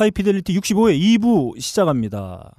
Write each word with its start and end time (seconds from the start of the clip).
하이피델리티 0.00 0.58
65회 0.58 0.98
2부 1.18 1.60
시작합니다. 1.60 2.54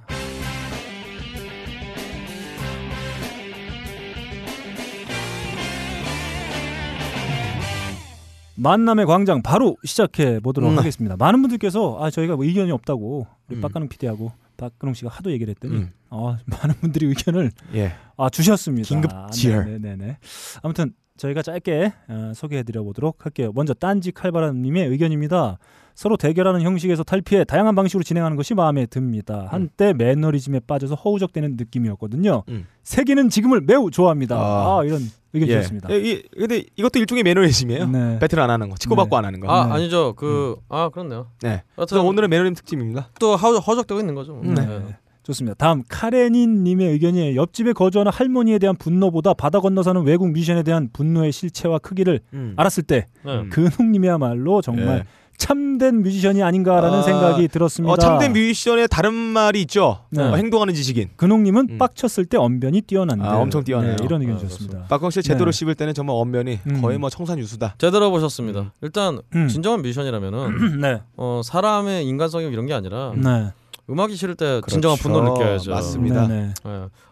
만남의 8.54 9.06
광장 9.06 9.42
바로 9.42 9.76
시작해 9.84 10.38
보도록 10.38 10.70
음. 10.70 10.78
하겠습니다. 10.78 11.16
많은 11.16 11.42
분들께서 11.42 11.98
아 12.00 12.10
저희가 12.10 12.36
뭐 12.36 12.44
의견이 12.44 12.70
없다고 12.70 13.26
우리 13.48 13.56
음. 13.56 13.60
박가능 13.60 13.88
PD하고 13.88 14.30
박근홍 14.56 14.94
씨가 14.94 15.10
하도 15.10 15.32
얘기를 15.32 15.50
했더니 15.50 15.74
음. 15.78 15.90
아, 16.10 16.38
많은 16.46 16.76
분들이 16.76 17.06
의견을 17.06 17.50
예. 17.74 17.92
아 18.16 18.30
주셨습니다. 18.30 18.88
긴급 18.88 19.10
지열. 19.32 19.64
네네네. 19.64 20.18
아무튼 20.62 20.92
저희가 21.16 21.42
짧게 21.42 21.92
어, 22.08 22.32
소개해 22.36 22.62
드려 22.62 22.84
보도록 22.84 23.24
할게요. 23.24 23.50
먼저 23.52 23.74
딴지 23.74 24.12
칼바람님의 24.12 24.86
의견입니다. 24.86 25.58
서로 25.94 26.16
대결하는 26.16 26.62
형식에서 26.62 27.02
탈피해 27.02 27.44
다양한 27.44 27.74
방식으로 27.74 28.02
진행하는 28.02 28.36
것이 28.36 28.54
마음에 28.54 28.86
듭니다. 28.86 29.46
한때 29.50 29.92
매너리즘에 29.92 30.60
빠져서 30.60 30.94
허우적대는 30.94 31.56
느낌이었거든요. 31.56 32.44
음. 32.48 32.66
세계는 32.82 33.28
지금을 33.28 33.60
매우 33.60 33.90
좋아합니다. 33.90 34.36
아, 34.36 34.80
아. 34.80 34.84
이런 34.84 35.00
의견 35.32 35.48
예. 35.48 35.52
주셨습니다. 35.54 35.90
예, 35.90 35.98
이, 35.98 36.22
근데 36.36 36.64
이것도 36.76 36.98
일종의 36.98 37.22
매너리즘이에요. 37.24 37.86
네. 37.88 38.18
배틀 38.18 38.40
안 38.40 38.50
하는 38.50 38.68
거, 38.68 38.76
치고받고 38.76 39.16
네. 39.16 39.18
안 39.18 39.24
하는 39.24 39.40
거. 39.40 39.50
아 39.50 39.66
네. 39.66 39.72
아니죠 39.72 40.14
그아 40.14 40.90
그렇네요. 40.90 41.28
네. 41.42 41.62
그래서 41.74 42.02
오늘은 42.02 42.28
매너리즘 42.28 42.54
특집입니다. 42.54 43.08
또 43.18 43.36
허, 43.36 43.58
허적되고 43.58 44.00
있는 44.00 44.14
거죠. 44.14 44.40
음, 44.42 44.54
네. 44.54 44.66
네. 44.66 44.96
좋습니다. 45.22 45.54
다음 45.56 45.82
카레닌님의 45.88 46.90
의견이에요. 46.90 47.40
옆집에 47.40 47.72
거주하는 47.72 48.10
할머니에 48.10 48.58
대한 48.58 48.76
분노보다 48.76 49.34
바다 49.34 49.60
건너 49.60 49.82
사는 49.82 50.02
외국 50.02 50.32
미션에 50.32 50.64
대한 50.64 50.88
분노의 50.92 51.30
실체와 51.30 51.78
크기를 51.78 52.20
음. 52.32 52.54
알았을 52.56 52.82
때 52.82 53.06
네. 53.24 53.32
음. 53.32 53.50
근홍님이야말로 53.50 54.62
정말 54.62 54.98
예. 54.98 55.04
참된 55.36 56.02
뮤지션이 56.02 56.42
아닌가라는 56.42 56.98
아, 56.98 57.02
생각이 57.02 57.48
들었습니다. 57.48 57.92
어, 57.92 57.96
참된 57.96 58.32
뮤지션의 58.32 58.88
다른 58.88 59.12
말이 59.14 59.60
있죠. 59.62 60.00
네. 60.10 60.22
어, 60.22 60.36
행동하는 60.36 60.72
지식인. 60.74 61.10
근홍님은 61.16 61.66
음. 61.70 61.78
빡쳤을 61.78 62.26
때 62.26 62.36
언변이 62.36 62.82
뛰어난데 62.82 63.24
아, 63.24 63.38
엄청 63.38 63.64
뛰어나요. 63.64 63.96
네, 63.96 64.04
이런 64.04 64.20
의견 64.22 64.36
아, 64.36 64.38
주셨습니다. 64.38 64.84
박광 64.88 65.10
씨 65.10 65.22
제대로 65.22 65.50
네. 65.50 65.58
씹을 65.58 65.74
때는 65.74 65.94
정말 65.94 66.16
언변이 66.16 66.60
음. 66.66 66.80
거의 66.80 66.98
뭐 66.98 67.10
청산유수다. 67.10 67.74
제대로 67.78 68.10
보셨습니다. 68.10 68.72
일단 68.82 69.20
음. 69.34 69.48
진정한 69.48 69.82
뮤지션이라면은 69.82 70.78
네, 70.80 71.00
어, 71.16 71.40
사람의 71.44 72.06
인간성이 72.06 72.46
이런 72.46 72.66
게 72.66 72.74
아니라 72.74 73.12
네, 73.16 73.50
음악이 73.90 74.14
싫을 74.14 74.36
때 74.36 74.60
진정한 74.68 74.96
그렇죠. 74.96 75.02
분노를 75.02 75.32
느껴야죠. 75.32 75.70
맞습니다. 75.72 76.28
네. 76.28 76.52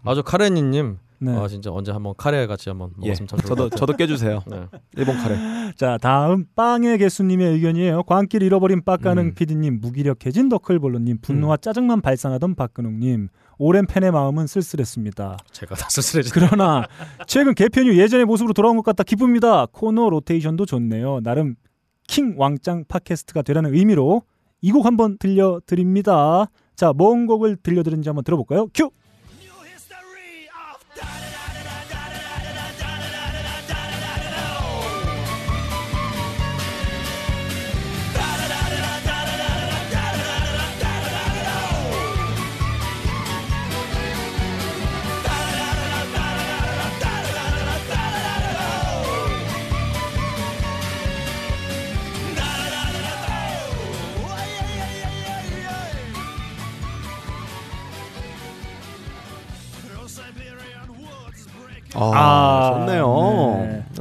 아주 0.04 0.22
카레니님 0.22 0.98
네. 1.22 1.36
아 1.36 1.46
진짜 1.48 1.70
언제 1.70 1.92
한번 1.92 2.14
카레 2.16 2.46
같이 2.46 2.70
한번 2.70 2.90
예. 3.02 3.08
먹었으면 3.08 3.28
참 3.28 3.38
좋을 3.38 3.48
저도 3.48 3.54
것 3.64 3.70
같아요. 3.70 3.78
저도 3.78 3.96
깨주세요. 3.96 4.42
네. 4.50 4.66
일본 4.96 5.16
카레. 5.18 5.36
자, 5.76 5.98
다음 6.00 6.46
빵의 6.56 6.96
개수님의 6.98 7.52
의견이에요. 7.54 8.04
광길 8.04 8.42
잃어버린 8.42 8.82
빡가능 8.82 9.26
음. 9.26 9.34
PD님, 9.34 9.80
무기력해진 9.80 10.48
너클볼로님, 10.48 11.18
분노와 11.20 11.58
짜증만 11.58 12.00
발산하던 12.00 12.54
박근홍님, 12.54 13.28
오랜 13.58 13.86
팬의 13.86 14.10
마음은 14.12 14.46
쓸쓸했습니다. 14.46 15.36
제가 15.52 15.74
다 15.74 15.88
쓸쓸해지. 15.90 16.30
그러나 16.32 16.86
최근 17.26 17.54
개편 17.54 17.86
후 17.86 17.96
예전의 17.98 18.24
모습으로 18.24 18.54
돌아온 18.54 18.76
것 18.76 18.82
같다 18.82 19.04
기쁩니다. 19.04 19.66
코너 19.66 20.08
로테이션도 20.08 20.64
좋네요. 20.66 21.20
나름 21.22 21.54
킹 22.08 22.34
왕짱 22.38 22.84
팟캐스트가 22.88 23.42
되라는 23.42 23.74
의미로 23.74 24.22
이 24.62 24.72
곡 24.72 24.84
한번 24.86 25.16
들려드립니다. 25.18 26.46
자, 26.76 26.92
뭔 26.94 27.26
곡을 27.26 27.56
들려드리는지 27.56 28.08
한번 28.08 28.24
들어볼까요? 28.24 28.66
큐! 28.74 28.90
아, 31.02 31.29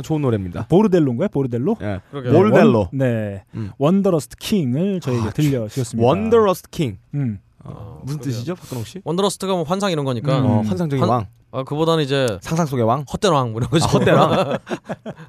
좋은 0.10 0.22
노래입니다. 0.24 0.66
보르델로인가요? 0.68 1.28
보르델로? 1.30 1.76
예. 1.82 2.00
몰델로. 2.12 2.80
원- 2.80 2.88
네. 2.94 3.44
음. 3.54 3.70
Wonderlust 3.78 4.38
King을 4.38 5.02
저에게 5.02 5.22
아, 5.22 5.30
들려주셨습니다. 5.30 6.08
Wonderlust 6.08 6.70
King. 6.72 6.98
음. 7.14 7.40
어, 7.64 8.00
무슨 8.04 8.18
그러게요. 8.20 8.34
뜻이죠, 8.34 8.56
박근홍 8.56 8.84
씨? 8.86 9.02
Wonderlust가 9.04 9.54
뭐 9.54 9.64
환상 9.64 9.92
이런 9.92 10.06
거니까 10.06 10.40
음. 10.40 10.46
어, 10.46 10.62
환상적인 10.62 11.00
환- 11.02 11.10
왕, 11.10 11.26
아 11.52 11.64
그보다는 11.64 12.04
이제 12.04 12.40
상상 12.42 12.66
속의 12.66 12.86
왕. 12.86 13.06
헛된 13.12 13.32
왕뭐 13.32 13.60
이런 13.60 13.70
거죠. 13.70 13.86
아, 13.86 13.88
헛된 13.90 14.16
왕. 14.16 14.58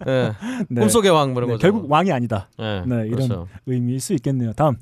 예. 0.09 0.33
네. 0.71 0.81
꿈속의 0.81 1.11
왕뭐 1.11 1.35
이런 1.37 1.47
네, 1.49 1.53
거죠. 1.55 1.63
결국 1.63 1.91
왕이 1.91 2.11
아니다. 2.11 2.49
예. 2.59 2.83
네, 2.87 3.07
이런 3.07 3.11
그렇죠. 3.11 3.49
의미일 3.67 4.01
수 4.01 4.15
있겠네요. 4.15 4.55
다음 4.55 4.77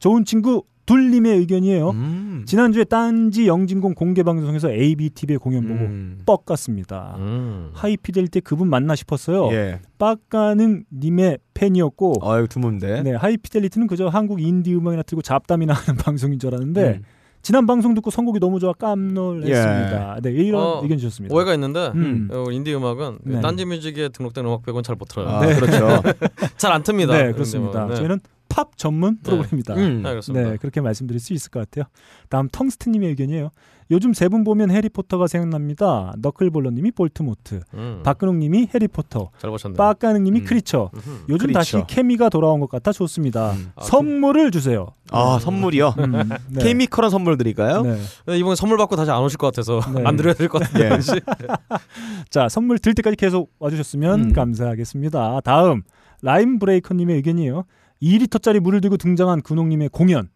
좋은 0.00 0.24
친구 0.24 0.64
둘님의 0.86 1.38
의견이에요. 1.38 1.90
음. 1.90 2.42
지난주에 2.46 2.84
딴지 2.84 3.46
영진공 3.46 3.94
공개 3.94 4.22
방송에서 4.22 4.70
ABTB의 4.70 5.38
공연 5.38 5.66
보고 5.66 5.80
음. 5.80 6.20
뻑 6.26 6.44
갔습니다. 6.44 7.16
음. 7.18 7.70
하이피델리티 7.72 8.40
그분 8.42 8.68
맞나 8.68 8.94
싶었어요. 8.94 9.50
예. 9.52 9.80
빡가능 9.98 10.84
님의 10.92 11.38
팬이었고 11.54 12.14
어, 12.20 12.38
이거 12.38 12.46
드문데. 12.46 13.02
네, 13.02 13.14
하이피델리티는 13.14 13.86
그저 13.86 14.08
한국 14.08 14.42
인디 14.42 14.74
음악이나 14.74 15.02
틀고 15.02 15.22
잡담이나 15.22 15.72
하는 15.74 15.96
방송인 15.98 16.38
줄 16.38 16.48
알았는데 16.54 16.88
음. 16.98 17.02
지난 17.40 17.66
방송 17.66 17.92
듣고 17.94 18.10
선곡이 18.10 18.40
너무 18.40 18.58
좋아 18.58 18.72
깜놀했습니다. 18.72 20.20
네, 20.22 20.30
이런 20.30 20.62
어, 20.62 20.80
의견 20.82 20.96
주셨습니다. 20.98 21.34
오해가 21.34 21.52
있는데 21.54 21.92
음. 21.94 22.28
어, 22.32 22.50
인디 22.50 22.74
음악은 22.74 23.18
그 23.22 23.28
네. 23.28 23.40
딴지 23.42 23.64
뮤직에 23.66 24.08
등록된 24.08 24.44
음악 24.46 24.62
빼고는 24.64 24.82
잘못 24.82 25.08
들어요. 25.08 25.28
아, 25.28 25.44
네. 25.44 25.54
그렇죠. 25.54 26.02
잘 26.56 26.72
안 26.72 26.82
틉니다. 26.82 27.08
네, 27.12 27.32
그렇습니다. 27.32 27.86
네. 27.86 27.96
저희는 27.96 28.20
팝 28.54 28.78
전문 28.78 29.18
프로그램입니다. 29.24 29.74
음. 29.74 30.02
네, 30.04 30.10
그렇습니다. 30.10 30.50
네, 30.50 30.56
그렇게 30.58 30.80
말씀드릴 30.80 31.18
수 31.20 31.32
있을 31.32 31.50
것 31.50 31.58
같아요. 31.58 31.86
다음 32.28 32.48
텅스트님의 32.48 33.08
의견이에요. 33.08 33.50
요즘 33.90 34.14
세 34.14 34.28
분 34.28 34.44
보면 34.44 34.70
해리포터가 34.70 35.26
생각납니다. 35.26 36.14
너클볼러님이 36.18 36.92
볼트모트, 36.92 37.60
음. 37.74 38.00
박근홍님이 38.04 38.68
해리포터. 38.72 39.30
빡가능님이 39.76 40.40
음. 40.40 40.44
크리처. 40.44 40.90
음흠. 40.94 41.10
요즘 41.30 41.46
크리처. 41.48 41.58
다시 41.58 41.82
케미가 41.88 42.28
돌아온 42.28 42.60
것 42.60 42.70
같아 42.70 42.92
좋습니다. 42.92 43.52
음. 43.52 43.72
아, 43.74 43.82
선물을 43.82 44.52
주세요. 44.52 44.86
아, 45.10 45.38
선물이요. 45.40 45.94
음, 45.98 46.12
네. 46.48 46.62
케미컬한 46.64 47.10
선물 47.10 47.36
드릴까요? 47.36 47.82
네. 47.82 47.98
네, 48.26 48.38
이번에 48.38 48.54
선물 48.54 48.78
받고 48.78 48.94
다시 48.96 49.10
안 49.10 49.20
오실 49.22 49.36
것 49.36 49.48
같아서 49.48 49.80
네. 49.92 50.02
안 50.06 50.16
드려야 50.16 50.34
될 50.34 50.48
것 50.48 50.62
같아요. 50.62 50.92
예. 50.94 50.98
자, 52.30 52.48
선물 52.48 52.78
들 52.78 52.94
때까지 52.94 53.16
계속 53.16 53.50
와주셨으면 53.58 54.20
음. 54.26 54.32
감사하겠습니다. 54.32 55.40
다음 55.40 55.82
라임 56.22 56.58
브레이커님의 56.60 57.16
의견이에요. 57.16 57.64
2리터짜리 58.04 58.60
물을 58.60 58.80
들고 58.80 58.96
등장한 58.98 59.40
근홍님의 59.42 59.88
공연. 59.88 60.28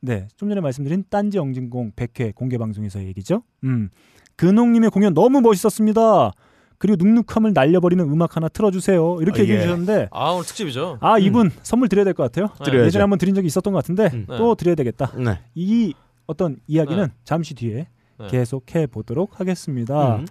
네, 0.00 0.28
좀 0.36 0.50
전에 0.50 0.60
말씀드린 0.60 1.04
딴지 1.08 1.38
영진공 1.38 1.92
100회 1.92 2.34
공개 2.34 2.58
방송에서 2.58 3.02
얘기죠. 3.04 3.42
음, 3.64 3.88
근홍님의 4.36 4.90
공연 4.90 5.14
너무 5.14 5.40
멋있었습니다. 5.40 6.32
그리고 6.76 7.02
눅눅함을 7.02 7.54
날려버리는 7.54 8.04
음악 8.04 8.36
하나 8.36 8.48
틀어주세요. 8.48 9.22
이렇게 9.22 9.40
아, 9.40 9.42
얘기해 9.42 9.58
예. 9.58 9.62
주셨는데 9.62 10.08
아 10.10 10.30
오늘 10.32 10.44
특집이죠. 10.44 10.98
아 11.00 11.18
이분 11.18 11.50
선물 11.62 11.88
드려야 11.88 12.04
될 12.04 12.12
것 12.12 12.24
같아요. 12.24 12.48
드려야죠. 12.62 12.86
예전에 12.86 13.00
한번 13.02 13.18
드린 13.18 13.34
적이 13.34 13.46
있었던 13.46 13.72
것 13.72 13.78
같은데 13.78 14.10
음. 14.12 14.26
또 14.28 14.54
드려야 14.54 14.74
되겠다. 14.74 15.12
네. 15.16 15.38
이 15.54 15.94
어떤 16.26 16.58
이야기는 16.66 17.06
네. 17.06 17.12
잠시 17.24 17.54
뒤에 17.54 17.86
네. 18.18 18.26
계속 18.28 18.74
해 18.74 18.86
보도록 18.86 19.40
하겠습니다. 19.40 20.16
음. 20.16 20.26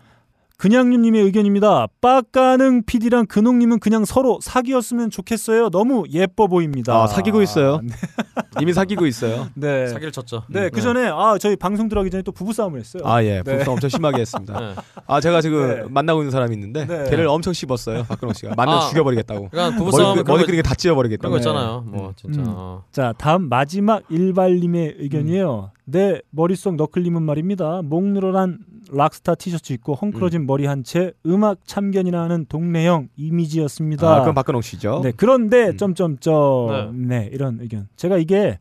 그냥님의 0.57 1.21
의견입니다. 1.23 1.87
빡가능 1.99 2.83
PD랑 2.85 3.25
근홍님은 3.25 3.79
그냥 3.79 4.05
서로 4.05 4.39
사귀었으면 4.41 5.09
좋겠어요. 5.09 5.69
너무 5.69 6.05
예뻐 6.11 6.47
보입니다. 6.47 6.95
아, 6.95 7.07
사귀고 7.07 7.41
있어요. 7.41 7.81
네. 7.83 7.93
이미 8.61 8.71
사귀고 8.71 9.05
있어요. 9.07 9.47
네. 9.55 9.87
사기를 9.87 10.11
쳤죠. 10.11 10.43
네, 10.47 10.69
그 10.69 10.79
전에 10.79 11.07
아 11.07 11.37
저희 11.39 11.55
방송 11.55 11.89
들어가기 11.89 12.11
전에 12.11 12.21
또 12.21 12.31
부부 12.31 12.53
싸움을 12.53 12.79
했어요. 12.79 13.03
아, 13.05 13.23
예. 13.23 13.41
네. 13.41 13.43
부부싸움 13.43 13.73
엄청 13.73 13.89
심하게 13.89 14.21
했습니다. 14.21 14.59
네. 14.59 14.75
아, 15.07 15.19
제가 15.19 15.41
지금 15.41 15.67
네. 15.67 15.83
만나고 15.89 16.21
있는 16.21 16.31
사람이 16.31 16.53
있는데 16.53 16.85
네. 16.85 17.09
걔를 17.09 17.27
엄청 17.27 17.51
씹었어요. 17.51 18.03
박근홍 18.03 18.33
씨가. 18.33 18.53
만나면 18.55 18.83
아. 18.83 18.89
죽여버리겠다고. 18.89 19.49
그러니까 19.49 19.77
머리, 19.77 19.77
부부싸움에 19.91 20.23
머리 20.23 20.45
그리게 20.45 20.61
다 20.61 20.75
찢어버리겠다고. 20.75 21.31
거 21.31 21.37
네. 21.37 21.41
있잖아요. 21.41 21.83
뭐 21.87 22.13
진짜. 22.15 22.41
음. 22.41 22.45
어. 22.49 22.83
자, 22.91 23.13
다음 23.17 23.49
마지막 23.49 24.03
일발님의 24.09 24.95
의견이에요. 24.99 25.71
내 25.85 26.21
머릿속 26.29 26.75
너클님은 26.75 27.21
말입니다. 27.23 27.81
목 27.83 28.03
늘어난 28.05 28.59
락스타 28.91 29.35
티셔츠 29.35 29.73
입고 29.73 29.95
헝클어진 29.95 30.45
머리 30.45 30.65
한 30.65 30.83
채 30.83 31.13
음악 31.25 31.65
참견이나 31.65 32.21
하는 32.23 32.45
동네형 32.47 33.09
이미지였습니다. 33.17 34.15
아, 34.15 34.21
그럼 34.21 34.35
박근홍 34.35 34.61
씨죠. 34.61 35.01
네, 35.03 35.11
그런데 35.15 35.69
음. 35.69 35.77
점점점 35.77 37.07
네. 37.07 37.29
이런 37.31 37.59
의견. 37.61 37.87
제가 37.95 38.17
이게 38.17 38.59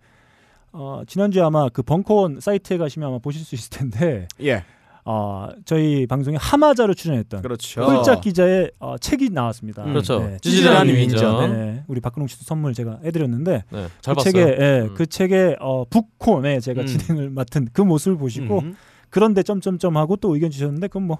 어, 0.72 1.02
지난주에 1.06 1.42
아마 1.42 1.69
그 1.69 1.82
벙커원 1.82 2.40
사이트에 2.40 2.78
가시면 2.78 3.08
아마 3.08 3.19
보실 3.19 3.42
수 3.44 3.54
있을 3.54 3.70
텐데 3.70 4.26
예. 4.42 4.64
어, 5.04 5.49
저희 5.64 6.06
방송에 6.06 6.37
하마자로 6.37 6.94
출연했던 6.94 7.43
그렇죠. 7.43 7.82
홀짝 7.82 8.20
기자의 8.20 8.70
어, 8.78 8.96
책이 8.99 9.31
나왔습니다. 9.31 9.82
음. 9.84 9.88
그렇죠. 9.90 10.20
네, 10.20 10.37
찌질한 10.40 10.87
위인전. 10.88 11.52
네, 11.52 11.84
우리 11.88 12.00
박근홍 12.00 12.28
씨도 12.28 12.44
선물 12.44 12.72
제가 12.72 13.00
해드렸는데 13.04 13.64
네, 13.70 13.87
잘 14.00 14.14
그 14.14 14.22
봤어요. 14.22 14.32
책에 14.32 14.56
예, 14.60 14.81
음. 14.82 14.94
그 14.94 15.06
책에 15.06 15.56
어, 15.60 15.84
북콘에 15.87 16.60
제가 16.60 16.82
음. 16.82 16.87
진행을 16.87 17.31
맡은 17.31 17.69
그 17.72 17.82
모습을 17.82 18.16
보시고 18.16 18.60
음. 18.60 18.76
그런데 19.10 19.43
점점점 19.43 19.96
하고 19.96 20.16
또 20.16 20.34
의견 20.34 20.50
주셨는데 20.50 20.87
그건 20.87 21.02
뭐 21.08 21.19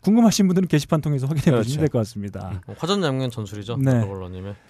궁금하신 0.00 0.46
분들은 0.46 0.68
게시판 0.68 1.00
통해서 1.00 1.26
확인해 1.26 1.44
보시면 1.44 1.62
그렇죠. 1.62 1.80
될것 1.80 2.00
같습니다. 2.00 2.60
어, 2.68 2.74
화전 2.78 3.02
장면 3.02 3.30
전술이죠. 3.30 3.78
네. 3.78 4.02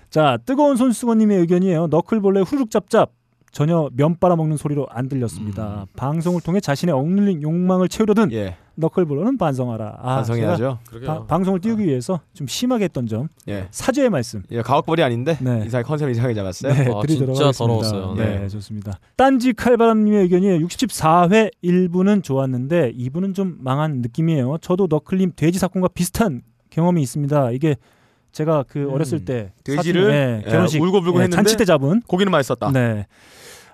자 0.08 0.38
뜨거운 0.46 0.76
손수건님의 0.76 1.38
의견이에요. 1.40 1.88
너클볼레 1.88 2.44
짭짭 2.70 3.12
전혀 3.55 3.89
면 3.95 4.17
빨아먹는 4.19 4.56
소리로 4.56 4.89
안 4.91 5.09
들렸습니다. 5.09 5.87
방송을 5.97 6.41
통해 6.41 6.59
자신의 6.59 6.93
억눌린 6.93 7.41
욕망을 7.43 7.89
채우려든 7.89 8.33
예. 8.33 8.56
너클볼러는 8.75 9.39
반성하라. 9.39 9.99
아, 10.03 10.15
반성해야죠. 10.17 10.81
바- 11.06 11.25
방송을 11.27 11.61
띄우기 11.61 11.85
위해서 11.87 12.19
좀 12.35 12.49
심하게 12.49 12.85
했던 12.87 13.06
점 13.06 13.29
예. 13.47 13.69
사죄의 13.71 14.11
말씀 14.11 14.43
예, 14.51 14.61
가옥벌이 14.61 15.05
아닌데 15.05 15.39
네. 15.41 15.62
이상하게 15.67 15.87
컨셉 15.87 16.11
이상하게 16.11 16.35
잡았어요. 16.35 16.73
네, 16.75 16.81
아, 16.93 17.01
드리도록 17.01 17.37
진짜 17.37 17.45
하겠습니다. 17.47 17.53
더러웠어요. 17.59 18.15
네, 18.17 18.41
네. 18.41 18.49
좋습니다. 18.49 18.99
딴지 19.15 19.53
칼바람님의 19.53 20.23
의견이에요. 20.23 20.59
64회 20.67 21.53
1부는 21.62 22.25
좋았는데 22.25 22.93
2부는 22.95 23.37
좀 23.37 23.55
망한 23.61 23.99
느낌이에요. 24.03 24.59
저도 24.62 24.89
너클림 24.91 25.35
돼지 25.37 25.61
사건과 25.61 25.87
비슷한 25.95 26.43
경험이 26.71 27.03
있습니다. 27.03 27.53
이게 27.53 27.77
제가 28.33 28.65
그 28.67 28.81
음. 28.81 28.93
어렸을 28.93 29.25
때 29.25 29.53
돼지를 29.62 30.03
사촌- 30.03 30.11
네, 30.11 30.43
예, 30.45 30.51
결혼식 30.51 30.83
울고불고 30.83 31.19
예, 31.21 31.23
했는데 31.23 31.37
잔치 31.37 31.56
때 31.56 31.65
잡은 31.65 32.03
고기는 32.09 32.33
맛있었다. 32.33 32.73
네. 32.73 33.06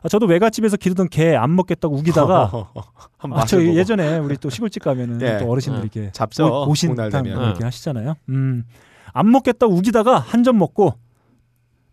아, 0.02 0.08
저도 0.08 0.26
외갓집에서 0.26 0.76
기르던 0.76 1.08
개 1.08 1.36
안 1.36 1.54
먹겠다고 1.56 1.94
우기다가 1.96 2.50
아, 3.18 3.44
저. 3.46 3.62
예전에 3.62 4.18
우리 4.18 4.36
또 4.36 4.48
시골집 4.50 4.82
가면은 4.82 5.18
네. 5.18 5.38
또 5.38 5.50
어르신들이 5.50 5.90
이렇게 5.92 6.12
잡죠. 6.12 6.46
오- 6.46 6.70
오신 6.70 6.90
복날 6.90 7.10
탕 7.10 7.22
되면. 7.24 7.42
이렇게 7.44 7.64
하시잖아요. 7.64 8.14
음. 8.28 8.64
안 9.12 9.30
먹겠다 9.30 9.66
우기다가 9.66 10.18
한 10.18 10.42
점 10.44 10.58
먹고 10.58 10.94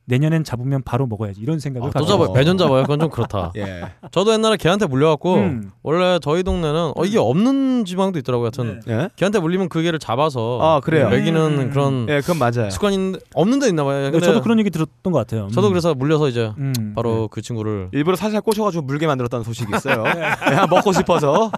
내년엔 0.10 0.44
잡으면 0.46 0.82
바로 0.84 1.06
먹어야지 1.06 1.42
이런 1.42 1.60
생각을 1.60 1.90
아, 1.90 1.92
또 1.92 2.00
가지고 2.00 2.24
잡아요. 2.26 2.34
매년 2.34 2.58
잡아요. 2.58 2.84
그건 2.84 3.00
좀 3.00 3.10
그렇다. 3.10 3.52
예. 3.58 3.84
저도 4.12 4.32
옛날에 4.34 4.56
개한테 4.56 4.86
물려갖고 4.88 5.36
음. 5.36 5.72
원래 5.84 6.18
저희 6.22 6.44
동네는 6.44 6.94
어 6.96 7.06
이게 7.06 7.20
없는 7.20 7.84
지방도 7.86 8.18
있더라고요. 8.20 8.46
하여튼 8.46 8.80
네. 8.86 8.94
예? 8.94 9.10
개한테 9.18 9.40
물리면 9.40 9.68
그 9.70 9.82
개를 9.82 10.00
잡아서 10.00 10.60
아, 10.62 10.80
그래요? 10.80 11.10
먹이는 11.10 11.42
음. 11.60 11.70
그런 11.72 12.08
예, 12.10 12.22
그건 12.22 12.38
맞아요. 12.40 12.70
습관이 12.70 13.16
없는 13.34 13.60
데 13.60 13.68
있나 13.68 13.84
봐요. 13.84 14.04
네, 14.06 14.12
근데 14.12 14.26
저도 14.26 14.42
그런 14.42 14.60
얘기 14.60 14.70
들었던 14.70 15.12
것 15.12 15.20
같아요. 15.20 15.50
저도 15.50 15.68
음. 15.68 15.72
그래서 15.74 15.94
물려서 15.94 16.30
이제 16.30 16.52
음. 16.58 16.94
바로 16.96 17.28
그 17.28 17.42
친구를 17.42 17.90
일부러 17.92 18.16
살살 18.16 18.42
꼬셔가지고 18.42 18.84
물게 18.86 19.08
만들었다는 19.08 19.44
소식이 19.44 19.72
있어요. 19.76 20.06
예, 20.08 20.66
먹고 20.70 20.94
싶어서. 20.94 21.52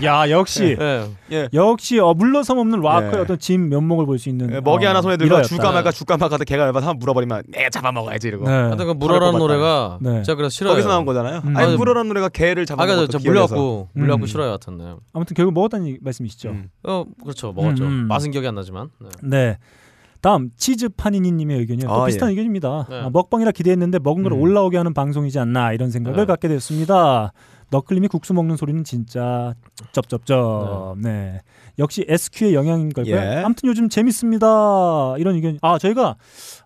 예. 0.00 0.06
야 0.06 0.30
역시 0.30 0.76
예. 0.80 1.06
예. 1.32 1.48
역시 1.52 1.98
어, 1.98 2.14
물러섬 2.14 2.58
없는 2.58 2.82
예. 2.82 3.18
어떤 3.18 3.38
진 3.38 3.68
면목을 3.68 4.06
볼 4.06 4.14
수 4.18 4.28
있는 4.30 4.50
예, 4.54 4.60
먹이 4.60 4.86
어, 4.86 4.88
하나 4.88 5.02
손에 5.02 5.16
들고. 5.16 5.42
줄까 5.42 5.72
말까 5.72 5.90
줄까 5.90 6.16
말까 6.16 6.38
개가 6.38 6.64
열받아 6.66 6.86
한번 6.86 6.98
물어버리면 7.00 7.42
내가 7.48 7.68
잡아먹어야지 7.74 8.28
이러고. 8.28 8.46
네. 8.46 8.50
하여튼 8.52 8.86
그 8.86 8.92
물어라는. 8.92 9.38
노래가 9.38 9.98
네. 10.00 10.22
제가 10.22 10.36
그래서 10.36 10.50
싫어요. 10.50 10.72
거기서 10.72 10.88
나온 10.88 11.04
거잖아요. 11.04 11.42
음. 11.44 11.56
아니 11.56 11.66
아니, 11.66 11.76
물어라는 11.76 12.08
노래가 12.08 12.28
개를 12.28 12.62
아까 12.62 12.76
잡아먹는 12.76 13.08
저. 13.08 13.18
물려갖고 13.18 13.88
물려갖고 13.92 14.24
음. 14.24 14.26
싫어요. 14.26 14.48
하여튼 14.48 14.78
네. 14.78 14.94
아무튼 15.12 15.34
결국 15.34 15.52
먹었다는 15.54 15.98
말씀이시죠. 16.00 16.48
음. 16.50 16.70
어 16.84 17.04
그렇죠 17.22 17.52
먹었죠. 17.52 17.84
음, 17.84 17.88
음. 17.88 18.08
맛은 18.08 18.30
기억이 18.30 18.46
안 18.48 18.54
나지만. 18.54 18.90
네. 19.00 19.08
네. 19.22 19.58
다음 20.20 20.50
치즈 20.56 20.88
파니니님의 20.90 21.58
의견이요. 21.58 21.86
또 21.86 21.92
아, 22.02 22.06
비슷한 22.06 22.28
예. 22.28 22.30
의견입니다. 22.30 22.86
네. 22.88 23.00
아, 23.02 23.10
먹방이라 23.10 23.50
기대했는데 23.50 23.98
먹은 24.02 24.22
걸 24.22 24.32
음. 24.32 24.40
올라오게 24.40 24.78
하는 24.78 24.94
방송이지 24.94 25.38
않나 25.38 25.74
이런 25.74 25.90
생각을 25.90 26.20
네. 26.20 26.24
갖게 26.24 26.48
되었습니다. 26.48 27.32
너클림이 27.70 28.08
국수 28.08 28.32
먹는 28.32 28.56
소리는 28.56 28.84
진짜 28.84 29.54
쩝쩝쩝. 29.92 30.96
네. 30.98 31.40
역시 31.78 32.04
SQ의 32.08 32.54
영향인 32.54 32.90
걸까요? 32.92 33.16
예. 33.16 33.42
아무튼 33.44 33.68
요즘 33.68 33.88
재밌습니다. 33.88 35.14
이런 35.18 35.34
의견. 35.34 35.58
아 35.62 35.78
저희가 35.78 36.16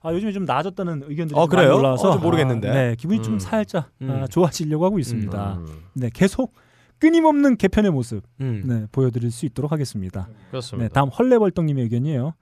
아, 0.03 0.13
요즘에 0.13 0.33
좀 0.33 0.45
나아졌다는 0.45 1.05
의견들이 1.07 1.39
어, 1.39 1.47
좀 1.47 1.51
많이 1.57 1.67
그래요? 1.67 1.79
올라와서 1.79 2.11
어, 2.11 2.13
좀 2.15 2.23
모르겠는데. 2.23 2.69
아, 2.69 2.73
네, 2.75 2.95
기분이 2.99 3.23
좀 3.23 3.35
음. 3.35 3.39
살짝 3.39 3.91
음. 4.03 4.11
아, 4.11 4.27
좋아지려고 4.27 4.85
하고 4.85 4.99
있습니다. 4.99 5.55
음, 5.55 5.67
네, 5.95 6.11
계속 6.13 6.53
끊임없는 6.99 7.57
개편의 7.57 7.91
모습 7.91 8.23
음. 8.41 8.63
네, 8.67 8.87
보여드릴 8.93 9.31
수 9.31 9.47
있도록 9.47 9.73
하겠습니다. 9.73 10.29
그렇습니다. 10.51 10.89
네, 10.89 10.93
다음 10.93 11.09
헐레벌떡님의 11.09 11.85
의견이에요. 11.85 12.35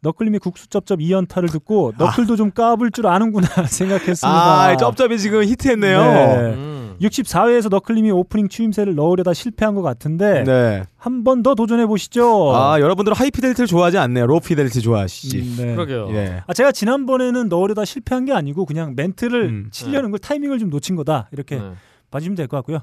너클님이 0.00 0.38
국수 0.38 0.68
쩝쩝 0.68 0.98
2연타를 0.98 1.50
듣고 1.50 1.92
너클도 1.96 2.36
좀 2.36 2.50
까불 2.50 2.90
줄 2.90 3.06
아는구나 3.06 3.46
생각했습니다. 3.66 4.28
아, 4.28 4.76
쩝쩝이 4.76 5.18
지금 5.18 5.42
히트했네요. 5.44 6.00
네. 6.00 6.83
음. 6.94 7.06
64회에서 7.06 7.68
너클님이 7.70 8.10
오프닝 8.10 8.48
추임새를 8.48 8.94
넣으려다 8.94 9.32
실패한 9.34 9.74
것 9.74 9.82
같은데 9.82 10.44
네. 10.44 10.84
한 10.96 11.22
번 11.24 11.42
더 11.42 11.54
도전해 11.54 11.86
보시죠. 11.86 12.54
아, 12.54 12.80
여러분들은 12.80 13.16
하이피델리티를 13.16 13.66
좋아하지 13.66 13.98
않네요. 13.98 14.26
로피델리티 14.26 14.80
좋아하시지. 14.80 15.38
음, 15.38 15.54
네. 15.58 15.74
그러게요. 15.74 16.08
예. 16.14 16.42
아, 16.46 16.52
제가 16.54 16.72
지난번에는 16.72 17.48
넣으려다 17.48 17.84
실패한 17.84 18.24
게 18.24 18.32
아니고 18.32 18.64
그냥 18.66 18.94
멘트를 18.96 19.44
음. 19.44 19.68
치려는 19.70 20.10
걸 20.10 20.18
타이밍을 20.18 20.58
좀 20.58 20.70
놓친 20.70 20.96
거다 20.96 21.28
이렇게 21.32 21.56
네. 21.56 21.72
봐주시면 22.10 22.36
될 22.36 22.46
것 22.48 22.56
같고요. 22.58 22.80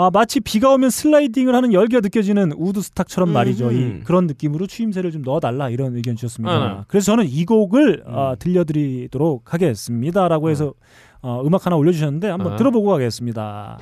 아, 0.00 0.10
마치 0.12 0.38
비가 0.38 0.72
오면 0.74 0.90
슬라이딩을 0.90 1.56
하는 1.56 1.72
열기가 1.72 2.00
느껴지는 2.00 2.52
우드스탁처럼 2.56 3.32
말이죠. 3.32 3.72
이. 3.72 4.00
그런 4.04 4.28
느낌으로 4.28 4.68
추임새를 4.68 5.10
좀 5.10 5.22
넣어달라 5.22 5.70
이런 5.70 5.96
의견 5.96 6.14
주셨습니다. 6.14 6.58
네, 6.58 6.74
네. 6.74 6.80
그래서 6.86 7.06
저는 7.06 7.26
이 7.28 7.44
곡을 7.44 8.04
음. 8.06 8.14
아, 8.14 8.36
들려드리도록 8.36 9.52
하겠습니다라고 9.52 10.50
해서 10.50 10.72
어, 11.20 11.42
음악 11.44 11.66
하나 11.66 11.74
올려주셨는데 11.74 12.28
한번 12.28 12.52
네. 12.52 12.56
들어보고 12.58 12.88
가겠습니다. 12.90 13.78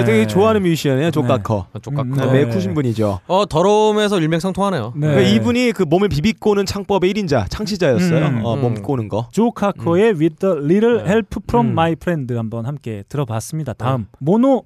네. 0.00 0.04
되게 0.04 0.26
좋아하는 0.26 0.62
뮤지션이에요. 0.62 1.10
조카커. 1.10 1.66
아. 1.72 2.02
음, 2.02 2.12
네. 2.16 2.26
네. 2.26 2.32
매쿠신 2.44 2.74
분이죠. 2.74 3.20
어 3.26 3.46
더러움에서 3.46 4.18
일맥상통하네요. 4.18 4.92
네. 4.96 5.06
그러니까 5.08 5.28
이분이 5.28 5.72
그 5.72 5.82
몸을 5.84 6.08
비비꼬는 6.08 6.66
창법의 6.66 7.12
1인자, 7.12 7.46
창시자였어요. 7.48 8.26
음, 8.26 8.44
어, 8.44 8.54
음. 8.54 8.60
몸 8.60 8.74
꼬는 8.74 9.08
거. 9.08 9.28
조 9.32 9.50
카코의 9.50 10.14
With 10.14 10.36
the 10.36 10.56
Little 10.56 10.98
네. 11.04 11.10
Help 11.10 11.40
from 11.48 11.68
음. 11.68 11.72
My 11.72 11.92
Friend 11.92 12.34
한번 12.34 12.66
함께 12.66 13.04
들어봤습니다. 13.08 13.72
다음 13.74 14.06
모노 14.18 14.64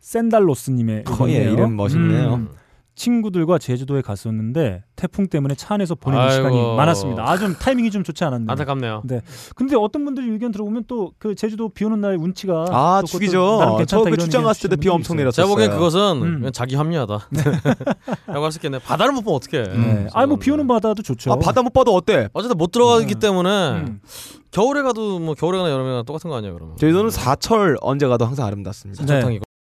샌달로스님의 0.00 1.04
어, 1.08 1.10
예, 1.28 1.38
의견이에요. 1.38 1.52
이름 1.52 1.76
멋있네요. 1.76 2.46
음. 2.94 2.96
친구들과 2.96 3.58
제주도에 3.58 4.00
갔었는데 4.02 4.82
태풍 4.96 5.26
때문에 5.26 5.54
차 5.56 5.74
안에서 5.74 5.94
보내는 5.96 6.24
아이고. 6.24 6.34
시간이 6.36 6.76
많았습니다. 6.76 7.28
아 7.28 7.36
좀 7.36 7.54
타이밍이 7.54 7.90
좀 7.90 8.04
좋지 8.04 8.22
않았네요. 8.24 8.50
안타깝네요. 8.50 9.02
네. 9.04 9.20
근데 9.56 9.74
어떤 9.76 10.04
분들이 10.04 10.28
의견 10.30 10.52
들어보면 10.52 10.84
또 10.86 11.12
그 11.18 11.34
제주도 11.34 11.68
비 11.68 11.84
오는 11.84 12.00
날 12.00 12.16
운치가 12.16 12.66
아, 12.70 13.02
죽이죠. 13.06 13.78
저그 13.86 14.16
출장 14.16 14.44
갔을 14.44 14.62
때도 14.68 14.76
비 14.76 14.82
주시는 14.82 14.94
엄청 14.94 15.16
내렸어요. 15.16 15.44
제가 15.46 15.48
보기엔. 15.54 15.70
그것은 15.70 16.00
음. 16.22 16.38
그냥 16.38 16.52
자기 16.52 16.74
합리화다. 16.76 17.28
라고 18.26 18.44
할 18.44 18.52
수 18.52 18.58
있겠네. 18.58 18.78
바다를 18.78 19.12
못 19.12 19.22
보면 19.22 19.36
어떡해. 19.36 19.62
네. 19.76 20.06
아니 20.12 20.26
뭐비 20.28 20.50
오는 20.50 20.66
바다도 20.66 21.02
좋죠. 21.02 21.32
아, 21.32 21.36
바다 21.36 21.62
못 21.62 21.72
봐도 21.72 21.94
어때? 21.94 22.28
어쨌든 22.32 22.56
못 22.56 22.70
들어가기 22.70 23.14
음. 23.14 23.18
때문에 23.18 23.50
음. 23.72 24.00
겨울에 24.50 24.82
가도 24.82 25.18
뭐 25.18 25.34
겨울에 25.34 25.58
가나 25.58 25.70
여름에 25.70 25.90
가나 25.90 26.02
똑같은 26.04 26.30
거 26.30 26.36
아니야 26.36 26.52
그러면. 26.52 26.76
저희도는 26.76 27.10
사철 27.10 27.76
언제 27.80 28.06
가도 28.06 28.24
항상 28.26 28.46
아름답습니다. 28.46 29.04
네. 29.04 29.20
사탕이고. 29.20 29.44
네, 29.44 29.53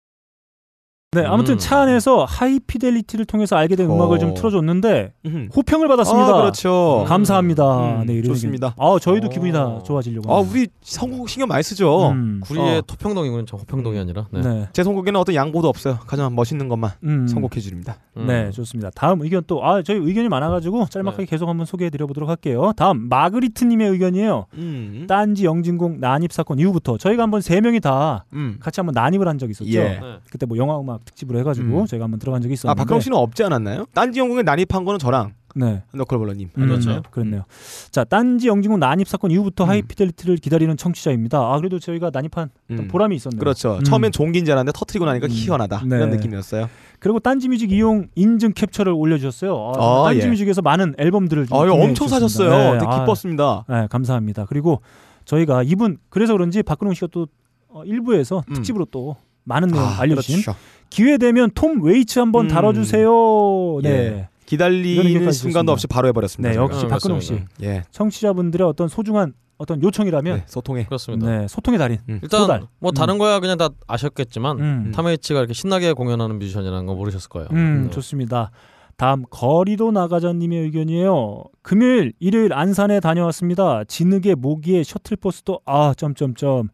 아무튼 1.21 1.55
음. 1.55 1.57
차 1.57 1.81
안에서 1.81 2.25
하이피델리티를 2.25 3.25
통해서 3.25 3.55
알게 3.55 3.75
된 3.75 3.89
음악을 3.89 4.19
좀 4.19 4.31
어. 4.31 4.33
틀어줬는데 4.33 5.13
음. 5.25 5.49
호평을 5.55 5.87
받았습니다. 5.87 6.29
아, 6.29 6.33
그렇죠. 6.33 7.05
감사합니다. 7.07 8.01
음, 8.01 8.05
네, 8.05 8.21
좋습니다. 8.21 8.75
아, 8.77 8.97
저희도 9.01 9.27
어. 9.27 9.29
기분이 9.29 9.51
다 9.51 9.79
좋아지려고. 9.83 10.31
아, 10.31 10.37
합니다. 10.37 10.51
우리 10.53 10.67
성국 10.81 11.29
신경 11.29 11.47
많이 11.47 11.63
쓰죠. 11.63 12.09
음. 12.09 12.41
구리의 12.43 12.79
어. 12.79 12.81
토평동이군요. 12.81 13.45
저 13.45 13.57
호평동이 13.57 13.97
아니라. 13.99 14.27
네. 14.31 14.41
네. 14.41 14.67
제 14.73 14.83
선곡에는 14.83 15.19
어떤 15.19 15.35
양보도 15.35 15.67
없어요. 15.67 15.99
가장 16.07 16.33
멋있는 16.35 16.67
것만 16.67 16.91
음. 17.03 17.27
선곡해 17.27 17.59
주립니다. 17.59 17.97
음. 18.17 18.27
네, 18.27 18.51
좋습니다. 18.51 18.89
다음 18.95 19.21
의견 19.21 19.43
또, 19.47 19.63
아, 19.65 19.81
저희 19.81 19.97
의견이 19.97 20.29
많아가지고 20.29 20.87
짤막하게 20.89 21.25
계속 21.25 21.49
한번 21.49 21.65
소개해 21.65 21.89
드려보도록 21.89 22.29
할게요. 22.29 22.73
다음, 22.75 23.09
마그리트님의 23.09 23.89
의견이에요. 23.89 24.45
음. 24.55 25.05
딴지 25.07 25.45
영진공 25.45 25.99
난입 25.99 26.31
사건 26.33 26.59
이후부터 26.59 26.97
저희가 26.97 27.23
한번 27.23 27.41
세 27.41 27.61
명이 27.61 27.79
다 27.79 28.25
음. 28.33 28.57
같이 28.59 28.79
한번 28.79 28.93
난입을 28.93 29.27
한 29.27 29.37
적이 29.37 29.51
있었죠. 29.51 29.69
예. 29.71 29.83
네. 29.83 29.99
그때 30.31 30.45
뭐 30.45 30.57
영화 30.57 30.79
음악 30.79 31.02
특집으로 31.05 31.39
해가지고 31.39 31.81
음. 31.81 31.85
저희가 31.85 32.05
한번 32.05 32.19
들어간 32.19 32.41
적이 32.41 32.53
있었는데. 32.53 32.81
아, 32.81 32.83
박경 32.83 32.99
씨는 32.99 33.17
없지 33.17 33.43
않았나요? 33.43 33.85
딴지 33.93 34.19
영국에 34.19 34.43
난입한 34.43 34.85
거는 34.85 34.99
저랑 34.99 35.33
네. 35.55 35.83
너클볼러님. 35.93 36.49
음, 36.57 36.67
그렇죠. 36.67 37.03
그렇네요. 37.11 37.43
자, 37.91 38.03
딴지 38.03 38.47
영진공 38.47 38.79
난입 38.79 39.07
사건 39.07 39.31
이후부터 39.31 39.65
음. 39.65 39.69
하이피델리티를 39.69 40.37
기다리는 40.37 40.75
청취자입니다. 40.75 41.37
아, 41.37 41.57
그래도 41.57 41.79
저희가 41.79 42.09
난입한 42.11 42.49
음. 42.71 42.87
보람이 42.87 43.15
있었네요. 43.15 43.39
그렇죠. 43.39 43.77
음. 43.77 43.83
처음엔 43.83 44.11
종기인 44.11 44.45
줄 44.45 44.53
알았는데 44.53 44.77
터트리고 44.77 45.05
나니까 45.05 45.27
음. 45.27 45.31
희한하다 45.31 45.83
네. 45.85 45.95
이런 45.97 46.09
느낌이었어요. 46.09 46.69
그리고 46.99 47.19
딴지 47.19 47.49
뮤직 47.49 47.71
이용 47.71 48.07
인증 48.15 48.53
캡처를 48.53 48.93
올려주셨어요. 48.93 49.73
아, 49.75 50.01
아, 50.01 50.03
딴지 50.05 50.25
예. 50.25 50.29
뮤직에서 50.29 50.61
많은 50.61 50.95
앨범들을 50.97 51.47
좀 51.47 51.57
아, 51.57 51.61
구매해 51.61 51.83
엄청 51.83 52.07
주셨습니다. 52.07 52.27
사셨어요. 52.27 52.73
네, 52.73 52.79
되게 52.79 52.91
아, 52.91 52.99
기뻤습니다. 52.99 53.65
네, 53.69 53.87
감사합니다. 53.89 54.45
그리고 54.45 54.81
저희가 55.25 55.63
이분 55.63 55.97
그래서 56.09 56.33
그런지 56.33 56.63
박근홍 56.63 56.93
씨가 56.93 57.07
또 57.11 57.27
어, 57.67 57.83
일부에서 57.83 58.43
음. 58.49 58.53
특집으로 58.53 58.85
또 58.85 59.17
많은 59.43 59.69
내용 59.69 59.83
아, 59.85 59.99
알려주신 59.99 60.41
그렇죠. 60.41 60.57
기회 60.89 61.17
되면 61.17 61.49
톰 61.55 61.81
웨이츠 61.81 62.19
한번 62.19 62.45
음. 62.45 62.47
다뤄주세요. 62.49 63.79
네. 63.83 63.89
예. 63.89 64.29
기다리는 64.45 65.31
순간도. 65.31 65.71
없이 65.71 65.87
바로 65.87 66.07
해버렸습니다. 66.09 66.51
네. 66.51 66.57
역시 66.57 66.85
음, 66.85 66.89
박근홍 66.89 67.21
씨. 67.21 67.39
예, 67.63 67.83
청취자분들의 67.91 68.67
어떤 68.67 68.87
소중한 68.87 69.33
어떤 69.57 69.81
요청이라면 69.81 70.37
네, 70.37 70.43
소통해. 70.47 70.85
그렇습니다. 70.85 71.25
네, 71.27 71.47
소통의 71.47 71.79
달인. 71.79 71.97
음. 72.09 72.19
일단 72.21 72.41
소달. 72.41 72.63
뭐 72.79 72.91
다른 72.91 73.17
거야 73.17 73.39
그냥 73.39 73.57
다 73.57 73.69
아셨겠지만 73.87 74.59
음, 74.59 74.91
톰 74.93 75.06
웨이츠가 75.06 75.39
이렇게 75.39 75.53
신나게 75.53 75.93
공연하는 75.93 76.37
뮤지션이라는 76.39 76.85
거 76.85 76.93
모르셨을 76.93 77.29
거예요. 77.29 77.47
음, 77.53 77.83
네. 77.85 77.89
좋습니다. 77.91 78.51
다음 78.97 79.23
거리도 79.29 79.91
나가자님의 79.91 80.59
의견이에요. 80.59 81.43
금요일, 81.63 82.13
일요일 82.19 82.53
안산에 82.53 82.99
다녀왔습니다. 82.99 83.83
진흙의 83.85 84.35
모기의 84.35 84.83
셔틀버스도 84.83 85.61
아 85.65 85.93
점점점 85.97 86.69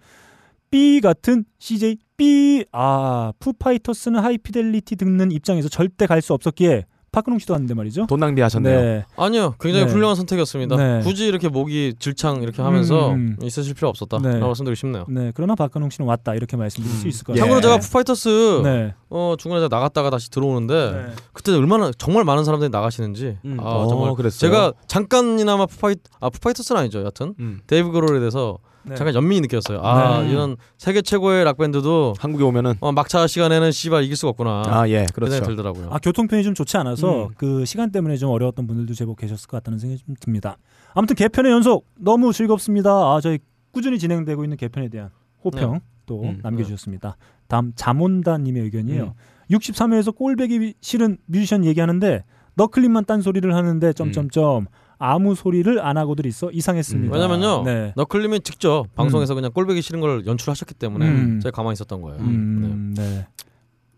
B 0.72 1.00
같은 1.02 1.46
CJ 1.60 1.98
B 2.20 2.66
아 2.74 3.32
푸파이터스는 3.40 4.20
하이피델리티 4.20 4.98
듣는 4.98 5.32
입장에서 5.32 5.70
절대 5.70 6.06
갈 6.06 6.20
수 6.22 6.34
없었기에 6.34 6.84
파크농 7.12 7.40
씨도 7.40 7.54
왔는데 7.54 7.74
말이죠. 7.74 8.06
돈 8.08 8.20
낭비하셨네요. 8.20 8.82
네, 8.82 9.06
아니요, 9.16 9.56
굉장히 9.60 9.86
네. 9.88 9.92
훌륭한 9.92 10.16
선택이었습니다. 10.16 10.76
네. 10.76 11.00
굳이 11.02 11.26
이렇게 11.28 11.48
목이 11.50 11.96
질창 11.98 12.44
이렇게 12.44 12.62
하면서 12.62 13.14
음. 13.14 13.36
있으실 13.42 13.74
필요 13.74 13.88
없었다. 13.90 14.20
네. 14.20 14.34
라고 14.34 14.48
말씀드리고 14.48 14.76
싶네요. 14.76 15.06
네. 15.10 15.32
그러나 15.34 15.56
박근홍 15.56 15.90
씨는 15.90 16.08
왔다 16.08 16.36
이렇게 16.36 16.56
말씀드릴 16.56 16.96
수 16.98 17.06
음. 17.06 17.10
있을 17.10 17.24
것 17.24 17.36
예. 17.36 17.40
같아요. 17.40 17.56
참고로 17.56 17.62
제가 17.62 17.80
푸파이터스 17.80 18.62
네. 18.64 18.94
어, 19.10 19.34
중간에 19.40 19.62
제가 19.62 19.76
나갔다가 19.76 20.12
다시 20.12 20.30
들어오는데 20.30 20.92
네. 20.92 21.14
그때 21.34 21.52
얼마나 21.54 21.90
정말 21.98 22.26
많은 22.26 22.44
사람들이 22.44 22.70
나가시는지 22.70 23.38
음. 23.44 23.58
아 23.60 23.64
어, 23.64 23.88
정말 23.88 24.14
그랬어요. 24.14 24.40
제가 24.52 24.74
잠깐이나마 24.88 25.66
푸파이 25.66 25.96
아 26.20 26.30
푸파이터스는 26.30 26.80
아니죠 26.82 27.00
여하튼 27.00 27.34
음. 27.40 27.62
데이브 27.66 27.90
그롤에 27.92 28.20
대해서 28.20 28.60
네. 28.84 28.96
잠깐 28.96 29.14
연민이 29.14 29.42
느꼈어요. 29.42 29.80
아 29.82 30.22
네. 30.22 30.32
이런 30.32 30.56
세계 30.78 31.02
최고의 31.02 31.44
락 31.44 31.58
밴드도 31.58 32.16
한국에 32.18 32.44
오면은 32.44 32.76
어, 32.80 32.92
막차 32.92 33.28
시간에는 33.28 33.72
씨발 33.72 34.04
이길 34.04 34.16
수가 34.16 34.30
없구나. 34.30 34.64
아, 34.66 34.90
예, 34.90 35.06
그 35.14 35.22
생각이 35.26 35.42
그렇죠. 35.42 35.46
들더라고요. 35.46 35.90
아 35.92 36.00
교통편이 36.00 36.44
좀 36.44 36.54
좋지 36.54 36.78
않아서 36.78 37.28
음. 37.28 37.30
그 37.38 37.66
시간 37.66 37.92
때문에 37.92 38.18
좀 38.18 38.32
어려웠던 38.32 38.68
분들도 38.68 38.94
제법 38.94 39.18
계셨을 39.18 39.48
것 39.48 39.58
같다는 39.58 39.80
생각이 39.80 40.04
좀 40.06 40.16
듭니다. 40.20 40.58
아무튼 40.94 41.16
개편의 41.16 41.52
연속 41.52 41.86
너무 41.98 42.34
즐겁습니다. 42.34 42.92
아 42.92 43.20
저희 43.22 43.40
꾸준히 43.72 44.00
진행되고 44.00 44.44
있는 44.44 44.58
개편에 44.58 44.90
대한 44.90 45.10
호평 45.44 45.74
네. 45.74 45.80
또 46.06 46.24
음. 46.24 46.40
남겨주셨습니다. 46.42 47.18
다음 47.48 47.74
자몬다님의 47.76 48.64
의견이에요. 48.64 49.04
음. 49.04 49.14
63회에서 49.52 50.16
꼴배기 50.16 50.76
싫은 50.82 51.18
뮤지션 51.26 51.66
얘기하는데 51.66 52.24
너클림만 52.56 53.06
딴 53.06 53.22
소리를 53.22 53.54
하는데 53.54 53.94
점점점 53.94 54.68
아무 55.00 55.34
소리를 55.34 55.80
안 55.84 55.98
하고들 55.98 56.26
있어 56.26 56.52
이상했습니다. 56.52 57.12
음. 57.12 57.14
왜냐면요. 57.14 57.64
네. 57.64 57.94
너클림이 57.96 58.42
직접 58.42 58.86
방송에서 58.96 59.34
그냥 59.34 59.52
꼴배기 59.54 59.82
싫은 59.82 60.02
걸 60.02 60.26
연출하셨기 60.28 60.76
때문에 60.76 61.08
음. 61.08 61.40
제가 61.42 61.56
가만히 61.56 61.74
있었던 61.74 62.02
거예요. 62.02 62.20
음, 62.20 62.94
네. 62.96 63.26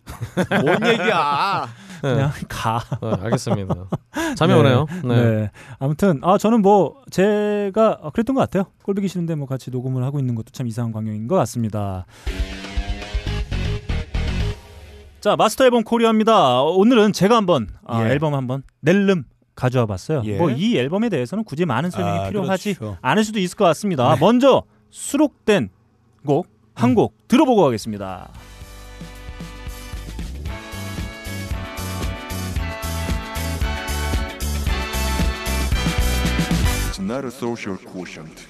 뭔 0.63 0.87
얘기야? 0.87 1.67
네. 2.03 2.13
그냥 2.13 2.31
가. 2.47 2.83
네, 3.01 3.11
알겠습니다. 3.23 3.75
잠이 4.35 4.53
네. 4.53 4.59
오네요. 4.59 4.85
네. 5.03 5.21
네. 5.21 5.51
아무튼 5.79 6.19
아 6.23 6.37
저는 6.37 6.61
뭐 6.61 7.01
제가 7.09 7.97
어, 8.01 8.11
그랬던 8.11 8.35
것 8.35 8.41
같아요. 8.41 8.65
꼴보기 8.83 9.07
싫은데 9.07 9.33
뭐 9.35 9.47
같이 9.47 9.71
녹음을 9.71 10.03
하고 10.03 10.19
있는 10.19 10.35
것도 10.35 10.51
참 10.51 10.67
이상한 10.67 10.91
광경인 10.91 11.27
것 11.27 11.35
같습니다. 11.35 12.05
자 15.19 15.35
마스터 15.35 15.65
앨범 15.65 15.83
코리아입니다. 15.83 16.61
오늘은 16.61 17.13
제가 17.13 17.35
한번 17.35 17.69
아, 17.85 18.03
예. 18.05 18.11
앨범 18.11 18.33
한번 18.35 18.63
낼름 18.81 19.23
가져와 19.61 19.85
봤어요. 19.85 20.23
예. 20.25 20.37
뭐이 20.37 20.75
앨범에 20.77 21.09
대해서는 21.09 21.43
굳이 21.43 21.65
많은 21.65 21.91
설명이 21.91 22.19
아, 22.19 22.27
필요하지 22.29 22.73
그렇죠. 22.73 22.97
않을 23.01 23.23
수도 23.23 23.37
있을 23.39 23.55
것 23.55 23.65
같습니다. 23.65 24.15
네. 24.15 24.19
먼저 24.19 24.63
수록된 24.89 25.69
곡 26.25 26.47
한곡 26.73 27.27
들어보고 27.27 27.63
가겠습니다. 27.65 28.31
Not 37.03 37.25
a 37.25 37.31
social 37.31 37.77
quotient. 37.77 38.47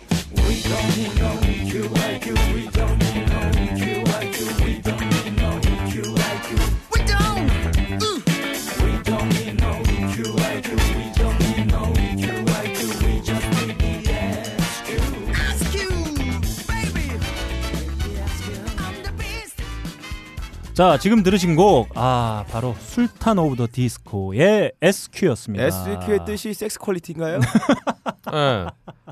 자 20.74 20.98
지금 20.98 21.22
들으신 21.22 21.56
곡 21.56 21.90
아 21.96 22.46
바로 22.50 22.74
술탄 22.80 23.38
오브 23.38 23.56
더 23.58 23.68
디스코의 23.72 24.72
SQ였습니다. 24.82 25.66
SQ의 25.66 26.20
뜻이 26.26 26.54
섹스 26.54 26.80
퀄리티인가요? 26.80 27.40
네. 28.32 28.66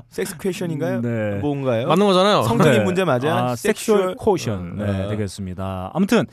섹스 0.08 0.38
퀘션인가요? 0.38 1.02
네. 1.02 1.38
뭔가요? 1.40 1.86
맞는 1.88 2.06
거잖아요. 2.06 2.42
성적인 2.44 2.72
네. 2.78 2.84
문제 2.84 3.04
맞아요? 3.04 3.34
아, 3.34 3.56
sexual 3.56 4.14
quotient 4.16 4.78
네, 4.78 4.86
네. 4.86 5.08
되겠습니다. 5.08 5.90
아무튼 5.92 6.24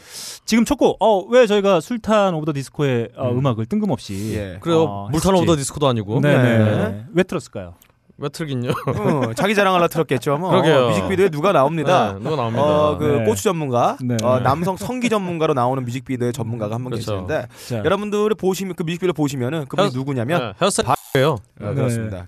지금 0.46 0.64
첫 0.66 0.76
곡, 0.78 0.96
어, 1.02 1.20
왜 1.28 1.46
저희가 1.46 1.82
술탄 1.82 2.34
오브 2.34 2.46
더 2.46 2.54
디스코의 2.54 3.10
어, 3.18 3.30
음. 3.30 3.40
음악을 3.40 3.66
뜬금없이 3.66 4.34
예. 4.36 4.58
그래요. 4.62 4.84
어, 4.84 5.10
물탄. 5.12 5.36
오브 5.36 5.46
더 5.46 5.56
디스코도 5.58 5.88
아니고. 5.88 6.22
네네. 6.22 6.58
네. 6.58 7.06
왜 7.14 7.24
틀었을까요? 7.24 7.74
왜 8.20 8.30
틀긴요? 8.30 8.72
어, 8.72 9.34
자기 9.36 9.54
자랑하려 9.54 9.88
들었겠죠. 9.90 10.38
뭐. 10.38 10.50
그러게요. 10.50 10.88
뮤직비디오에 10.90 11.30
누가 11.30 11.52
나옵니다. 11.52 12.14
네, 12.14 12.20
누가 12.24 12.36
나옵니다. 12.36 12.64
어, 12.64 12.98
그 12.98 13.04
네. 13.04 13.26
고추 13.26 13.44
전문가, 13.44 13.96
네. 14.02 14.18
어, 14.24 14.40
남성 14.40 14.76
성기 14.76 15.10
전문가로 15.10 15.54
나오는 15.54 15.84
뮤직비디오의 15.86 16.34
전문가가 16.34 16.76
한분 16.76 16.92
그렇죠. 16.92 17.12
계시는데 17.28 17.48
자, 17.68 17.78
여러분들이 17.86 18.34
보시면 18.36 18.74
그 18.76 18.84
뮤직비디오 18.84 19.14
보시면은 19.14 19.66
그분이 19.68 19.90
헤어- 19.90 19.94
누구냐면 19.94 20.40
네, 20.40 20.54
헤어스타일이에요. 20.62 21.38
어, 21.62 21.74
그렇습니다. 21.76 22.26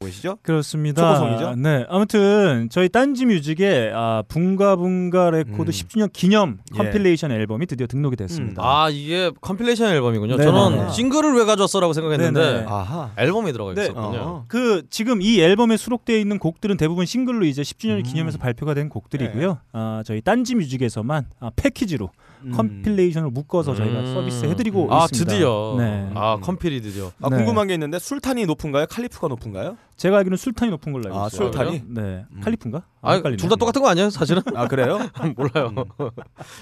보이시죠? 0.00 0.38
그렇습니다. 0.42 1.14
초코송이죠? 1.14 1.56
네, 1.56 1.84
아무튼 1.90 2.68
저희 2.70 2.88
딴지 2.88 3.26
뮤직의 3.26 3.92
아, 3.94 4.22
붕가붕가 4.28 5.30
레코드 5.30 5.68
음. 5.68 5.72
10주년 5.72 6.10
기념 6.10 6.58
예. 6.72 6.78
compilation 6.78 7.30
앨범이 7.30 7.66
드디어 7.66 7.86
등록이 7.86 8.16
됐습니다. 8.16 8.62
아 8.64 8.88
이게 8.88 9.30
compilation 9.42 9.92
앨범이군요. 9.92 10.38
네, 10.38 10.44
저는 10.44 10.86
네. 10.86 10.92
싱글을 10.92 11.34
왜 11.34 11.44
가져왔어라고 11.44 11.92
생각했는데 11.92 12.40
네, 12.40 12.60
네. 12.60 12.66
아하. 12.66 13.10
앨범이 13.18 13.52
들어가 13.52 13.74
네. 13.74 13.82
있었군요. 13.82 14.18
어. 14.20 14.44
그 14.48 14.84
지금 14.88 15.20
이 15.20 15.38
앨범에 15.38 15.76
수록되어 15.76 16.16
있는 16.16 16.38
곡들은 16.38 16.78
대부분 16.78 17.04
싱글로 17.04 17.44
이제 17.44 17.60
10주년을 17.60 17.98
음. 17.98 18.02
기념해서 18.02 18.38
발표가 18.38 18.72
된 18.72 18.88
곡들이고요. 18.88 19.58
아, 19.72 20.02
저희 20.06 20.22
딴지 20.22 20.54
뮤직에서만 20.54 21.26
아, 21.40 21.50
패키지로 21.54 22.10
음. 22.44 22.52
컴필레이션을 22.52 23.30
묶어서 23.30 23.74
저희가 23.74 24.00
음. 24.00 24.14
서비스 24.14 24.44
해드리고 24.46 24.88
아 24.92 25.04
있습니다. 25.04 25.30
드디어. 25.32 25.74
네. 25.78 26.10
아 26.14 26.36
컴필이 26.40 26.80
드디어. 26.82 27.10
아, 27.22 27.28
네. 27.30 27.36
궁금한 27.36 27.66
게 27.66 27.74
있는데 27.74 27.98
술탄이 27.98 28.46
높은가요? 28.46 28.86
칼리프가 28.86 29.28
높은가요? 29.28 29.76
제가 29.96 30.16
알기로는 30.18 30.36
술탄이 30.38 30.70
높은 30.70 30.92
걸로 30.92 31.04
알고 31.08 31.20
아, 31.22 31.26
있어요. 31.26 31.52
술탄이? 31.52 31.82
네, 31.88 32.24
음. 32.32 32.40
칼리프인가? 32.42 32.82
아, 33.02 33.12
헷갈리네요. 33.12 33.36
둘다 33.36 33.56
똑같은 33.56 33.82
거 33.82 33.88
아니에요, 33.88 34.08
사실은? 34.10 34.42
아 34.54 34.66
그래요? 34.66 34.98
몰라요. 35.36 35.74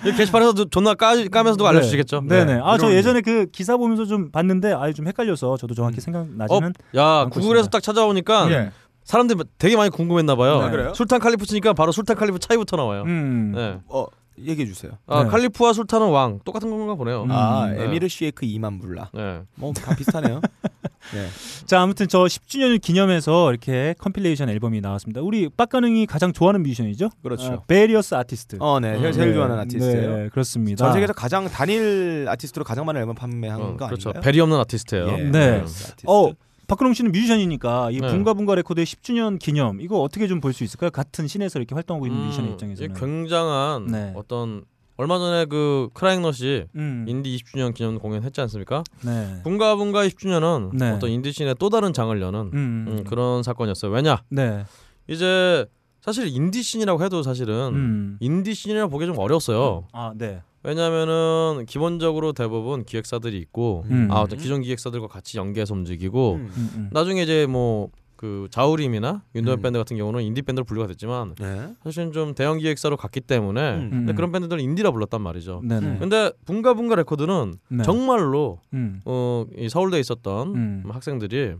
이 0.04 0.12
게시판에서 0.12 0.52
존나 0.70 0.94
까, 0.94 1.14
까면서도 1.30 1.66
알려주시겠죠. 1.66 2.22
네, 2.26 2.44
네. 2.44 2.60
아, 2.62 2.76
저 2.78 2.86
이런- 2.86 2.98
예전에 2.98 3.20
그 3.20 3.46
기사 3.52 3.76
보면서 3.76 4.04
좀 4.06 4.30
봤는데 4.30 4.72
아, 4.72 4.92
좀 4.92 5.06
헷갈려서 5.06 5.56
저도 5.56 5.74
정확히 5.74 5.98
음. 5.98 6.00
생각나지는 6.00 6.72
야, 6.96 7.04
않고 7.20 7.30
구글에서 7.40 7.60
있습니다. 7.66 7.70
딱 7.70 7.82
찾아오니까 7.82 8.50
예. 8.50 8.70
사람들이 9.04 9.40
되게 9.56 9.74
많이 9.76 9.88
궁금했나 9.90 10.34
봐요. 10.36 10.60
아, 10.60 10.70
그래요? 10.70 10.92
술탄 10.94 11.18
칼리프 11.20 11.46
치니까 11.46 11.72
바로 11.72 11.92
술탄 11.92 12.16
칼리프 12.16 12.40
차이부터 12.40 12.76
나와요. 12.76 13.04
음. 13.06 13.52
네. 13.54 13.78
어 13.88 14.04
얘기해 14.46 14.66
주세요. 14.66 14.92
아, 15.06 15.24
네. 15.24 15.30
칼리프와 15.30 15.72
술탄은 15.72 16.08
왕 16.08 16.40
똑같은 16.44 16.70
건가 16.70 16.94
보네요. 16.94 17.22
음. 17.24 17.30
아 17.30 17.68
네. 17.68 17.84
에미르 17.84 18.08
시에크 18.08 18.46
2만 18.46 18.80
불라. 18.80 19.10
네. 19.14 19.40
뭐 19.56 19.72
다 19.72 19.94
비슷하네요. 19.94 20.40
네. 21.14 21.26
자, 21.64 21.80
아무튼 21.80 22.06
저 22.08 22.24
10주년을 22.24 22.80
기념해서 22.80 23.50
이렇게 23.50 23.94
컴필레이션 23.98 24.48
앨범이 24.50 24.80
나왔습니다. 24.80 25.20
우리 25.22 25.48
빡가능이 25.48 26.04
가장 26.06 26.32
좋아하는 26.32 26.62
뮤지션이죠? 26.62 27.08
그렇죠. 27.22 27.52
아, 27.52 27.62
Various 27.66 28.14
Artist. 28.14 28.56
어, 28.60 28.78
네. 28.80 28.94
음. 28.96 29.12
제일 29.12 29.28
네, 29.28 29.34
좋아하는 29.34 29.58
아티스트예요. 29.60 30.16
네, 30.16 30.28
그렇습니다. 30.28 30.84
전 30.84 30.92
세계에서 30.92 31.12
가장 31.14 31.48
단일 31.48 32.26
아티스트로 32.28 32.64
가장 32.64 32.84
많은 32.84 33.00
앨범 33.00 33.14
판매한 33.14 33.60
어, 33.60 33.76
거 33.76 33.86
그렇죠. 33.86 34.10
아닌가요? 34.10 34.22
베리 34.22 34.40
없는 34.40 34.58
아티스트예요. 34.58 35.08
예, 35.08 35.16
네. 35.30 35.60
아티스트. 35.60 36.02
어, 36.06 36.32
박근홍 36.68 36.92
씨는 36.94 37.12
뮤지션이니까 37.12 37.90
이 37.90 38.00
네. 38.00 38.08
붕가붕가 38.08 38.54
레코드의 38.56 38.86
10주년 38.86 39.38
기념 39.38 39.80
이거 39.80 40.00
어떻게 40.00 40.26
좀 40.28 40.40
볼 40.40 40.52
수 40.52 40.62
있을까요? 40.64 40.90
같은 40.90 41.26
신에서 41.26 41.58
이렇게 41.58 41.74
활동하고 41.74 42.06
있는 42.06 42.24
뮤지션의 42.26 42.50
음, 42.50 42.52
입장에서는. 42.52 42.90
이 42.94 43.00
굉장한 43.00 43.86
네. 43.86 44.12
어떤 44.14 44.64
얼마 44.98 45.18
전에 45.18 45.46
그 45.46 45.88
크라잉넛이 45.94 46.64
음. 46.76 47.04
인디 47.08 47.36
20주년 47.36 47.72
기념 47.74 47.98
공연 47.98 48.22
했지 48.22 48.40
않습니까? 48.42 48.84
네. 49.04 49.40
붕가붕가 49.44 50.06
20주년은 50.06 50.70
네. 50.76 50.90
어떤 50.90 51.10
인디 51.10 51.32
씬의 51.32 51.54
또 51.58 51.70
다른 51.70 51.92
장을 51.92 52.20
여는 52.20 52.40
음. 52.52 52.84
음, 52.88 53.04
그런 53.04 53.42
사건이었어요. 53.42 53.90
왜냐? 53.92 54.22
네. 54.28 54.64
이제 55.08 55.66
사실 56.08 56.34
인디 56.34 56.62
씬이라고 56.62 57.04
해도 57.04 57.22
사실은 57.22 57.74
음. 57.74 58.16
인디 58.20 58.54
씬이라고 58.54 58.88
보기 58.90 59.04
좀 59.04 59.18
어려웠어요. 59.18 59.88
아, 59.92 60.14
네. 60.16 60.40
왜냐면은 60.62 61.66
기본적으로 61.68 62.32
대부분 62.32 62.82
기획사들이 62.84 63.36
있고 63.38 63.84
음. 63.90 64.08
아 64.10 64.24
기존 64.26 64.62
기획사들과 64.62 65.06
같이 65.06 65.36
연계해서 65.36 65.74
움직이고 65.74 66.36
음. 66.36 66.50
음, 66.56 66.70
음. 66.76 66.90
나중에 66.92 67.22
이제 67.22 67.46
뭐 67.46 67.90
그 68.18 68.48
자우림이나 68.50 69.22
윤도현 69.36 69.60
음. 69.60 69.62
밴드 69.62 69.78
같은 69.78 69.96
경우는 69.96 70.22
인디 70.24 70.42
밴드로 70.42 70.64
분류가 70.64 70.88
됐지만 70.88 71.36
네. 71.38 71.72
사실은 71.84 72.10
좀 72.10 72.34
대형 72.34 72.58
기획사로 72.58 72.96
갔기 72.96 73.20
때문에 73.20 73.76
음. 73.76 73.90
근데 73.90 74.12
그런 74.12 74.32
밴드들은 74.32 74.60
인디라 74.60 74.90
불렀단 74.90 75.22
말이죠. 75.22 75.62
네네. 75.64 75.86
음. 75.86 75.96
근데 76.00 76.32
붕가붕가 76.44 76.96
레코드는 76.96 77.54
네. 77.68 77.84
정말로 77.84 78.58
음. 78.74 79.00
어, 79.04 79.44
이 79.56 79.68
서울대에 79.68 80.00
있었던 80.00 80.54
음. 80.56 80.82
학생들이 80.88 81.54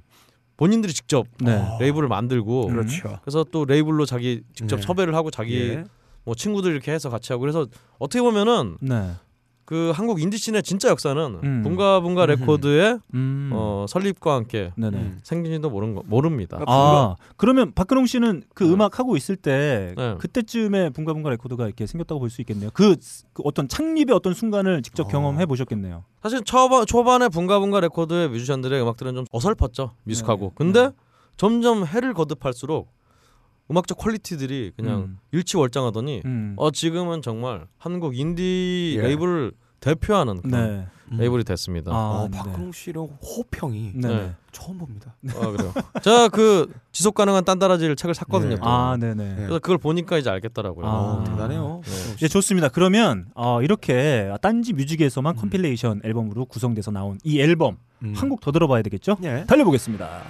본인들이 0.59 0.93
직접 0.93 1.27
네. 1.41 1.65
레이블을 1.81 2.09
만들고 2.09 2.67
음. 2.67 2.73
그렇죠. 2.75 3.21
그래서 3.23 3.45
또 3.51 3.65
레이블로 3.65 4.05
자기 4.05 4.43
직접 4.53 4.77
네. 4.77 4.83
섭외를 4.83 5.15
하고 5.15 5.31
자기 5.31 5.57
예. 5.71 5.85
뭐 6.25 6.35
친구들 6.35 6.73
이렇게 6.73 6.93
해서 6.93 7.09
같이 7.09 7.33
하고 7.33 7.41
그래서 7.41 7.67
어떻게 7.99 8.21
보면은 8.21 8.77
네. 8.81 9.13
그 9.69 9.93
한국 9.95 10.19
인디 10.23 10.39
씬의 10.39 10.63
진짜 10.63 10.89
역사는 10.89 11.41
음. 11.45 11.63
붕가붕가 11.63 12.25
음흠. 12.25 12.41
레코드의 12.41 13.01
음. 13.13 13.51
어, 13.53 13.85
설립과 13.87 14.35
함께 14.35 14.73
네네. 14.79 14.97
음. 14.97 15.19
생긴지도 15.23 15.69
모르는 15.69 15.95
거 15.95 16.03
모릅니다. 16.07 16.59
아, 16.67 17.17
그러면 17.37 17.73
박근홍 17.75 18.07
씨는 18.07 18.45
그 18.55 18.65
네. 18.65 18.71
음악 18.73 18.99
하고 18.99 19.15
있을 19.15 19.37
때 19.37 19.93
네. 19.95 20.15
그때쯤에 20.19 20.89
붕가붕가 20.89 21.29
레코드가 21.29 21.67
이렇게 21.67 21.87
생겼다고 21.87 22.19
볼 22.19 22.31
수 22.31 22.41
있겠네요. 22.41 22.71
그, 22.73 22.97
그 23.35 23.43
어떤 23.45 23.69
창립의 23.69 24.17
어떤 24.17 24.33
순간을 24.33 24.81
직접 24.81 25.05
어. 25.05 25.09
경험해 25.09 25.45
보셨겠네요. 25.45 26.03
사실 26.23 26.43
초반 26.45 26.87
초반에 26.87 27.29
붕가붕가 27.29 27.81
레코드의 27.81 28.31
뮤지션들의 28.31 28.81
음악들은 28.81 29.17
좀 29.17 29.25
어설펐죠 29.31 29.91
미숙하고. 30.05 30.47
네. 30.47 30.53
근데 30.57 30.83
네. 30.85 30.91
점점 31.37 31.85
해를 31.85 32.15
거듭할수록 32.15 32.89
음악적 33.71 33.99
quality들이 33.99 34.73
그냥 34.77 35.01
음. 35.01 35.19
일취월장하더니 35.33 36.23
음. 36.25 36.55
어 36.57 36.71
지금은 36.71 37.23
정말 37.23 37.67
한국 37.77 38.17
인디 38.17 38.95
예. 38.99 39.03
레이블을 39.03 39.53
대표하는 39.81 40.43
그런 40.43 40.51
네. 40.51 40.87
레이블이 41.11 41.45
됐습니다. 41.45 41.91
아, 41.93 41.95
어, 41.95 42.29
네. 42.31 42.37
박근홍 42.37 42.73
씨의 42.73 42.95
호평이 42.97 43.93
네. 43.95 44.09
네. 44.09 44.35
처음 44.53 44.79
봅니다. 44.79 45.15
아 45.35 45.51
그래요. 45.51 45.73
제가 46.03 46.29
그 46.29 46.73
지속 46.93 47.15
가능한 47.15 47.45
딴따라지를 47.45 47.97
책을 47.97 48.15
샀거든요. 48.15 48.57
네. 48.57 48.57
또. 48.57 48.69
아, 48.69 48.97
네네. 48.97 49.15
네. 49.15 49.35
그래서 49.37 49.59
그걸 49.59 49.79
보니까 49.79 50.19
이제 50.19 50.29
알겠더라고요. 50.31 50.87
아. 50.87 50.91
어, 50.91 51.25
대단해요. 51.25 51.83
네. 51.85 52.17
네, 52.17 52.29
좋습니다. 52.29 52.69
그러면 52.69 53.27
어, 53.35 53.63
이렇게 53.63 54.31
딴지 54.43 54.73
뮤직에서만 54.73 55.37
음. 55.37 55.41
컴필레이션 55.41 56.03
앨범으로 56.05 56.45
구성돼서 56.47 56.91
나온 56.91 57.19
이 57.25 57.41
앨범 57.41 57.79
음. 58.03 58.15
한곡더 58.17 58.53
들어봐야 58.53 58.83
되겠죠? 58.83 59.17
예. 59.23 59.45
달려보겠습니다. 59.47 60.23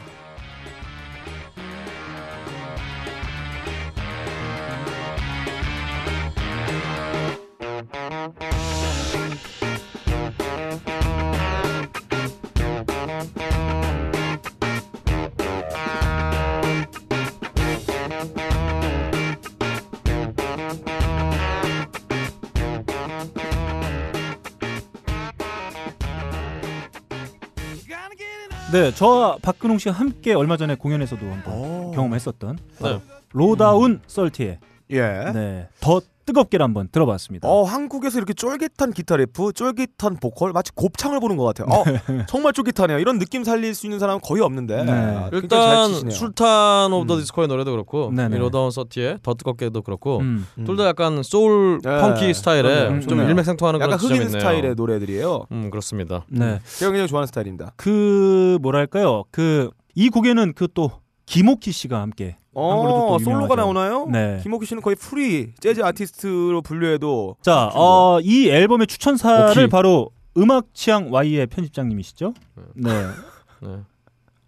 네, 28.71 28.93
저와 28.95 29.39
박근홍 29.41 29.79
씨가 29.79 29.93
함께 29.93 30.35
얼마 30.35 30.59
전에 30.59 30.75
공연에서도 30.75 31.25
한번 31.25 31.55
오. 31.55 31.91
경험했었던 31.93 32.59
네. 32.83 33.01
로다운 33.33 34.03
서티의 34.07 34.59
예. 34.91 35.31
네, 35.35 35.69
더 35.81 36.01
뜨겁게를 36.27 36.63
한번 36.63 36.89
들어봤습니다. 36.93 37.49
어 37.49 37.63
한국에서 37.63 38.19
이렇게 38.19 38.35
쫄깃한 38.35 38.93
기타 38.93 39.17
리프, 39.17 39.53
쫄깃한 39.55 40.17
보컬 40.21 40.53
마치 40.53 40.73
곱창을 40.73 41.21
보는 41.21 41.39
것 41.39 41.45
같아요. 41.45 41.67
어 41.75 41.85
정말 42.29 42.53
쫄깃하네요. 42.53 42.99
이런 42.99 43.19
느낌 43.19 43.45
살릴 43.45 43.75
수 43.75 43.87
있는 43.87 43.99
사람은 43.99 44.21
거의 44.23 44.43
없는데. 44.43 44.85
네. 44.85 44.93
아, 44.93 45.31
굉장히 45.31 45.49
잘 45.49 45.89
일단. 45.95 46.11
술탄 46.11 46.93
오브 46.93 47.07
더 47.07 47.15
음. 47.15 47.21
디스코의 47.21 47.49
노래도 47.49 47.71
그렇고 47.71 48.13
네네. 48.15 48.37
이 48.37 48.39
로다운 48.39 48.71
서티의 48.71 49.21
더 49.23 49.33
뜨겁게도 49.33 49.81
그렇고 49.81 50.19
음. 50.19 50.47
음. 50.59 50.65
둘다 50.65 50.87
약간 50.87 51.23
소울 51.23 51.81
네. 51.83 51.99
펑키 51.99 52.35
스타일의 52.35 52.63
그러네요. 52.63 53.01
좀. 53.01 53.21
일맥상통하는 53.21 53.81
약간 53.81 53.99
흑인 53.99 54.17
있네요. 54.17 54.29
스타일의 54.29 54.75
노래들이에요. 54.75 55.47
음 55.51 55.71
그렇습니다. 55.71 56.27
네, 56.29 56.61
제가 56.79 56.91
굉장히 56.93 57.09
좋아하는 57.09 57.27
스타일입니다. 57.27 57.73
그 57.77 58.59
뭐랄까요? 58.61 59.25
그 59.31 59.71
이 60.01 60.11
곡에는 60.11 60.53
그또 60.53 60.93
김오키 61.29 61.73
씨가 61.73 62.01
함께 62.01 62.37
어또 62.55 63.19
솔로가. 63.19 63.55
나오나요? 63.55 64.07
네. 64.11 64.41
김오키 64.43 64.67
씨는 64.67 64.83
거의 64.83 64.97
프리 64.97 65.53
재즈 65.61 65.83
아티스트로 65.83 66.63
분류해도 66.63 67.37
자, 67.43 67.71
어, 67.75 68.19
이 68.21 68.49
앨범의 68.49 68.87
추천사를 68.87 69.51
오키. 69.65 69.69
바로 69.69 70.11
음악 70.37 70.67
취향 70.73 71.11
Y의 71.13 71.47
편집장님이시죠? 71.47 72.35
네. 72.75 72.91
네. 73.63 73.79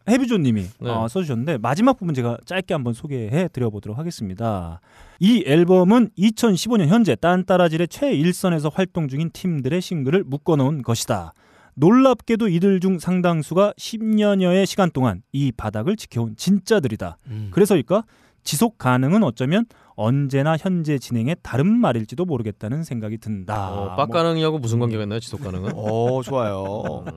헤비조님이 0.09 0.63
네. 0.81 0.91
어, 0.91 1.07
써주셨는데 1.07 1.59
마지막 1.59 1.99
부분 1.99 2.15
제가 2.15 2.39
짧게 2.45 2.75
한번 2.75 2.95
소개해 2.95 3.49
드려보도록 3.53 3.99
하겠습니다. 3.99 4.81
이 5.21 5.45
앨범은 5.47 6.11
2015년 6.19 6.87
현재 6.87 7.15
딴따라질의 7.15 7.89
최일선에서 7.89 8.71
활동 8.75 9.07
중인 9.07 9.31
팀들의 9.33 9.81
싱글을 9.81 10.25
묶어놓은 10.25 10.83
것이다. 10.83 11.35
놀랍게도 11.75 12.49
이들 12.49 12.81
중 12.81 12.99
상당수가 12.99 13.75
10년여의 13.79 14.67
시간 14.67 14.91
동안 14.91 15.23
이 15.33 15.53
바닥을 15.53 15.97
지켜온 15.97 16.37
진짜들이다. 16.37 17.17
음. 17.29 17.49
그래서일까 17.53 18.05
지속 18.43 18.79
가능은 18.79 19.23
어쩌면 19.23 19.67
언제나 19.95 20.57
현재 20.57 20.99
진행의 20.99 21.37
다른 21.43 21.67
말일지도 21.67 22.25
모르겠다는 22.25 22.85
생각이 22.85 23.19
든다. 23.19 23.71
어, 23.71 23.85
뭐, 23.85 23.97
빡가능이하고 23.97 24.59
무슨 24.59 24.79
관계가 24.79 25.03
있나요? 25.03 25.21
지속 25.21 25.43
가능은? 25.43 25.73
어 25.75 26.23
좋아요. 26.23 27.05
음. 27.07 27.13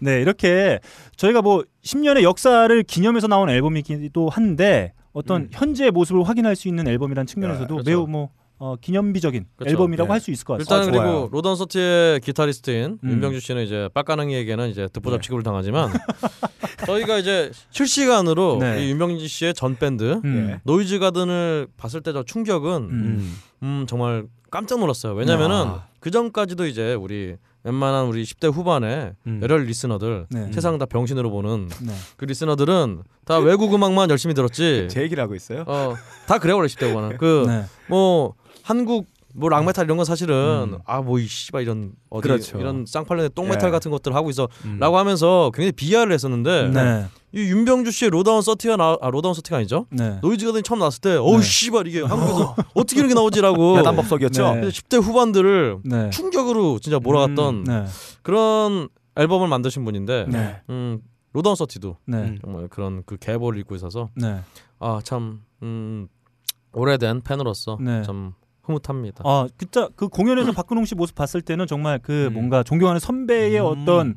네, 0.00 0.20
이렇게 0.20 0.80
저희가 1.16 1.42
뭐 1.42 1.62
10년의 1.84 2.22
역사를 2.22 2.82
기념해서 2.82 3.28
나온 3.28 3.48
앨범이기도 3.50 4.28
한데 4.30 4.94
어떤 5.12 5.42
음. 5.42 5.48
현재의 5.52 5.92
모습을 5.92 6.24
확인할 6.24 6.56
수 6.56 6.66
있는 6.66 6.88
앨범이라는 6.88 7.26
측면에서도 7.26 7.72
그렇죠. 7.72 7.88
매우 7.88 8.06
뭐 8.08 8.30
어, 8.64 8.76
기념비적인 8.80 9.44
그렇죠. 9.56 9.70
앨범이라고 9.72 10.08
네. 10.08 10.10
할수 10.12 10.30
있을 10.30 10.46
것 10.46 10.54
같습니다. 10.56 10.82
일단 10.86 10.88
아, 10.88 11.04
그리고. 11.04 11.28
로다운 11.32 11.54
서티의 11.56 12.20
기타리스트인 12.20 12.98
음. 13.04 13.10
윤병주 13.10 13.40
씨는 13.40 13.62
이제 13.62 13.90
빡가능이에게는 13.92 14.70
이제 14.70 14.88
듣보잡 14.90 15.20
네. 15.20 15.22
취급을 15.22 15.42
당하지만 15.42 15.90
저희가 16.86 17.18
이제 17.18 17.50
실시간으로 17.70 18.56
네. 18.60 18.86
이 18.86 18.90
윤병주 18.90 19.28
씨의 19.28 19.52
전 19.52 19.76
밴드 19.76 20.20
음. 20.24 20.48
예. 20.50 20.60
노이즈 20.64 20.98
가든을 20.98 21.68
봤을 21.76 22.00
때 22.00 22.14
저 22.14 22.22
충격은 22.22 22.70
음. 22.90 23.36
음 23.64 23.84
정말 23.88 24.24
깜짝 24.50 24.78
놀랐어요. 24.78 25.12
왜냐면은 25.14 25.56
아. 25.66 25.86
그 26.00 26.10
전까지도 26.12 26.66
이제 26.66 26.94
우리 26.94 27.36
웬만한 27.64 28.06
우리 28.06 28.22
10대 28.22 28.52
후반의 28.52 29.14
음. 29.26 29.40
열혈 29.42 29.64
listener들 29.64 30.26
네. 30.30 30.52
세상 30.52 30.78
다 30.78 30.86
병신으로 30.86 31.28
보는 31.30 31.68
네. 31.82 31.92
그 32.16 32.24
listener들은 32.24 33.02
다 33.24 33.38
외국 33.38 33.74
음악만 33.74 34.10
열심히 34.10 34.32
들었지. 34.34 34.86
제 34.90 35.02
얘기를 35.02 35.22
하고 35.22 35.34
있어요. 35.34 35.64
어 35.66 35.94
다 36.28 36.38
그래요 36.38 36.56
원래 36.56 36.68
10대 36.68 36.88
후반은 36.90 37.18
그 37.18 37.44
네. 37.46 37.64
뭐 38.64 38.76
한국 38.76 39.06
뭐 39.36 39.48
락메탈 39.48 39.84
이런 39.84 39.96
건 39.96 40.06
사실은 40.06 40.74
음. 40.74 40.78
아뭐 40.84 41.18
이 41.18 41.26
씨발 41.26 41.62
이런 41.62 41.92
어디 42.08 42.28
그렇죠. 42.28 42.58
이런 42.58 42.86
쌍팔년의 42.86 43.30
똥메탈 43.34 43.68
예. 43.68 43.70
같은 43.72 43.90
것들 43.90 44.14
하고 44.14 44.30
있어라고 44.30 44.54
음. 44.64 44.80
하면서 44.80 45.50
굉장히 45.52 45.72
비하를 45.72 46.12
했었는데 46.12 46.68
네. 46.68 47.06
이 47.32 47.40
윤병주 47.40 47.90
씨의 47.90 48.10
로다운 48.10 48.42
서티가 48.42 48.76
나, 48.76 48.96
아 49.00 49.10
로다운 49.10 49.34
서티가 49.34 49.56
아니죠? 49.56 49.86
네. 49.90 50.20
노이즈 50.22 50.46
가든이 50.46 50.62
처음 50.62 50.78
나왔을 50.78 51.00
때 51.00 51.16
어우 51.16 51.38
네. 51.38 51.42
씨발 51.42 51.88
이게 51.88 52.00
한국에서 52.06 52.54
어떻게 52.74 53.00
이런 53.00 53.08
게 53.08 53.14
나오지라고 53.14 53.78
야단법석이었죠. 53.78 54.54
네. 54.54 54.60
그래서 54.60 54.80
10대 54.80 55.02
후반들을 55.02 55.78
네. 55.84 56.10
충격으로 56.10 56.78
진짜 56.78 57.00
몰아갔던 57.00 57.64
네. 57.64 57.84
그런 58.22 58.88
앨범을 59.16 59.48
만드신 59.48 59.84
분인데 59.84 60.26
네. 60.28 60.60
음 60.70 61.00
로다운 61.32 61.56
서티도 61.56 61.96
네. 62.06 62.18
음. 62.18 62.38
정말 62.40 62.68
그런 62.68 63.02
그 63.04 63.16
계보를 63.16 63.58
잇고 63.58 63.74
있어서 63.74 64.10
네. 64.14 64.42
아참 64.78 65.42
음, 65.62 66.06
오래된 66.72 67.22
팬으로서 67.22 67.78
네. 67.80 68.02
좀 68.66 68.76
흐뭇합니다. 68.76 69.22
아, 69.24 69.46
그자 69.56 69.88
그 69.96 70.08
공연에서 70.08 70.52
박근홍 70.52 70.84
씨 70.84 70.94
모습 70.94 71.14
봤을 71.14 71.40
때는 71.42 71.66
정말 71.66 71.98
그 72.02 72.26
음. 72.26 72.34
뭔가 72.34 72.62
존경하는 72.62 72.98
선배의 73.00 73.60
음. 73.60 73.66
어떤 73.66 74.14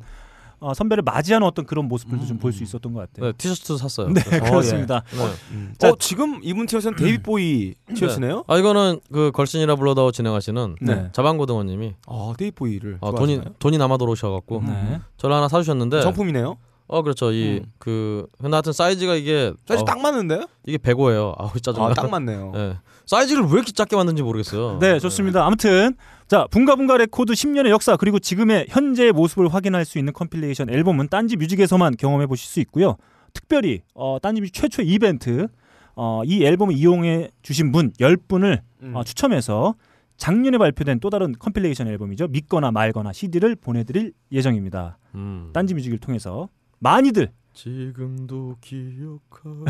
어, 0.60 0.74
선배를 0.74 1.02
맞이하는 1.04 1.46
어떤 1.46 1.64
그런 1.66 1.86
모습들도 1.86 2.26
좀 2.26 2.36
음. 2.36 2.40
볼수 2.40 2.64
있었던 2.64 2.92
것 2.92 3.00
같아요. 3.00 3.30
네, 3.30 3.32
티셔츠 3.38 3.76
샀어요. 3.78 4.08
네, 4.08 4.20
그래서. 4.24 4.44
그렇습니다. 4.44 5.02
네. 5.12 5.24
음. 5.52 5.74
자- 5.78 5.90
어 5.90 5.96
지금 6.00 6.40
이분 6.42 6.66
티셔츠는 6.66 6.96
데이비드 6.96 7.22
보위 7.22 7.74
티셔츠네요. 7.94 8.42
아 8.48 8.58
이거는 8.58 8.98
그 9.12 9.30
걸신이라 9.32 9.76
불러다오 9.76 10.10
진행하시는 10.10 10.76
네. 10.80 11.10
자반고등어님이 11.12 11.94
아 12.08 12.34
데이비드 12.36 12.56
보위를 12.56 12.98
어, 13.00 13.14
돈이? 13.14 13.40
돈이 13.60 13.78
남아 13.78 13.98
돌아오셔갖고 13.98 14.62
네. 14.66 15.00
저를 15.16 15.36
하나 15.36 15.46
사주셨는데 15.46 16.00
정품이네요. 16.00 16.56
어 16.88 17.02
그렇죠. 17.02 17.30
이 17.30 17.58
음. 17.58 17.70
그 17.78 18.26
근데 18.40 18.54
하여튼 18.56 18.72
사이즈가 18.72 19.14
이게 19.14 19.52
사이즈 19.66 19.82
어, 19.82 19.84
딱 19.84 20.00
맞는데요? 20.00 20.46
이게 20.66 20.78
105예요. 20.78 21.34
아우 21.38 21.50
짜증나. 21.60 21.86
아, 21.88 21.94
딱 21.94 22.10
맞네요. 22.10 22.52
예. 22.56 22.76
사이즈를 23.08 23.44
왜 23.44 23.52
이렇게 23.52 23.72
작게 23.72 23.96
만든지 23.96 24.22
모르겠어요. 24.22 24.78
네, 24.80 24.98
좋습니다. 24.98 25.46
아무튼 25.46 25.94
자 26.26 26.46
붕가붕가 26.50 26.98
레코드 26.98 27.32
10년의 27.32 27.70
역사 27.70 27.96
그리고 27.96 28.18
지금의 28.18 28.66
현재의 28.68 29.12
모습을 29.12 29.48
확인할 29.48 29.86
수 29.86 29.98
있는 29.98 30.12
컴필레이션 30.12 30.68
앨범은 30.68 31.08
딴지 31.08 31.36
뮤직에서만 31.38 31.96
경험해 31.96 32.26
보실 32.26 32.46
수 32.46 32.60
있고요. 32.60 32.98
특별히 33.32 33.80
어, 33.94 34.18
딴지 34.20 34.42
뮤직 34.42 34.52
최초 34.52 34.82
이벤트 34.82 35.48
어, 35.96 36.20
이 36.26 36.44
앨범을 36.44 36.76
이용해 36.76 37.30
주신 37.40 37.72
분 37.72 37.92
10분을 37.92 38.60
음. 38.82 38.94
어, 38.94 39.02
추첨해서 39.02 39.74
작년에 40.18 40.58
발표된 40.58 41.00
또 41.00 41.08
다른 41.08 41.32
컴필레이션 41.38 41.88
앨범이죠. 41.88 42.28
믿거나 42.28 42.72
말거나 42.72 43.14
CD를 43.14 43.56
보내드릴 43.56 44.12
예정입니다. 44.30 44.98
음. 45.14 45.48
딴지 45.54 45.72
뮤직을 45.72 45.96
통해서 45.96 46.50
많이들 46.78 47.30
지금도 47.58 48.54
기억하고 48.60 49.64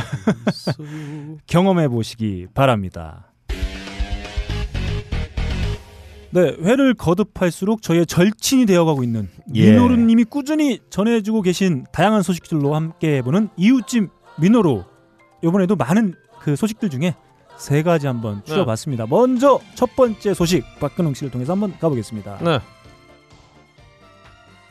있어요. 0.51 1.38
경험해 1.48 1.88
보시기 1.88 2.46
바랍니다. 2.53 3.33
네, 6.31 6.40
회를 6.62 6.92
거듭할수록 6.92 7.81
저희의 7.81 8.05
절친이 8.05 8.66
되어가고 8.66 9.03
있는 9.03 9.31
예. 9.55 9.70
민호루님이 9.70 10.24
꾸준히 10.24 10.81
전해주고 10.90 11.40
계신 11.40 11.87
다양한 11.90 12.20
소식들로 12.20 12.74
함께 12.74 13.16
해보는 13.16 13.48
이웃집 13.57 14.11
민호루. 14.38 14.85
이번에도 15.42 15.74
많은 15.74 16.12
그 16.40 16.57
소식들 16.57 16.90
중에 16.90 17.14
세 17.57 17.83
가지 17.83 18.07
한번 18.07 18.42
네. 18.44 18.53
추려봤습니다. 18.53 19.07
먼저 19.07 19.61
첫 19.74 19.96
번째 19.96 20.35
소식 20.35 20.62
박근홍 20.79 21.14
씨를 21.14 21.31
통해서 21.31 21.53
한번 21.53 21.72
가보겠습니다. 21.79 22.40
네. 22.44 22.61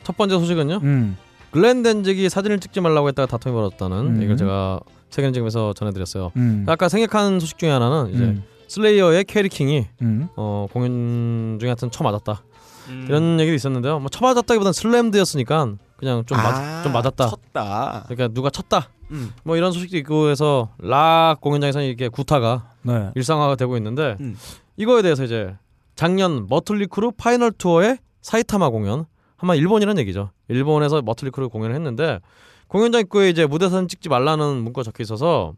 첫 0.04 0.16
번째 0.16 0.38
소식은요. 0.38 0.76
음, 0.84 1.16
글렌 1.50 1.82
덴직이 1.82 2.28
사진을 2.28 2.60
찍지 2.60 2.80
말라고 2.80 3.08
했다가 3.08 3.26
다툼이 3.26 3.54
벌어졌다는 3.54 3.96
음. 4.18 4.22
이걸 4.22 4.36
제가 4.36 4.80
세계는 5.10 5.32
지금에서 5.32 5.72
전해드렸어요. 5.72 6.32
음, 6.36 6.64
아까 6.68 6.88
생략한 6.88 7.40
소식 7.40 7.58
중에 7.58 7.70
하나는 7.70 8.12
이제 8.14 8.24
음, 8.24 8.42
슬레이어의 8.68 9.24
캐리 9.24 9.48
킹이 9.48 9.86
음, 10.02 10.28
어, 10.36 10.66
공연 10.72 11.56
중에 11.58 11.68
하여튼 11.70 11.90
쳐 11.90 12.04
맞았다 12.04 12.42
음. 12.90 13.06
이런 13.08 13.40
얘기도 13.40 13.54
있었는데요. 13.54 13.98
뭐 13.98 14.08
쳐 14.10 14.24
맞았다기보단 14.24 14.72
slammed였으니까 14.74 15.74
그냥 15.96 16.24
좀, 16.26 16.36
맞, 16.36 16.54
아, 16.54 16.82
좀 16.82 16.92
맞았다. 16.92 17.28
쳤다. 17.28 18.04
그러니까 18.08 18.28
누가 18.28 18.50
쳤다. 18.50 18.88
음. 19.10 19.32
뭐 19.42 19.56
이런 19.56 19.72
소식도 19.72 19.96
있고 19.98 20.28
해서 20.28 20.68
락 20.78 21.40
공연장에서 21.40 21.80
이렇게 21.80 22.08
구타가 22.08 22.72
네, 22.82 23.10
일상화가 23.14 23.56
되고 23.56 23.76
있는데 23.78 24.16
음. 24.20 24.36
이거에 24.76 25.00
대해서 25.00 25.24
이제 25.24 25.56
작년 25.96 26.46
머틀리 26.48 26.86
크루 26.86 27.12
파이널 27.12 27.50
투어의 27.52 27.98
사이타마 28.20 28.68
공연 28.68 29.06
아마 29.38 29.54
일본이라는 29.54 30.00
얘기죠. 30.00 30.30
일본에서 30.48 31.02
머틀리 31.02 31.30
크루 31.30 31.48
공연을 31.48 31.74
했는데 31.74 32.20
공연장 32.68 33.00
입구에 33.00 33.30
이제 33.30 33.46
무대 33.46 33.68
사진 33.68 33.88
찍지 33.88 34.08
말라는 34.08 34.56
문구가 34.62 34.82
적혀 34.82 35.02
있어서 35.02 35.54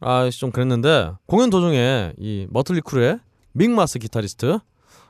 아 0.00 0.28
좀 0.32 0.50
그랬는데 0.50 1.12
공연 1.26 1.50
도중에 1.50 2.14
이 2.18 2.46
머틀리 2.50 2.80
크루의 2.80 3.18
믹마스 3.52 3.98
기타리스트 3.98 4.58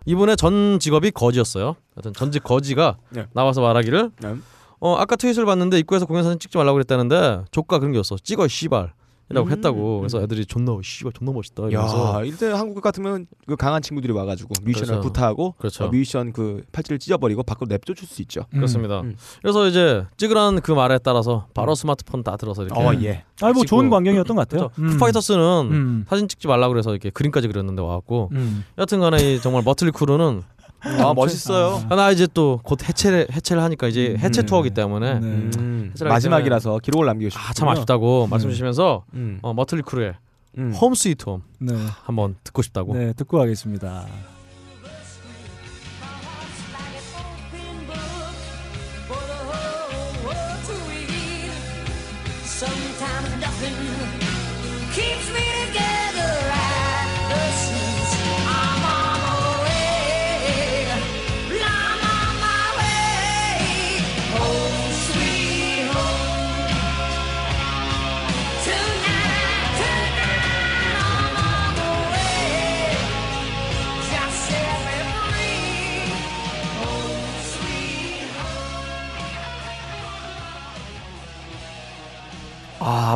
이분의 0.07 0.37
전 0.37 0.79
직업이 0.81 1.11
거지였어요. 1.13 1.77
하여튼 1.95 2.13
전직 2.15 2.43
거지가 2.43 2.97
네. 3.11 3.27
나와서 3.33 3.61
말하기를 3.61 4.11
네. 4.21 4.35
어 4.81 4.97
아까 4.97 5.15
트윗을 5.15 5.45
봤는데 5.45 5.79
입구에서 5.79 6.07
공연 6.07 6.25
사진 6.25 6.39
찍지 6.39 6.57
말라고 6.59 6.75
그랬다는데 6.75 7.45
좆까 7.53 7.79
그런 7.79 7.93
게 7.93 7.99
없어. 7.99 8.17
찍어 8.17 8.49
씨발. 8.49 8.93
이라고 9.31 9.47
음. 9.49 9.53
했다고. 9.53 9.99
그래서 10.01 10.21
애들이 10.21 10.45
존나 10.45 10.77
씨발 10.83 11.13
존나 11.13 11.31
멋있다. 11.33 11.69
이러면서 11.69 12.21
야, 12.21 12.25
일단 12.25 12.55
한국 12.55 12.81
같으면 12.81 13.27
그 13.47 13.55
강한 13.57 13.81
친구들이 13.81 14.13
와가지고 14.13 14.55
뮤지션을 14.65 14.95
그렇죠. 14.95 15.09
구타하고 15.09 15.55
그렇죠. 15.59 15.85
어, 15.85 15.89
뮤지션 15.89 16.33
그 16.33 16.63
팔찌를 16.73 16.99
찢어버리고 16.99 17.45
밖으로 17.45 17.69
내쫓을 17.69 18.09
수 18.09 18.23
있죠. 18.23 18.41
음. 18.53 18.57
그렇습니다. 18.57 19.01
음. 19.03 19.17
그래서 19.41 19.69
이제 19.69 20.05
찍으라는 20.17 20.61
그 20.63 20.73
말에 20.73 20.99
따라서 20.99 21.47
바로 21.55 21.75
스마트폰 21.77 22.25
다 22.25 22.37
들어서 22.37 22.65
이렇게 22.65 22.81
어, 22.81 22.91
음. 22.91 23.03
예. 23.05 23.25
아, 23.41 23.53
뭐 23.53 23.65
좋은. 23.65 23.89
광경이었던 23.91 24.37
것 24.37 24.49
같아요. 24.49 24.69
그렇죠. 24.75 24.93
푸파이터스는 24.93 25.69
음, 25.71 26.05
사진 26.09 26.29
찍지 26.29 26.47
말라고 26.47 26.73
그래서 26.73 26.91
이렇게 26.91 27.11
그림까지 27.11 27.49
그렸는데 27.49 27.83
와갖고 27.83 28.31
음. 28.33 28.65
여튼간에 28.79 29.35
이 29.35 29.41
정말 29.41 29.63
머틀리 29.65 29.91
크루는 29.91 30.43
아, 30.83 31.13
멋있어요. 31.15 31.83
아. 31.89 31.95
나 31.97 32.11
이제 32.11 32.27
또 32.33 32.61
곧 32.63 32.89
해체를 32.89 33.29
해체를 33.33 33.63
하니까 33.63 33.89
이제 33.89 34.17
해체 34.19 34.43
네. 34.43 34.47
투어기 34.47 34.71
때문에 34.71 35.15
네. 35.21 35.27
음, 35.27 35.91
해체를 35.93 36.11
마지막이라서 36.11 36.79
기록을 36.79 37.07
남기고 37.07 37.31
싶어요. 37.31 37.45
아 37.49 37.53
참 37.53 37.69
아쉽다고 37.69 38.27
말씀 38.29 38.49
네. 38.49 38.53
주시면서 38.55 39.05
음. 39.15 39.39
어, 39.43 39.53
머틀리 39.55 39.83
크루의 39.83 40.15
음. 40.59 40.73
홈 40.73 40.95
스위트 40.95 41.29
홈 41.29 41.43
네. 41.59 41.75
한번 42.05 42.37
듣고 42.45 42.63
싶다고. 42.63 42.95
네, 42.95 43.13
듣고 43.13 43.39
가겠습니다. 43.39 44.07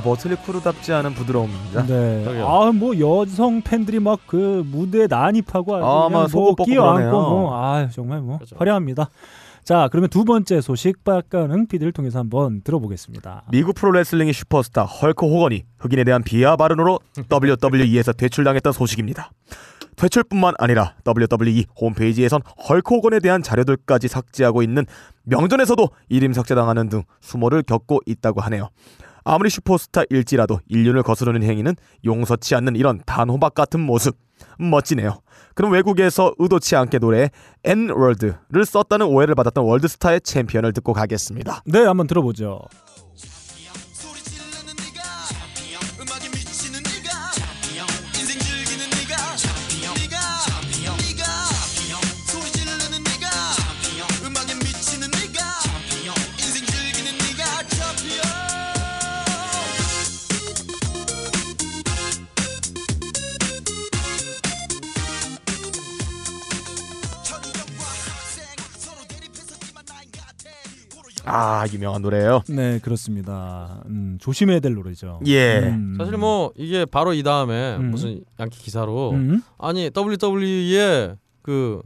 아 0.04 0.08
머틀리 0.08 0.36
크루답지 0.36 0.92
않은 0.92 1.14
부드러움입니다. 1.14 1.86
네. 1.86 2.42
아, 2.46 2.70
뭐 2.72 2.98
여성 2.98 3.62
팬들이 3.62 4.00
막 4.00 4.14
그 4.26 4.64
무대에 4.66 5.06
난입하고 5.08 5.76
아주 5.76 5.84
아, 5.84 6.08
그냥 6.08 6.12
막뭐 6.32 6.54
벗고 6.54 6.64
끼어안고 6.64 6.94
그러네요. 6.96 7.12
뭐 7.12 7.54
아, 7.54 7.88
정말 7.88 8.20
뭐 8.20 8.38
그렇죠. 8.38 8.56
화려합니다. 8.58 9.10
자, 9.64 9.88
그러면 9.90 10.08
두 10.10 10.24
번째 10.24 10.60
소식 10.60 11.04
박가능 11.04 11.66
PD를 11.66 11.92
통해서 11.92 12.18
한번 12.18 12.62
들어보겠습니다. 12.62 13.44
미국 13.50 13.74
프로레슬링의 13.74 14.32
슈퍼스타 14.32 14.84
헐크 14.84 15.26
호건이 15.26 15.64
흑인에 15.78 16.04
대한 16.04 16.22
비하 16.22 16.56
발언으로 16.56 17.00
WWE에서 17.30 18.12
퇴출당했던 18.12 18.72
소식입니다. 18.72 19.30
퇴출뿐만 19.96 20.54
아니라 20.58 20.94
WWE 21.06 21.66
홈페이지에선 21.80 22.40
헐크 22.68 22.94
호건에 22.94 23.20
대한 23.20 23.42
자료들까지 23.42 24.08
삭제하고 24.08 24.62
있는 24.62 24.84
명전에서도 25.24 25.88
이름 26.08 26.32
삭제당하는 26.32 26.88
등 26.88 27.02
수모를 27.20 27.62
겪고 27.62 28.00
있다고 28.06 28.40
하네요. 28.42 28.68
아무리 29.24 29.50
슈퍼스타일지라도 29.50 30.60
인륜을 30.68 31.02
거스르는 31.02 31.42
행위는 31.42 31.74
용서치 32.04 32.54
않는 32.54 32.76
이런 32.76 33.00
단호박 33.06 33.54
같은 33.54 33.80
모습 33.80 34.16
멋지네요. 34.58 35.20
그럼 35.54 35.72
외국에서 35.72 36.34
의도치 36.38 36.76
않게 36.76 36.98
노래에 36.98 37.30
N-월드를 37.64 38.64
썼다는 38.66 39.06
오해를 39.06 39.34
받았던 39.34 39.64
월드스타의 39.64 40.20
챔피언을 40.20 40.72
듣고 40.72 40.92
가겠습니다. 40.92 41.62
네, 41.66 41.80
한번 41.80 42.06
들어보죠. 42.06 42.60
아 71.24 71.64
유명한 71.72 72.02
노래예요. 72.02 72.42
네, 72.48 72.78
그렇습니다. 72.80 73.82
음, 73.86 74.18
조심해야 74.20 74.60
될 74.60 74.74
노래죠. 74.74 75.20
예. 75.26 75.58
음. 75.60 75.94
사실 75.98 76.16
뭐 76.16 76.52
이게 76.56 76.84
바로 76.84 77.12
이 77.14 77.22
다음에 77.22 77.76
음. 77.76 77.90
무슨 77.90 78.20
양키 78.38 78.58
기사로 78.58 79.12
음? 79.12 79.42
아니 79.58 79.90
WWE의 79.94 81.16
그 81.42 81.80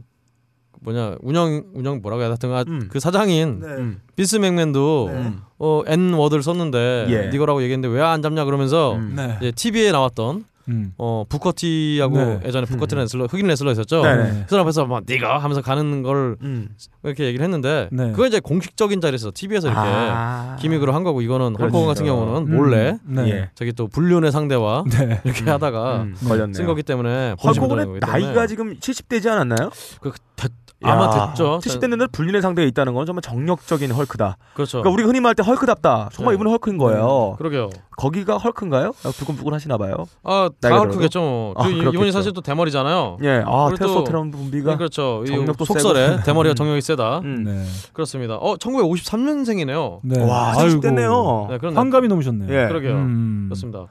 뭐냐 0.81 1.17
운영 1.21 1.63
운영 1.73 2.01
뭐라고 2.01 2.21
해야 2.23 2.35
되나 2.35 2.63
음. 2.67 2.87
그 2.89 2.99
사장인 2.99 3.61
음. 3.63 3.99
빈스 4.15 4.37
맥맨도 4.37 5.09
네. 5.11 5.33
어 5.57 5.83
N 5.85 6.13
word를 6.13 6.41
썼는데 6.43 7.07
예. 7.09 7.29
nigger라고 7.29 7.61
얘기했는데 7.63 7.93
왜 7.93 8.01
안 8.01 8.21
잡냐 8.21 8.45
그러면서 8.45 8.95
음. 8.95 9.13
네. 9.15 9.37
이제 9.41 9.51
TV에 9.51 9.91
나왔던 9.91 10.45
음. 10.69 10.93
어 10.97 11.23
부커티하고 11.27 12.17
네. 12.17 12.39
예전에 12.45 12.65
부커티 12.65 12.95
레슬러 12.95 13.25
흑인 13.25 13.47
레슬러 13.47 13.71
있었죠. 13.71 14.01
네, 14.03 14.15
네. 14.15 14.43
그 14.43 14.49
사람 14.51 14.65
앞에서 14.65 14.85
막 14.85 15.03
nigga 15.05 15.37
하면서 15.39 15.61
가는 15.61 16.03
걸 16.03 16.37
음. 16.41 16.69
이렇게 17.03 17.25
얘기를 17.25 17.43
했는데 17.43 17.89
네. 17.91 18.11
그거 18.11 18.27
이제 18.27 18.39
공식적인 18.39 19.01
자리에서 19.01 19.31
TV에서 19.33 19.67
이렇게 19.67 19.81
아. 19.81 20.55
기믹으로 20.59 20.93
한 20.93 21.03
거고 21.03 21.21
이거는 21.21 21.53
그렇죠. 21.53 21.63
헐코건 21.63 21.87
같은 21.87 22.05
경우는 22.05 22.55
몰래 22.55 22.97
음. 23.05 23.15
네. 23.15 23.29
예. 23.29 23.49
저기 23.55 23.73
또 23.73 23.87
불륜의 23.87 24.31
상대와 24.31 24.83
네. 24.89 25.21
이렇게 25.25 25.49
하다가 25.49 26.01
음, 26.03 26.15
걸렸네요. 26.27 26.53
쓴 26.53 26.65
거기 26.65 26.83
때문에 26.83 27.35
때문에 27.41 27.99
나이가 27.99 28.47
지금 28.47 28.75
70대지 28.77 29.27
않았나요? 29.29 29.69
그 30.01 30.11
대- 30.35 30.47
아마 30.81 31.05
야, 31.05 31.27
됐죠. 31.33 31.59
70대 31.59 31.89
년들 31.89 32.07
불륜의 32.11 32.41
상대에 32.41 32.65
있다는 32.67 32.93
건 32.93 33.05
정말 33.05 33.21
정력적인 33.21 33.91
헐크다. 33.91 34.37
그렇죠. 34.53 34.77
그러니까 34.81 34.93
우리가 34.93 35.07
흔히 35.09 35.19
말할 35.19 35.35
때 35.35 35.43
헐크답다. 35.43 36.09
정말 36.13 36.33
네. 36.33 36.35
이분은 36.35 36.51
헐크인 36.51 36.77
거예요. 36.77 37.35
그러게요. 37.37 37.69
거기가 37.97 38.37
헐크인가요? 38.37 38.93
두근두근 39.17 39.53
하시나 39.53 39.77
봐요. 39.77 39.95
아, 40.23 40.49
다 40.61 40.69
헐크겠죠. 40.77 41.19
뭐. 41.19 41.53
아, 41.57 41.63
그 41.63 41.69
이- 41.71 41.79
이분이. 41.79 42.11
사실 42.13 42.31
또 42.31 42.39
대머리잖아요. 42.39 43.17
예, 43.23 43.43
아 43.45 43.69
테스토테론 43.77 44.31
분비가 44.31 44.71
네, 44.71 44.77
그렇죠. 44.77 45.21
이 45.25 45.27
정력도 45.27 45.65
속설에 45.65 46.21
대머리가 46.23 46.55
정력이 46.55 46.79
세다. 46.81 47.19
음. 47.19 47.43
네. 47.43 47.65
그렇습니다. 47.91 48.35
어, 48.35 48.55
1953년생이네요. 48.55 49.99
네. 50.03 50.23
와, 50.23 50.53
아이고. 50.57 50.79
70대네요. 50.81 51.49
네, 51.49 51.57
그런 51.57 51.75
환갑이 51.75 52.07
넘으셨네요. 52.07 52.49
예. 52.53 52.67
그러게요. 52.67 52.93
음. 52.93 53.45
그렇습니다. 53.49 53.85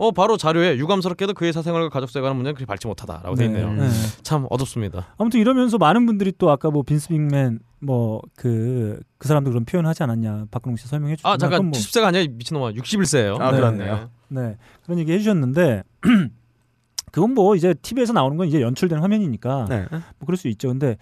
어, 0.00 0.12
바로 0.12 0.38
자료에 0.38 0.78
유감스럽게도 0.78 1.34
그의 1.34 1.52
사생활과 1.52 1.90
가족사에 1.90 2.22
관한 2.22 2.34
문제는 2.36 2.54
그리 2.54 2.64
밝지 2.64 2.86
못하다라고 2.86 3.34
돼 3.34 3.44
있네요. 3.44 3.70
네. 3.70 3.86
참 4.22 4.46
어둡습니다. 4.48 5.08
아무튼 5.18 5.40
이러면서 5.40 5.76
많은 5.76 6.06
분들이 6.06 6.32
또 6.38 6.50
아까 6.50 6.70
뭐 6.70 6.82
빈스 6.82 7.08
빅맨 7.08 7.58
뭐 7.80 8.22
그그 8.34 9.02
사람도 9.20 9.50
그런 9.50 9.66
표현하지 9.66 10.02
않았냐 10.02 10.46
박근홍 10.50 10.78
씨 10.78 10.88
설명해 10.88 11.16
주셨나 11.16 11.34
아, 11.34 11.36
잠깐 11.36 11.66
뭐, 11.66 11.72
70세가 11.72 12.04
아니라 12.04 12.32
미친놈아 12.32 12.72
61세예요. 12.72 13.38
아, 13.42 13.50
그렇네요. 13.50 14.08
네 14.28 14.56
그런 14.84 14.98
얘기 14.98 15.12
해주셨는데 15.12 15.82
그건 17.12 17.34
뭐 17.34 17.54
이제 17.54 17.74
TV에서 17.74 18.14
나오는 18.14 18.38
건 18.38 18.48
이제 18.48 18.62
연출된 18.62 19.00
화면이니까 19.00 19.66
네. 19.68 19.86
뭐 19.90 20.24
그럴 20.24 20.38
수 20.38 20.48
있죠. 20.48 20.68
근데 20.68 20.96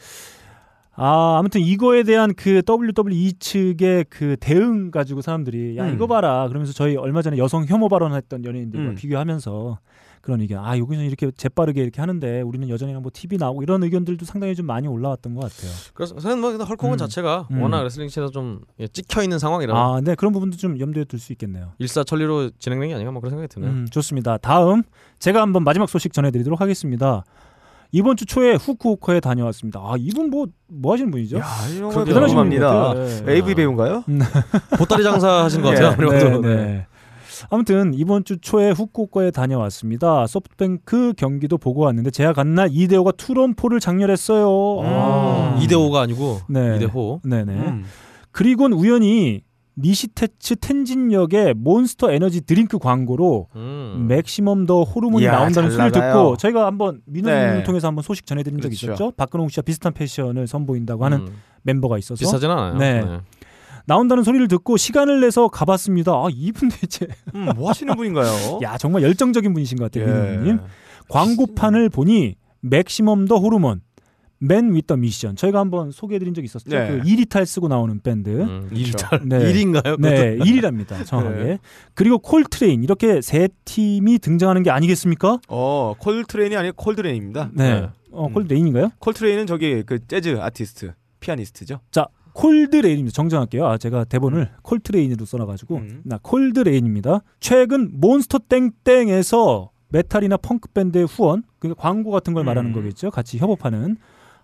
아 1.01 1.37
아무튼 1.39 1.61
이거에 1.61 2.03
대한 2.03 2.35
그 2.35 2.61
WWE 2.69 3.35
측의 3.39 4.07
그 4.11 4.37
대응 4.41 4.91
가지고 4.91 5.23
사람들이 5.23 5.77
야 5.77 5.89
음. 5.89 5.95
이거 5.95 6.09
봐라 6.09 6.49
그러면서 6.49 6.73
저희 6.73 6.97
얼마 6.97 7.23
전에 7.23 7.39
여성 7.39 7.65
혐오 7.65 7.89
발언했던 7.89 8.45
연예인들과 8.45 8.91
음. 8.91 8.95
비교하면서 8.97 9.79
그런 10.21 10.41
의견 10.41 10.65
아 10.65 10.77
여기서 10.77 11.03
이렇게 11.03 11.31
재빠르게 11.31 11.81
이렇게 11.81 12.01
하는데 12.03 12.41
우리는 12.43 12.69
여전히 12.69 12.93
뭐 12.95 13.13
TV 13.15 13.39
나오고 13.39 13.63
이런 13.63 13.83
의견들도 13.85 14.25
상당히 14.27 14.57
좀 14.57 14.67
많이 14.67 14.89
올라왔던 14.89 15.35
것 15.37 15.43
같아요. 15.43 15.71
그래서 15.95 16.19
저는 16.19 16.41
뭐 16.41 16.51
헐크호건 16.51 16.95
음. 16.95 16.99
자체가 16.99 17.47
음. 17.53 17.63
워낙 17.63 17.85
레슬링씬에서 17.85 18.33
좀 18.33 18.61
예, 18.81 18.89
찍혀 18.89 19.23
있는 19.23 19.39
상황이라 19.39 19.73
아, 19.75 20.01
네 20.03 20.17
그런 20.17 20.33
부분도 20.33 20.57
좀 20.57 20.81
염두에 20.81 21.05
둘 21.05 21.21
수 21.21 21.33
있겠네요. 21.33 21.73
일사천리로 21.79 22.51
진행된 22.59 22.89
게 22.89 22.95
아닌가 22.95 23.13
뭐 23.13 23.21
그런 23.21 23.31
생각이 23.31 23.49
드네요. 23.55 23.71
음, 23.71 23.87
좋습니다. 23.91 24.37
다음 24.39 24.83
제가 25.21 25.41
한번 25.41 25.63
마지막 25.63 25.89
소식 25.89 26.13
전해 26.13 26.33
드리도록 26.33 26.61
하겠습니다. 26.61 27.25
이번 27.91 28.17
주 28.17 28.27
초에 28.27 28.55
후쿠오카에 28.55 29.21
다녀왔습니다. 29.21 29.81
아 29.81 29.95
이분 29.99 30.31
뭐뭐 30.31 30.93
하시는 30.93 31.11
분이죠? 31.11 31.39
야. 31.39 31.45
대단하신. 32.05 32.37
같아요. 32.61 32.95
네. 33.25 33.33
AV 33.35 33.55
배우인가요? 33.55 34.05
보따리 34.79 35.03
장사 35.03 35.45
하신 35.45 35.63
것 35.63 35.71
예. 35.71 35.75
같아요. 35.77 35.97
그리고 35.97 36.41
네, 36.43 36.55
네. 36.57 36.87
아무튼 37.51 37.95
이번 37.95 38.25
주 38.25 38.39
초에 38.39 38.71
후쿠오카에 38.73 39.31
다녀왔습니다. 39.31 40.27
소프트뱅크 40.27 41.15
경기도 41.17 41.57
보고 41.57 41.83
왔는데 41.83 42.11
제가 42.11 42.33
간 42.33 42.55
날 42.55 42.69
이대호가 42.73 43.13
투런포를 43.13 43.79
장렬했어요. 43.81 44.47
아. 44.85 45.55
음. 45.57 45.61
2대5가 45.65 45.97
아니고 46.03 46.41
네. 46.49 46.79
2대5. 46.79 47.21
네네. 47.25 47.53
음. 47.53 47.85
그리고는 48.33 48.77
우연히 48.77 49.43
니시테츠 49.81 50.57
텐진역의 50.57 51.55
몬스터 51.55 52.11
에너지 52.13 52.41
드링크 52.41 52.79
광고로 52.79 53.49
음. 53.55 54.07
맥시멈 54.09 54.67
더 54.67 54.83
호르몬이 54.83 55.25
이야, 55.25 55.33
나온다는 55.33 55.71
잘 55.71 55.91
소리를 55.91 55.93
나가요. 55.93 56.13
듣고 56.25 56.37
저희가 56.37 56.67
한번 56.67 57.01
민호님을 57.07 57.59
네. 57.59 57.63
통해서 57.63 57.87
한번 57.87 58.03
소식 58.03 58.27
전해드린 58.27 58.61
적이 58.61 58.77
그렇죠. 58.77 58.93
있었죠. 59.05 59.13
박근홍 59.17 59.49
씨와 59.49 59.63
비슷한 59.63 59.93
패션을 59.93 60.47
선보인다고 60.47 61.05
하는 61.05 61.19
음. 61.19 61.29
멤버가 61.63 61.99
있어서 61.99 62.19
비싸진 62.19 62.51
않아요. 62.51 62.75
네. 62.79 63.21
나온다는 63.87 64.23
소리를 64.23 64.49
듣고 64.49 64.77
시간을 64.77 65.21
내서 65.21 65.49
가봤습니다. 65.49 66.13
아 66.13 66.27
이분 66.31 66.69
대체 66.69 67.07
음, 67.35 67.49
뭐 67.57 67.71
하시는 67.71 67.95
분인가요? 67.95 68.59
야 68.63 68.77
정말 68.77 69.03
열정적인 69.03 69.53
분이신 69.55 69.79
것 69.79 69.91
같아요. 69.91 70.09
예. 70.15 70.31
민호님. 70.33 70.59
광고판을 71.09 71.89
보니 71.89 72.35
맥시멈 72.61 73.27
더 73.27 73.37
호르몬 73.37 73.81
맨 74.41 74.75
위더 74.75 74.97
미션 74.97 75.37
저희가 75.37 75.59
한번 75.59 75.91
소개해드린 75.91 76.33
적이 76.35 76.45
있었죠. 76.47 76.71
네. 76.71 76.89
그 76.89 77.03
이리 77.03 77.24
탈 77.24 77.45
쓰고 77.45 77.69
나오는 77.69 78.01
밴드. 78.01 78.31
음, 78.31 78.69
그렇죠. 78.69 79.09
네. 79.25 79.53
이리인가요? 79.53 80.01
네, 80.01 80.37
이리랍니다. 80.37 81.05
정확하게. 81.05 81.45
네. 81.45 81.59
그리고 81.95 82.19
콜트레인 82.19 82.83
이렇게 82.85 83.21
세 83.21 83.49
팀이 83.65 84.19
등장하는 84.21 84.63
게 84.63 84.71
아니겠습니까? 84.71 85.41
어, 85.49 85.95
콜트레인이 85.99 86.57
아니고 86.57 86.77
콜드레인입니다. 86.77 87.51
네. 87.53 87.81
네. 87.81 87.89
어, 88.13 88.29
콜드레인인가요? 88.29 88.91
콜트레인은 89.01 89.47
저기 89.47 89.83
그 89.85 90.07
재즈 90.07 90.39
아티스트, 90.41 90.93
피아니스트죠. 91.21 91.81
자, 91.91 92.07
콜드레인입니다. 92.33 93.13
정정할게요. 93.15 93.67
아, 93.67 93.77
제가 93.79 94.05
대본을 94.05 94.51
콜트레인으로 94.63 95.25
써놔가지고. 95.25 95.77
음. 95.77 96.03
나 96.05 96.19
콜드레인입니다. 96.23 97.23
최근 97.41 97.91
몬스터 97.95 98.39
땡땡에서 98.49 99.71
메탈이나 99.89 100.37
펑크 100.37 100.69
밴드의 100.69 101.07
후원, 101.07 101.43
그러니까 101.59 101.83
광고 101.83 102.11
같은 102.11 102.35
걸 102.35 102.45
말하는 102.45 102.71
음. 102.71 102.75
거겠죠. 102.75 103.11
같이 103.11 103.39
협업하는. 103.39 103.97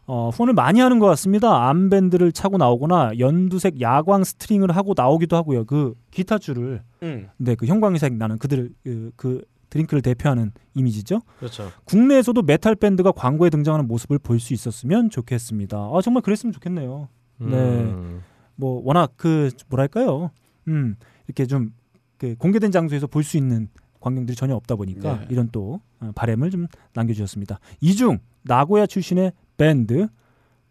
어, 0.06 0.30
후원을 0.30 0.54
많이 0.54 0.80
하는 0.80 0.98
것 0.98 1.06
같습니다. 1.06 1.68
armband를 1.68 2.32
차고 2.32 2.58
나오거나 2.58 3.12
연두색 3.18 3.80
야광 3.80 4.24
스트링을 4.24 4.76
하고 4.76 4.94
나오기도 4.96 5.36
하고요. 5.36 5.64
그 5.64 5.94
기타 6.10 6.38
줄을 6.38 6.82
음. 7.02 7.28
네, 7.38 7.54
그 7.54 7.66
형광색 7.66 8.14
나는 8.14 8.38
그들 8.38 8.70
그, 8.84 9.10
그 9.16 9.42
드링크를 9.70 10.02
대표하는 10.02 10.52
이미지죠. 10.74 11.22
그렇죠. 11.38 11.70
국내에서도 11.84 12.40
메탈 12.42 12.74
밴드가 12.76 13.12
광고에 13.12 13.50
등장하는 13.50 13.88
모습을 13.88 14.18
볼 14.18 14.38
수 14.38 14.52
있었으면 14.52 15.10
좋겠습니다. 15.10 15.76
아 15.76 16.00
정말 16.02 16.22
그랬으면 16.22 16.52
좋겠네요. 16.52 17.08
네. 17.38 17.56
음. 17.56 18.22
뭐 18.56 18.80
워낙 18.84 19.12
그 19.16 19.50
뭐랄까요, 19.68 20.30
음 20.68 20.96
이렇게 21.26 21.46
좀 21.46 21.72
그 22.18 22.36
공개된 22.36 22.70
장소에서 22.70 23.06
볼 23.06 23.22
수 23.22 23.36
있는 23.36 23.68
광경들이 24.00 24.36
전혀 24.36 24.54
없다 24.54 24.76
보니까 24.76 25.20
네. 25.20 25.26
이런 25.30 25.48
또 25.50 25.80
어, 26.00 26.10
바램을 26.14 26.50
좀 26.50 26.66
남겨주셨습니다. 26.94 27.58
이중 27.80 28.18
나고야 28.42 28.86
출신의 28.86 29.32
밴드 29.56 30.08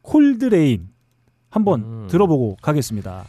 콜드레인 0.02 0.90
한번 1.50 1.82
음. 1.82 2.08
들어보고 2.10 2.58
가겠습니다. 2.62 3.26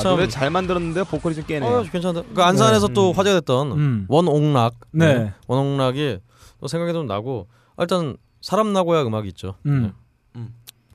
참- 0.00 0.12
노래 0.12 0.28
잘 0.28 0.50
만들었는데 0.50 1.04
보컬이 1.04 1.34
좀 1.34 1.44
깨네요. 1.44 1.70
어, 1.78 1.82
괜찮다. 1.82 2.22
그 2.34 2.42
안산에서 2.42 2.88
네. 2.88 2.94
또 2.94 3.10
음. 3.10 3.14
화제가 3.16 3.40
됐던 3.40 3.72
음. 3.72 4.06
원옥락. 4.08 4.74
네. 4.92 5.32
원옥락이 5.46 6.18
또 6.60 6.68
생각이 6.68 6.92
좀 6.92 7.06
나고 7.06 7.46
아, 7.76 7.82
일단 7.82 8.16
사람 8.40 8.72
나고야 8.72 9.02
음악이 9.02 9.28
있죠. 9.28 9.54
음. 9.66 9.92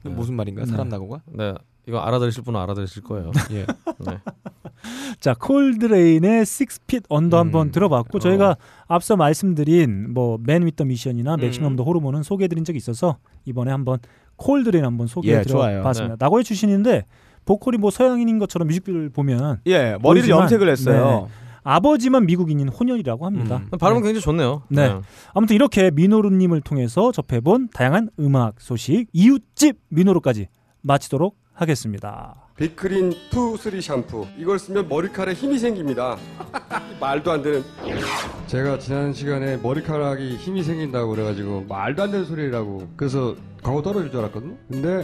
그 0.01 0.07
무슨 0.09 0.35
말인가요? 0.35 0.65
사람 0.65 0.89
나고가? 0.89 1.21
네. 1.27 1.51
네. 1.53 1.57
이거 1.87 1.99
알아들으실 1.99 2.43
분은 2.43 2.59
알아들으실 2.61 3.03
거예요. 3.03 3.31
예. 3.51 3.65
네. 3.99 4.17
자, 5.19 5.33
콜드레인의 5.33 6.41
Six 6.41 6.79
Feet 6.87 7.05
Under 7.11 7.39
음. 7.39 7.47
한번 7.47 7.71
들어봤고 7.71 8.17
어. 8.17 8.19
저희가 8.19 8.55
앞서 8.87 9.15
말씀드린 9.17 10.13
뭐맨 10.13 10.65
위더 10.65 10.85
미션이나 10.85 11.35
음. 11.35 11.39
맥시멈 11.41 11.75
더 11.75 11.83
호르몬은 11.83 12.23
소개해드린 12.23 12.63
적이 12.63 12.77
있어서 12.77 13.17
이번에 13.45 13.71
한번 13.71 13.99
콜드레인 14.37 14.83
한번 14.85 15.07
예, 15.07 15.11
소개해드려 15.11 15.51
좋아요. 15.51 15.83
봤습니다. 15.83 16.15
나고야 16.19 16.43
출신인데 16.43 17.05
보컬이 17.45 17.77
뭐 17.77 17.91
서양인인 17.91 18.39
것처럼 18.39 18.67
뮤직비디오를 18.67 19.09
보면 19.09 19.61
예, 19.67 19.97
머리를 20.01 20.27
보이지만, 20.27 20.41
염색을 20.41 20.69
했어요. 20.69 21.29
아버지만 21.63 22.25
미국인인 22.25 22.67
혼혈이라고 22.67 23.25
합니다. 23.25 23.61
음. 23.71 23.77
발음은 23.77 24.01
네. 24.01 24.07
굉장히 24.07 24.21
좋네요. 24.21 24.63
네. 24.69 24.95
아무튼 25.33 25.55
이렇게 25.55 25.91
미노루님을 25.91 26.61
통해서 26.61 27.11
접해본 27.11 27.69
다양한 27.73 28.09
음악 28.19 28.59
소식 28.59 29.07
이웃집 29.13 29.77
미노루까지 29.89 30.47
마치도록 30.81 31.37
하겠습니다. 31.53 32.35
빅크린 32.57 33.13
투 33.31 33.57
쓰리 33.57 33.81
샴푸 33.81 34.27
이걸 34.37 34.59
쓰면 34.59 34.87
머리카락에 34.87 35.33
힘이 35.33 35.57
생깁니다 35.57 36.17
말도 37.01 37.31
안 37.31 37.41
되는 37.41 37.63
제가 38.45 38.77
지난 38.77 39.11
시간에 39.11 39.57
머리카락이 39.57 40.35
힘이 40.35 40.61
생긴다고 40.61 41.09
그래가지고 41.09 41.65
말도 41.67 42.03
안 42.03 42.11
되는 42.11 42.25
소리라고 42.25 42.89
그래서 42.95 43.35
광고 43.63 43.81
떨어질 43.81 44.11
줄 44.11 44.19
알았거든요 44.19 44.55
근데 44.69 45.03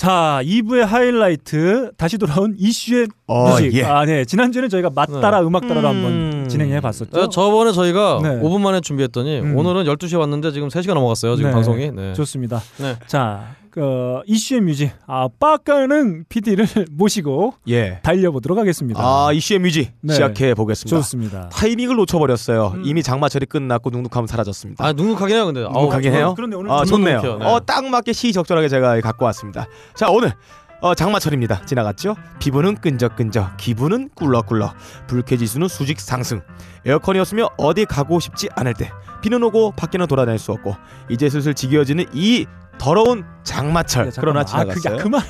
자, 0.00 0.40
2부의 0.44 0.86
하이라이트 0.86 1.90
다시 1.98 2.16
돌아온 2.16 2.54
이슈의 2.58 3.08
어, 3.26 3.50
music. 3.50 3.74
예. 3.74 3.84
아, 3.84 4.06
네. 4.06 4.24
지난주에는 4.24 4.70
저희가 4.70 4.88
맛따라 4.94 5.40
음. 5.42 5.54
악 5.54 5.68
따라로 5.68 5.90
음. 5.90 5.94
한번 5.94 6.48
진행해 6.48 6.80
봤었죠. 6.80 7.10
네, 7.12 7.26
저번에 7.30 7.70
저희가 7.72 8.20
네. 8.22 8.40
5분 8.40 8.62
만에 8.62 8.80
준비했더니 8.80 9.40
음. 9.40 9.58
오늘은 9.58 9.84
12시에 9.84 10.18
왔는데 10.18 10.52
지금 10.52 10.68
3시간 10.68 10.94
넘어갔어요. 10.94 11.36
지금 11.36 11.50
네. 11.50 11.54
방송이. 11.54 11.90
네. 11.90 12.14
좋습니다. 12.14 12.62
네. 12.78 12.96
자, 13.06 13.54
그 13.70 14.20
이슈의 14.26 14.60
music. 14.62 14.90
아, 15.06 15.28
빠까는 15.38 16.24
PD를 16.28 16.66
모시고 16.90 17.54
예. 17.68 18.00
달려보도록 18.02 18.58
하겠습니다. 18.58 19.00
아 19.00 19.30
이슈의 19.32 19.60
music 19.60 19.92
네. 20.00 20.14
시작해 20.14 20.54
보겠습니다. 20.54 20.96
좋습니다. 20.96 21.48
타이밍을 21.50 21.96
놓쳐버렸어요. 21.96 22.72
음. 22.76 22.82
이미 22.84 23.02
장마철이 23.02 23.46
끝났고 23.46 23.90
눅눅함은 23.90 24.26
사라졌습니다. 24.26 24.84
아, 24.84 24.92
눅눅하긴 24.92 25.36
해요, 25.36 25.46
근데. 25.46 25.62
눅눅하긴 25.62 26.12
해요. 26.12 26.32
그런데 26.36 26.56
오늘 26.56 26.70
아, 26.70 26.84
좀 26.84 27.02
좋네요. 27.04 27.20
네. 27.38 27.44
어, 27.44 27.60
딱 27.64 27.84
맞게 27.84 28.12
시의적절하게 28.12 28.68
제가 28.68 29.00
갖고 29.00 29.24
왔습니다. 29.26 29.66
자, 29.94 30.10
오늘 30.10 30.32
어, 30.80 30.94
장마철입니다. 30.94 31.66
지나갔죠? 31.66 32.16
피부는 32.38 32.76
끈적끈적, 32.76 33.58
기분은 33.58 34.08
꿀럭꿀럭, 34.14 34.74
불쾌지수는 35.08 35.68
수직 35.68 36.00
상승. 36.00 36.40
에어컨이었으면 36.86 37.48
어디 37.58 37.84
가고 37.84 38.18
싶지 38.18 38.48
않을 38.54 38.72
때, 38.72 38.90
비는 39.20 39.42
오고 39.42 39.72
밖에는 39.72 40.06
돌아다닐 40.06 40.38
수 40.38 40.52
없고, 40.52 40.74
이제 41.10 41.28
슬슬 41.28 41.52
지겨워지는 41.52 42.06
이 42.14 42.46
더러운 42.80 43.24
장마철. 43.44 44.06
야, 44.06 44.10
그러나 44.18 44.42
잠깐만. 44.44 44.76
지나갔어요. 44.76 44.94
아, 44.94 44.96
그, 44.96 44.98
야, 44.98 45.02
그만. 45.02 45.22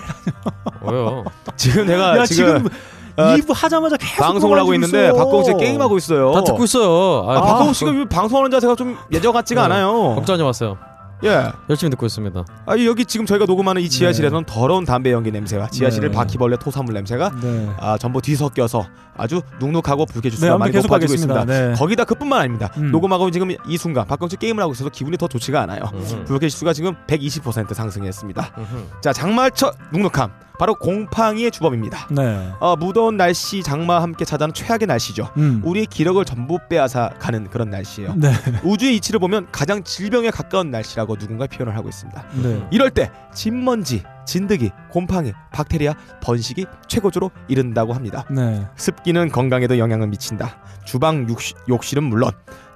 왜요? 0.92 1.24
지금 1.56 1.86
내가 1.86 2.16
야, 2.18 2.24
지금, 2.24 2.64
지금 2.64 2.70
어, 3.16 3.22
2부 3.36 3.52
하자마자 3.54 3.96
계속 3.96 4.22
방송을 4.22 4.58
하고 4.58 4.72
있는데 4.74 5.06
가지고 5.08 5.18
박광욱 5.18 5.44
씨 5.44 5.50
있어. 5.50 5.58
게임하고 5.58 5.96
있어요. 5.98 6.32
다 6.32 6.44
듣고 6.44 6.64
있어요. 6.64 7.28
아, 7.28 7.32
아, 7.36 7.40
박- 7.40 7.46
박광욱 7.48 7.74
씨가 7.74 7.92
방송하는 8.08 8.50
자세가 8.52 8.76
좀 8.76 8.96
예전 9.12 9.32
같지가 9.32 9.62
네. 9.66 9.74
않아요. 9.74 10.14
걱정하지 10.14 10.44
마세요. 10.44 10.78
예. 11.24 11.52
열심히 11.68 11.90
듣고 11.90 12.06
있습니다. 12.06 12.44
아 12.66 12.78
여기 12.84 13.04
지금 13.04 13.26
저희가 13.26 13.44
녹음하는 13.46 13.82
이 13.82 13.88
지하실에서는 13.88 14.44
더러운 14.44 14.84
담배 14.84 15.12
연기 15.12 15.30
냄새와 15.30 15.68
지하실의 15.68 16.10
네. 16.10 16.16
바퀴벌레 16.16 16.56
토사물 16.58 16.94
냄새가 16.94 17.30
네. 17.42 17.68
아 17.78 17.98
전부 17.98 18.20
뒤섞여서 18.22 18.86
아주 19.16 19.42
눅눅하고 19.58 20.06
네, 20.06 20.12
불쾌지수가 20.12 20.46
아무튼 20.54 20.58
많이 20.58 20.72
계속 20.72 20.88
높아지고. 20.88 21.14
있습니다. 21.14 21.44
네. 21.44 21.74
거기다 21.76 22.04
그뿐만 22.04 22.40
아닙니다. 22.40 22.70
음. 22.78 22.90
녹음하고 22.90 23.30
지금 23.30 23.50
이 23.66 23.76
순간 23.76 24.06
박광철 24.06 24.38
게임을 24.38 24.62
하고 24.62 24.72
있어서 24.72 24.88
기분이 24.90 25.16
더 25.16 25.28
좋지가 25.28 25.60
않아요. 25.62 25.82
불쾌지수가 26.26 26.72
지금 26.72 26.94
120% 27.06 27.74
상승했습니다. 27.74 28.54
음흠. 28.58 29.00
자 29.02 29.12
장마철 29.12 29.72
눅눅함 29.92 30.30
바로 30.60 30.74
곰팡이의 30.74 31.50
주범입니다. 31.52 32.08
네. 32.10 32.52
어, 32.60 32.76
무더운 32.76 33.16
날씨 33.16 33.62
장마와 33.62 34.02
함께 34.02 34.26
찾아오는 34.26 34.52
최악의 34.52 34.88
날씨죠. 34.88 35.30
음. 35.38 35.62
우리의 35.64 35.86
기력을 35.86 36.22
전부 36.26 36.58
빼앗아 36.68 37.14
가는 37.18 37.48
그런 37.48 37.70
날씨예요. 37.70 38.12
네. 38.14 38.30
우주의 38.62 38.94
이치를 38.96 39.20
보면 39.20 39.46
가장 39.52 39.82
질병에 39.82 40.28
가까운 40.28 40.70
날씨라고 40.70 41.16
누군가 41.16 41.46
표현을 41.46 41.74
하고 41.74 41.88
있습니다. 41.88 42.24
네. 42.42 42.68
이럴 42.70 42.90
때 42.90 43.10
진먼지, 43.32 44.02
진드기, 44.26 44.70
곰팡이, 44.90 45.32
박테리아, 45.50 45.94
번식이 46.22 46.66
최고조로 46.88 47.30
이른다고 47.48 47.94
합니다. 47.94 48.26
네. 48.30 48.66
습기는 48.76 49.30
건강에도 49.30 49.78
영향을 49.78 50.08
미친다. 50.08 50.58
주방 50.84 51.26
욕실, 51.30 51.56
욕실은 51.70 52.02
물론 52.04 52.32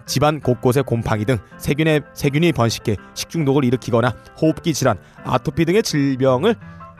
집안 0.06 0.40
곳곳에 0.40 0.80
곰팡이 0.80 1.26
등 1.26 1.36
세균의 1.58 2.00
세균이 2.14 2.52
번식해 2.52 2.96
식중독을 3.12 3.62
일으키거나 3.66 4.14
호흡기 4.40 4.72
질환, 4.72 4.96
아토피 5.22 5.66
등의 5.66 5.82
질병을 5.82 6.56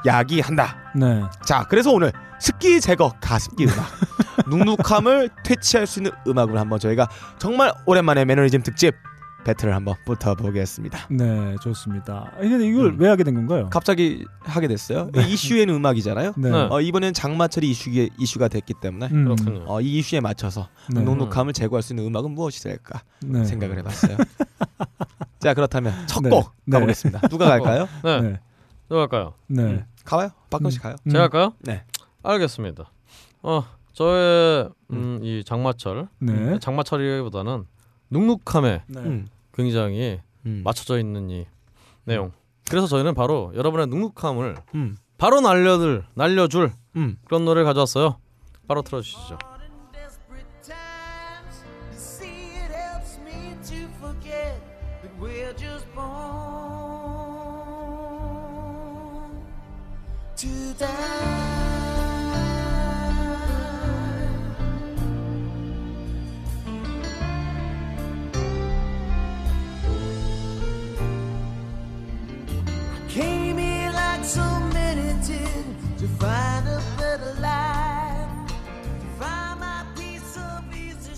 야기한다. 0.07 0.93
네. 0.95 1.23
자, 1.45 1.67
그래서 1.69 1.93
오늘 1.93 2.13
습기 2.39 2.81
제거 2.81 3.13
가습기 3.21 3.65
음악, 3.65 3.87
눅눅함을 4.49 5.31
퇴치할 5.45 5.87
수 5.87 6.01
있는 6.01 6.13
음악을 6.27 6.59
한번 6.59 6.79
저희가 6.79 7.09
정말 7.39 7.73
오랜만에 7.87 8.25
매너리즘 8.25 8.63
특집 8.63 8.95
배틀을 9.45 9.75
한번 9.75 9.95
붙어보겠습니다. 10.07 11.09
네, 11.11 11.55
좋습니다. 11.63 12.33
아, 12.35 12.41
근데 12.41 12.67
이걸 12.67 12.87
음. 12.87 12.97
왜 12.99 13.09
하게 13.09 13.25
된 13.25 13.35
건가요? 13.35 13.69
갑자기 13.71 14.25
하게 14.41 14.69
됐어요. 14.69 15.11
이슈에는 15.15 15.75
음악이잖아요. 15.75 16.33
네. 16.37 16.51
네. 16.51 16.69
어, 16.71 16.81
이번엔 16.81 17.13
장마철이 17.13 17.71
이슈에, 17.71 18.09
이슈가 18.19 18.49
됐기 18.49 18.75
때문에 18.81 19.09
음. 19.13 19.35
어, 19.67 19.81
이 19.81 19.99
이슈에 19.99 20.21
맞춰서 20.21 20.69
네. 20.91 21.03
눅눅함을 21.03 21.53
제거할 21.53 21.83
수 21.83 21.93
있는 21.93 22.07
음악은 22.07 22.31
무엇이 22.31 22.63
될까 22.63 23.03
네. 23.23 23.45
생각을 23.45 23.79
해봤어요. 23.79 24.17
자 25.41 25.53
그렇다면 25.53 25.93
첫 26.07 26.23
네. 26.23 26.31
곡 26.31 26.51
네. 26.65 26.79
가보겠습니다. 26.79 27.29
누가 27.29 27.47
갈까요? 27.47 27.87
네. 28.03 28.21
네. 28.23 28.41
누가 28.89 29.03
할까요? 29.03 29.35
네. 29.47 29.85
음, 30.05 30.07
가봐요. 30.07 30.31
박근 30.51 30.71
씨 30.71 30.79
가요. 30.79 30.97
음. 31.07 31.11
제가 31.11 31.25
할까요? 31.25 31.55
네. 31.61 31.85
알겠습니다. 32.23 32.91
어, 33.43 33.65
저의 33.93 34.69
음, 34.91 35.21
이 35.23 35.43
장마철, 35.45 36.09
네. 36.19 36.59
장마철이보다는 36.59 37.65
눅눅함에 38.11 38.83
네. 38.87 39.01
음. 39.01 39.29
굉장히 39.53 40.21
음. 40.47 40.63
맞춰져 40.65 40.99
있는 40.99 41.31
이 41.31 41.47
내용. 42.05 42.33
그래서 42.69 42.87
저희는 42.87 43.15
바로 43.15 43.53
여러분의 43.55 43.87
눅눅함을 43.89 44.57
음. 44.75 44.97
바로 45.19 45.41
날려들 45.41 46.05
날려줄 46.15 46.73
음. 46.97 47.17
그런 47.25 47.45
노래를 47.45 47.65
가져왔어요. 47.65 48.19
바로 48.67 48.83
틀어주시죠. 48.83 49.39
today. 60.45 61.44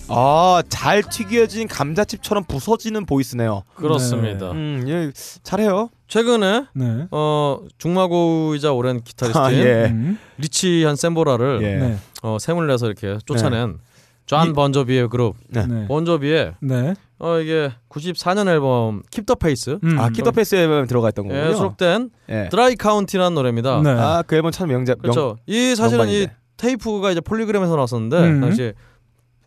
아, 0.09 0.63
잘 0.69 1.03
튀겨진 1.03 1.69
감자칩처럼 1.69 2.45
부서지는 2.45 3.07
보이스네요. 3.07 3.63
그렇습니다. 3.75 4.53
음, 4.53 4.85
예, 4.87 5.11
잘해요. 5.43 5.91
최근에 6.09 6.67
네. 6.75 7.07
어 7.11 7.59
죽마고우이자 7.79 8.73
오랜 8.73 9.03
기타리스트인 9.03 9.45
아, 9.45 9.53
예. 9.53 9.87
음. 9.91 10.19
rich한 10.39 10.95
샘보라를 10.95 11.61
예. 11.63 11.75
네. 11.77 11.99
어, 12.23 12.39
샘을 12.39 12.69
내서 12.69 12.87
이렇게 12.87 13.19
쫓아낸 13.27 13.79
존 14.27 14.53
번조비의 14.53 15.09
그룹 15.09 15.35
네. 15.49 15.67
네. 15.67 15.89
번조비의 15.89 16.55
네. 16.61 16.95
어 17.19 17.39
이게 17.41 17.73
94년 17.89 18.49
앨범 18.49 19.03
Keep 19.11 19.27
the 19.27 19.39
Faith 19.41 19.79
음. 19.83 19.99
아, 19.99 20.11
Keep 20.11 20.22
the 20.22 20.31
Faith 20.31 20.55
앨범에 20.55 20.87
들어가 20.87 21.09
있던 21.09 21.27
거군요. 21.27 21.45
에 21.45 21.55
수록된 21.55 22.11
예. 22.29 22.49
Dry 22.51 22.77
County라는 22.77 23.35
노래입니다. 23.35 23.81
네. 23.83 23.91
아, 23.91 24.23
그 24.25 24.37
앨범 24.37 24.53
참 24.53 24.69
명작. 24.69 24.99
명, 24.99 25.03
그렇죠. 25.03 25.39
이 25.47 25.75
사실은 25.75 26.05
이 26.09 26.21
명반인데. 26.21 26.37
테이프가 26.57 27.11
이제 27.11 27.21
폴리그램에서 27.21 27.75
나왔었는데 27.75 28.17
음. 28.19 28.41
당시 28.43 28.73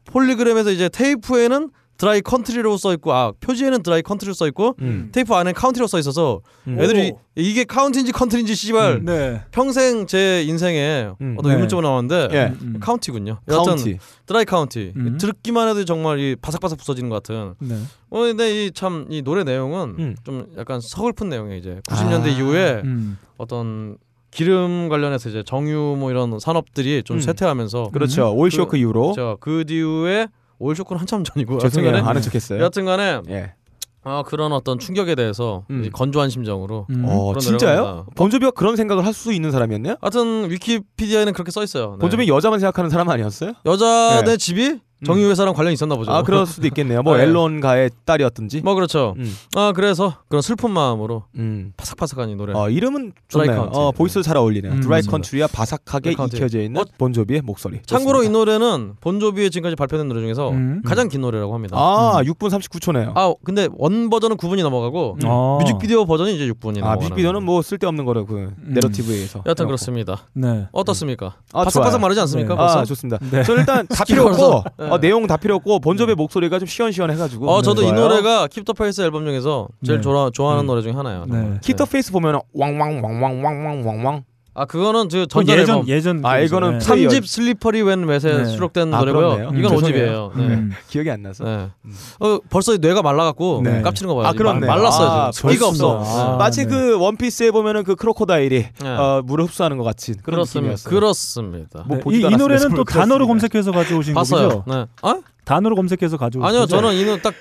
폴리그램에서 0.09 0.71
이제 0.71 0.89
테이프에는 0.89 1.69
Dry 1.99 2.21
Country로 2.21 2.77
써 2.77 2.93
있고 2.93 3.13
아 3.13 3.33
표지에는 3.41 3.83
Dry 3.83 4.01
Country로 4.01 4.33
써 4.33 4.47
있고 4.47 4.75
음. 4.79 5.09
테이프 5.11 5.33
안에 5.35 5.51
County로 5.51 5.85
써 5.85 5.99
있어서 5.99 6.39
음. 6.65 6.79
애들이 6.79 7.11
이게 7.35 7.65
County인지 7.65 8.13
Country인지 8.13 8.55
씨발 8.55 9.03
네. 9.03 9.43
평생 9.51 10.07
제 10.07 10.41
인생에 10.43 11.09
음. 11.19 11.35
어떤 11.37 11.49
네. 11.49 11.55
의문점으로 11.55 11.85
나왔는데 11.85 12.29
예. 12.31 12.53
음. 12.61 12.77
County군요. 12.79 13.41
여하튼 13.49 13.65
County. 13.75 13.99
Dry 14.25 14.45
County 14.45 14.93
음. 14.95 15.17
듣기만 15.19 15.67
해도 15.67 15.83
정말 15.83 16.19
이 16.19 16.37
바삭바삭 16.41 16.77
부서지는 16.77 17.09
것 17.09 17.21
같은. 17.21 17.55
네. 17.59 17.75
어 18.09 18.19
근데 18.21 18.65
이 18.65 18.71
참 18.71 19.09
이 19.09 19.21
노래 19.21 19.43
내용은 19.43 19.95
음. 19.99 20.15
좀 20.23 20.47
약간 20.57 20.79
서글픈 20.81 21.27
내용이에요. 21.27 21.57
이제 21.57 21.81
90년대 21.89 22.23
아. 22.23 22.27
이후에 22.29 22.81
음. 22.85 23.17
어떤 23.37 23.97
기름 24.31 24.89
관련해서 24.89 25.29
이제 25.29 25.43
정유 25.43 25.95
뭐 25.99 26.11
이런 26.11 26.39
산업들이 26.39 27.03
좀 27.03 27.17
음. 27.17 27.21
쇠퇴하면서 27.21 27.89
그렇죠. 27.91 28.31
오일 28.35 28.51
쇼크 28.51 28.77
이후로. 28.77 29.13
저그 29.13 29.65
뒤에 29.67 30.27
오일 30.59 30.75
쇼크는 30.75 30.99
한참 30.99 31.23
전이고 31.23 31.57
죄송해요. 31.59 31.91
여하튼간에 31.91 32.09
아는 32.09 32.21
척했어요. 32.21 32.59
여하튼간에 32.59 33.21
예. 33.29 33.53
아 34.03 34.23
그런 34.25 34.53
어떤 34.53 34.79
충격에 34.79 35.13
대해서 35.15 35.65
음. 35.71 35.89
건조한 35.91 36.29
심정으로 36.29 36.87
음. 36.89 37.03
어, 37.05 37.37
진짜요? 37.37 37.79
노래가 37.81 38.05
본조비가 38.15 38.51
그런 38.51 38.75
생각을 38.77 39.05
할 39.05 39.13
수 39.13 39.33
있는 39.33 39.51
사람이었네요? 39.51 39.97
하여튼 39.99 40.49
위키피디아에는 40.49 41.33
그렇게 41.33 41.51
써 41.51 41.63
있어요. 41.63 41.91
네. 41.91 41.97
본조비 41.99 42.27
여자만 42.29 42.59
생각하는 42.59 42.89
사람 42.89 43.09
아니었어요? 43.09 43.53
여자네 43.65 44.23
네. 44.23 44.37
집이 44.37 44.79
정유 45.05 45.29
회사랑 45.29 45.53
관련이 45.53 45.73
있었나 45.75 45.95
보죠. 45.95 46.11
아, 46.11 46.23
그럴 46.23 46.45
수도 46.45 46.67
있겠네요. 46.67 47.01
뭐 47.03 47.15
네. 47.17 47.23
앨런가의 47.23 47.89
딸이었든지. 48.05 48.61
뭐 48.61 48.75
그렇죠. 48.75 49.15
음. 49.17 49.33
아 49.55 49.71
그래서 49.73 50.15
그런 50.27 50.41
슬픈 50.41 50.71
마음으로 50.71 51.23
음. 51.37 51.73
파삭파삭한 51.77 52.29
이 52.29 52.35
노래. 52.35 52.53
어, 52.53 52.69
이름은 52.69 53.13
좋네요. 53.29 53.69
어, 53.73 53.91
보이스 53.91 54.21
잘 54.21 54.35
어울리네요. 54.37 54.73
음, 54.73 54.81
Dry. 54.81 55.01
Country와 55.01 55.47
바삭하게 55.47 56.11
드라이. 56.11 56.27
익혀져 56.27 56.61
있는 56.61 56.81
어, 56.81 56.85
본조비의 56.97 57.41
목소리. 57.41 57.79
참고로 57.85 58.23
이 58.23 58.27
좋습니다. 58.27 58.39
노래는 58.39 58.93
본조비의 58.99 59.51
지금까지 59.51 59.75
발표된 59.75 60.07
노래 60.07 60.21
중에서 60.21 60.49
음. 60.51 60.81
가장 60.85 61.07
긴 61.07 61.21
노래라고 61.21 61.53
합니다. 61.53 61.77
아, 61.77 62.21
6분 62.23 62.49
39초네요. 62.49 63.13
아 63.15 63.33
근데 63.43 63.67
원 63.77 64.09
버전은 64.09 64.37
9분이 64.37 64.61
넘어가고 64.63 65.17
아. 65.23 65.57
뮤직비디오 65.61 66.05
버전이 66.05 66.35
이제 66.35 66.47
6분이 66.51 66.83
아. 66.83 66.95
뮤직비디오는 66.95 67.41
뭐 67.43 67.61
쓸데없는 67.61 68.05
거로 68.05 68.25
그 68.25 68.53
내러티브에 68.57 69.15
의해서. 69.15 69.39
여하튼 69.45 69.63
해놓고. 69.63 69.67
그렇습니다. 69.67 70.27
네. 70.33 70.67
어떻습니까? 70.71 71.35
아, 71.53 71.63
바삭바삭. 71.63 72.01
마르지 72.01 72.19
않습니까? 72.21 72.55
네. 72.55 72.61
아, 72.61 72.83
좋습니다. 72.83 73.17
네. 73.31 73.43
저 73.43 73.55
일단 73.55 73.87
다 73.89 74.03
필요. 74.03 74.25
없고 74.25 74.63
네. 74.89 74.95
어, 74.95 74.99
내용 74.99 75.27
다 75.27 75.37
필요 75.37 75.55
없고 75.55 75.79
본조비 75.79 76.15
목소리가 76.15 76.59
좀 76.59 76.67
시원시원해가지고. 76.67 77.49
어 77.49 77.61
저도 77.61 77.81
이 77.83 77.87
좋아요. 77.87 78.01
노래가 78.01 78.47
Keep 78.47 78.64
the 78.64 78.77
Faith 78.77 79.01
앨범 79.01 79.25
중에서 79.25 79.67
제일 79.85 79.99
네. 79.99 80.01
좋아, 80.01 80.29
좋아하는 80.29 80.63
음. 80.63 80.67
노래 80.67 80.81
중에 80.81 80.91
하나예요. 80.91 81.25
네. 81.25 81.31
정말. 81.33 81.59
Keep 81.61 81.78
the 81.78 81.91
Faith 81.91 82.11
보면 82.11 82.39
왕왕왕왕왕왕왕왕. 82.53 84.23
아 84.59 84.65
그거는 84.65 85.07
저 85.07 85.25
전자 85.25 85.57
예전 85.57 85.87
예전 85.87 86.25
아. 86.25 86.37
이거는 86.39 86.73
네. 86.73 86.79
참- 86.79 86.97
3집 86.97 87.25
Slippery 87.25 87.81
When 87.81 88.05
Wet에 88.05 88.19
네. 88.39 88.45
수록된 88.45 88.93
아, 88.93 88.99
노래고요. 88.99 89.51
이건 89.55 89.71
음, 89.71 89.77
5집이에요. 89.77 90.31
네. 90.35 90.43
음. 90.43 90.71
기억이 90.89 91.09
안 91.09 91.21
나서. 91.21 91.45
네. 91.45 91.67
어 92.19 92.39
벌써 92.49 92.75
뇌가 92.75 93.01
말라갖고 93.01 93.61
네. 93.63 93.81
깝치는 93.81 94.09
거 94.13 94.15
봐요. 94.19 94.27
아, 94.27 94.33
그렇네. 94.33 94.67
말랐어요 94.67 95.07
아, 95.07 95.31
지금. 95.31 95.49
습기가 95.51 95.67
벌써. 95.67 95.87
없어. 95.91 96.33
아, 96.33 96.37
마치 96.37 96.65
네. 96.65 96.71
그 96.71 96.99
원피스에 96.99 97.51
보면은 97.51 97.85
그 97.85 97.95
크로코다일이 97.95 98.65
네. 98.81 98.89
어, 98.89 99.21
물을 99.23 99.45
흡수하는 99.45 99.77
것 99.77 99.85
같이 99.85 100.11
그런 100.21 100.35
그렇습니다. 100.39 100.73
느낌이었어요. 100.73 100.89
그렇습니다. 100.93 101.83
뭐 101.87 101.97
네, 101.97 102.03
이, 102.17 102.17
이 102.17 102.21
노래는 102.21 102.39
또 102.75 102.83
그렇습니다. 102.83 102.93
단어로 102.99 103.27
검색해서 103.27 103.71
가져오신 103.71 104.13
봤어요. 104.13 104.49
곡이죠. 104.49 104.63
네. 104.67 104.85
아? 105.03 105.19
단어로 105.45 105.75
검색해서 105.77 106.17
가져오신 106.17 106.45
아니요, 106.45 106.59
거죠? 106.61 106.75
저는 106.75 106.95
이는 106.95 107.21
딱 107.21 107.33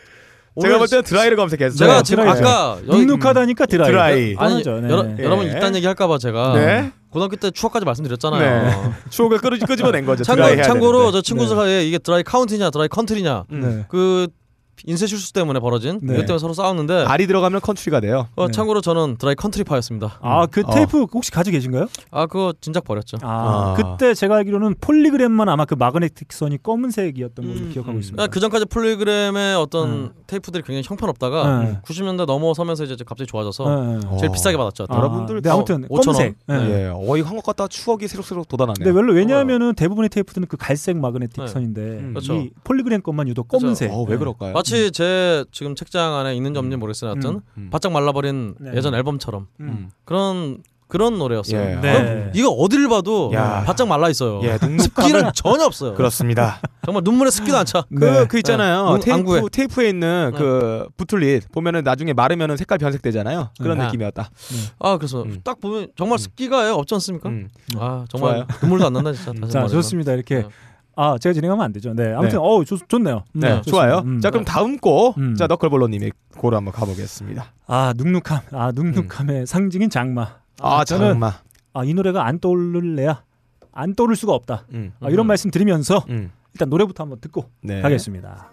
제가 0.60 0.78
볼 0.78 0.88
때는 0.88 1.04
드라이를 1.04 1.36
검색했어요. 1.36 1.76
제가 1.76 1.96
네, 1.98 2.02
지금 2.02 2.24
드라이죠. 2.24 2.46
아까 2.48 2.78
눅눅하다니까 2.84 3.66
드라이. 3.66 3.90
드라이. 3.90 4.12
아니 4.38 4.62
뻔하죠. 4.62 4.80
네. 4.80 4.90
여러, 4.90 5.04
예. 5.18 5.24
여러분 5.24 5.46
이딴 5.46 5.74
얘기 5.76 5.86
할까봐 5.86 6.18
제가 6.18 6.54
네. 6.54 6.92
고등학교 7.10 7.36
때 7.36 7.50
추억까지 7.50 7.84
말씀드렸잖아요. 7.86 8.62
네. 8.62 8.92
추억을 9.10 9.38
끄, 9.38 9.50
끄집어낸 9.50 10.04
거죠. 10.04 10.24
참고, 10.24 10.62
참고로. 10.62 11.10
저 11.12 11.22
친구들 11.22 11.56
네. 11.56 11.60
사이에 11.62 11.84
이게 11.86 11.98
Dry 11.98 12.22
County냐 12.22 12.70
Dry 12.70 12.88
Country냐 12.88 13.44
음. 13.52 13.60
네. 13.60 13.84
그 13.88 14.28
인쇄 14.86 15.06
실수 15.06 15.32
때문에 15.32 15.60
벌어진 15.60 16.00
네. 16.02 16.14
이것 16.14 16.26
때문에 16.26 16.38
서로 16.38 16.54
싸웠는데 16.54 17.04
R이 17.04 17.26
들어가면 17.26 17.60
Country가 17.60 18.00
돼요. 18.00 18.28
어, 18.36 18.46
네. 18.46 18.52
참고로 18.52 18.80
저는 18.80 19.16
Dry 19.18 19.34
Country파였습니다. 19.34 20.18
아, 20.20 20.46
그 20.46 20.62
어. 20.64 20.70
테이프 20.74 21.02
혹시 21.12 21.30
가지고 21.30 21.52
계신가요? 21.54 21.86
아 22.10 22.26
그거 22.26 22.52
진작 22.60 22.84
버렸죠. 22.84 23.18
아, 23.22 23.28
아. 23.28 23.74
그때 23.74 24.14
제가 24.14 24.36
알기로는 24.36 24.76
폴리그램만 24.80 25.48
아마 25.48 25.64
그 25.64 25.74
마그네틱 25.74 26.32
선이 26.32 26.62
검은색이었던 26.62 27.46
걸로 27.46 27.58
음, 27.58 27.70
기억하고 27.72 27.96
음. 27.96 28.00
있습니다. 28.00 28.26
그 28.28 28.40
전까지 28.40 28.66
폴리그램의 28.66 29.56
어떤 29.56 29.88
음. 29.88 30.10
테이프들이 30.26 30.62
굉장히 30.62 30.82
형편없다가 30.86 31.62
네. 31.64 31.80
90년대 31.84 32.26
넘어서면서 32.26 32.84
이제 32.84 32.96
갑자기 33.06 33.28
좋아져서 33.28 33.64
네, 33.68 33.94
네. 33.94 34.16
제일 34.18 34.28
어. 34.30 34.32
비싸게 34.32 34.56
받았죠. 34.56 34.86
아, 34.88 34.96
여러분들 34.96 35.42
네, 35.42 35.50
아무튼 35.50 35.86
5,000원. 35.88 36.00
검은색. 36.04 36.34
네. 36.46 36.58
네. 36.58 36.68
예, 36.84 36.92
어이 36.94 37.20
한것 37.22 37.44
같다 37.44 37.66
추억이 37.68 38.06
새록새록 38.08 38.48
돋아나네요. 38.48 38.74
근데 38.78 38.92
별로 38.92 39.12
왜냐하면은 39.12 39.74
대부분의 39.74 40.08
테이프들은 40.10 40.48
그 40.48 40.56
갈색 40.56 40.96
마그네틱 40.98 41.42
네. 41.44 41.46
선인데 41.46 41.80
음. 41.80 42.10
그렇죠. 42.14 42.34
이 42.34 42.50
폴리그램 42.64 43.02
것만 43.02 43.28
유독 43.28 43.48
그렇죠. 43.48 43.64
검은색. 43.66 43.90
어, 43.92 44.02
왜 44.04 44.16
그럴까요? 44.16 44.52
마치 44.68 44.90
제 44.92 45.44
지금 45.50 45.74
책장 45.74 46.14
안에 46.16 46.36
있는 46.36 46.54
점인지 46.54 46.76
모르겠어요. 46.76 47.12
하여튼 47.12 47.30
음, 47.30 47.40
음. 47.56 47.70
바짝 47.70 47.92
말라버린 47.92 48.54
네. 48.60 48.72
예전 48.74 48.94
앨범처럼 48.94 49.46
음. 49.60 49.90
그런 50.04 50.62
그런 50.88 51.18
노래였어요. 51.18 51.60
예. 51.60 51.74
네. 51.82 52.32
이거 52.34 52.48
어디를 52.48 52.88
봐도 52.88 53.30
야. 53.34 53.62
바짝 53.66 53.86
말라 53.88 54.08
있어요. 54.08 54.40
예, 54.42 54.56
습기는 54.58 55.32
전혀 55.34 55.64
없어요. 55.64 55.92
그렇습니다. 55.92 56.60
정말 56.82 57.02
눈물에 57.04 57.30
습기도 57.30 57.58
안 57.58 57.66
차. 57.66 57.84
그, 57.94 58.02
네. 58.02 58.24
그 58.26 58.38
있잖아요. 58.38 58.94
네. 58.94 59.00
테이프, 59.00 59.50
테이프에 59.52 59.90
있는 59.90 60.32
그 60.34 60.88
부틀릿 60.96 61.52
보면은 61.52 61.84
나중에 61.84 62.14
마르면은 62.14 62.56
색깔 62.56 62.78
변색되잖아요. 62.78 63.50
그런 63.60 63.76
네. 63.76 63.84
느낌이었다. 63.84 64.30
아 64.78 64.96
그래서 64.96 65.24
음. 65.24 65.40
딱 65.44 65.60
보면 65.60 65.88
정말 65.94 66.18
습기가 66.18 66.74
없지 66.74 66.94
않습니까? 66.94 67.28
음. 67.28 67.50
아 67.76 68.06
정말 68.08 68.36
좋아요. 68.36 68.46
눈물도 68.62 68.86
안 68.86 68.92
난다 68.94 69.12
진짜. 69.12 69.32
다시 69.34 69.52
자. 69.52 69.68
좋습니다. 69.68 70.14
이렇게 70.14 70.36
네. 70.36 70.48
아, 71.00 71.16
제가 71.16 71.32
진행하면 71.32 71.64
안 71.64 71.72
되죠. 71.72 71.94
네. 71.94 72.12
아무튼 72.12 72.40
어우, 72.40 72.64
좋, 72.64 72.76
좋네요. 72.88 73.22
음, 73.36 73.40
네, 73.40 73.48
좋습니다. 73.58 73.70
좋아요. 73.70 74.02
음. 74.04 74.20
자, 74.20 74.30
그럼 74.30 74.44
다음 74.44 74.78
곡. 74.78 75.16
음. 75.16 75.36
자, 75.36 75.46
너클볼러 75.46 75.86
님의 75.86 76.10
곡으로 76.34 76.56
한번 76.56 76.74
가보겠습니다. 76.74 77.52
아, 77.68 77.94
눅눅함. 77.96 78.40
아, 78.50 78.72
눅눅함의 78.74 79.46
상징인 79.46 79.90
장마. 79.90 80.38
아, 80.60 80.84
저는 80.84 81.10
장마. 81.10 81.34
아, 81.72 81.84
이 81.84 81.94
노래가 81.94 82.26
안 82.26 82.40
떠오를래야 82.40 83.22
안 83.70 83.94
떠오를 83.94 84.16
수가 84.16 84.32
없다. 84.34 84.64
음. 84.72 84.92
아, 84.98 85.08
이런 85.08 85.26
음. 85.26 85.28
말씀 85.28 85.52
드리면서 85.52 86.04
음. 86.08 86.32
일단 86.52 86.68
노래부터 86.68 87.04
한번 87.04 87.20
듣고 87.20 87.48
네. 87.62 87.80
가겠습니다. 87.80 88.50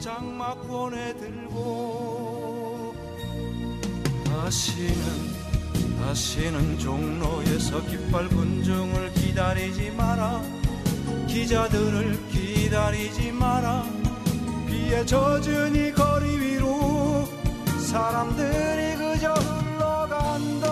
장마권에 0.00 1.14
들고 1.18 2.94
다시는 4.24 5.39
다시는 6.00 6.78
종로에서 6.78 7.80
깃발 7.86 8.26
분중을 8.28 9.12
기다리지 9.12 9.92
마라 9.96 10.40
기자들을 11.28 12.18
기다리지 12.30 13.32
마라 13.32 13.84
비에 14.66 15.04
젖은 15.04 15.76
이 15.76 15.92
거리 15.92 16.38
위로 16.38 17.24
사람들이 17.78 18.96
그저 18.96 19.32
흘러간다 19.34 20.68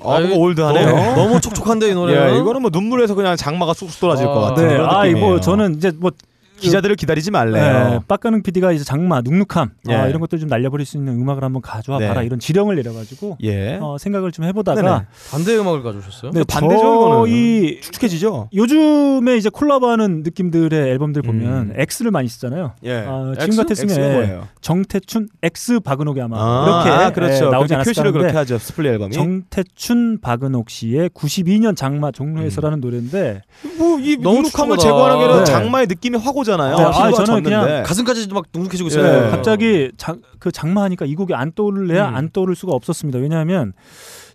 아, 0.00 0.14
아, 0.14 0.20
뭔가 0.20 0.20
이거 0.20 0.36
올드하네요. 0.36 0.86
너무, 0.90 1.14
너무 1.16 1.40
촉촉한데 1.40 1.90
이 1.90 1.94
노래는. 1.94 2.34
예, 2.36 2.38
이거는 2.40 2.62
뭐 2.62 2.70
눈물에서 2.72 3.14
그냥 3.14 3.36
장마가 3.36 3.74
쑥쑥 3.74 4.00
떨어질 4.00 4.26
아, 4.26 4.30
것 4.32 4.40
같은 4.40 4.66
네. 4.68 4.74
그런 4.74 4.88
아, 4.88 5.02
느낌이에요. 5.04 5.26
이뭐 5.26 5.40
저는 5.40 5.76
이제 5.76 5.90
뭐 5.96 6.10
기자들을 6.58 6.96
기다리지 6.96 7.30
네, 7.30 7.32
말래요. 7.32 8.02
빡가능 8.08 8.42
PD가 8.42 8.72
이제 8.72 8.84
장마, 8.84 9.20
눅눅함 9.20 9.70
예. 9.88 9.94
아, 9.94 10.06
이런 10.08 10.20
것들 10.20 10.38
좀 10.38 10.48
날려버릴 10.48 10.86
수 10.86 10.96
있는 10.96 11.14
음악을 11.20 11.42
한번 11.44 11.62
가져와 11.62 11.98
네. 11.98 12.08
봐라 12.08 12.22
이런 12.22 12.38
지령을 12.38 12.76
내려가지고 12.76 13.38
예. 13.42 13.78
어, 13.80 13.96
생각을 13.98 14.32
좀 14.32 14.44
해보다가 14.44 14.82
네네. 14.82 15.04
반대 15.30 15.56
음악을 15.56 15.82
가져오셨어요? 15.82 16.32
네, 16.32 16.44
반대죠. 16.44 16.82
저희 17.26 17.80
축축해지죠. 17.80 18.50
요즘에 18.54 19.36
이제 19.36 19.48
콜라보하는 19.48 20.22
느낌들의 20.22 20.90
앨범들 20.90 21.22
보면 21.22 21.70
음. 21.70 21.74
X를 21.76 22.10
많이 22.10 22.28
쓰잖아요. 22.28 22.72
예. 22.84 23.04
아, 23.06 23.32
X? 23.38 23.50
지금 23.50 23.64
같았으면? 23.64 24.42
정태춘 24.60 25.28
X 25.42 25.80
박은옥이 25.80 26.20
아마 26.20 26.36
아, 26.38 26.64
그렇게 26.64 26.90
아, 26.90 27.10
그렇죠. 27.12 27.46
예, 27.46 27.50
나오지 27.50 27.74
그렇게 27.74 27.90
표시를 27.90 28.12
그렇게 28.12 28.24
않았을까 28.30 28.40
하죠. 28.40 28.58
split 28.58 28.92
앨범이. 28.92 29.12
정태춘 29.12 30.20
박은옥 30.20 30.70
씨의 30.70 31.10
92년 31.10 31.76
장마 31.76 32.10
종로에서라는 32.10 32.80
노래인데 32.80 33.42
뭐 33.78 34.08
이 34.08 34.16
너무 34.16 34.42
눅눅함을 34.42 34.76
축축하다. 34.76 34.82
제거하는 34.82 35.18
게 35.18 35.24
아니라 35.24 35.38
네. 35.38 35.44
장마의 35.44 35.86
느낌이 35.86 36.18
확 36.18 36.36
오잖아요. 36.36 36.47
네, 36.56 36.82
아, 36.82 37.06
피부가 37.06 37.24
저는 37.24 37.42
그냥 37.42 37.62
젖었는데. 37.62 37.82
가슴까지 37.86 38.28
막 38.28 38.44
눅눅해지고 38.54 38.84
예. 38.84 38.88
있어요. 38.88 39.22
네. 39.24 39.30
갑자기 39.30 39.90
장, 39.96 40.20
그 40.38 40.50
장마하니까 40.50 41.06
이 41.06 41.14
곡이 41.14 41.34
안 41.34 41.52
떠오를래야 41.52 42.08
음. 42.08 42.14
안 42.14 42.30
떠오를 42.30 42.54
수가 42.54 42.72
없었습니다. 42.72 43.18
왜냐하면 43.18 43.72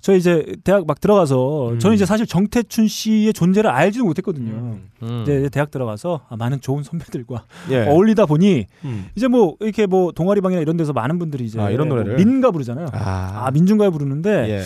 저 0.02 0.14
이제 0.14 0.46
대학 0.66 0.86
막 0.86 1.00
들어가서 1.00 1.70
음. 1.70 1.80
저는 1.80 1.96
이제 1.96 2.06
사실 2.06 2.28
정태춘 2.28 2.90
씨의 2.90 3.32
존재를 3.32 3.70
알지도 3.70 4.04
못했거든요. 4.04 4.52
음. 4.52 4.90
음. 5.02 5.22
이제 5.24 5.50
대학 5.50 5.72
들어가서 5.72 6.22
아, 6.28 6.36
많은 6.36 6.60
좋은 6.60 6.84
선배들과 6.84 7.46
예. 7.72 7.88
어울리다 7.88 8.26
보니 8.26 8.66
음. 8.84 9.06
이제 9.16 9.30
뭐 9.30 9.56
이렇게 9.62 9.86
뭐 9.86 10.12
동아리방이나 10.12 10.62
이런 10.62 10.76
데서 10.76 10.92
많은 10.92 11.20
분들이 11.20 11.46
이제 11.46 11.60
아, 11.60 11.70
이런 11.70 11.88
뭐 11.88 11.98
노래를? 11.98 12.18
민가 12.18 12.52
부르잖아요. 12.52 12.88
아, 12.92 13.46
아, 13.46 13.52
민중가요 13.52 13.92
부르는데 13.92 14.50
예. 14.50 14.64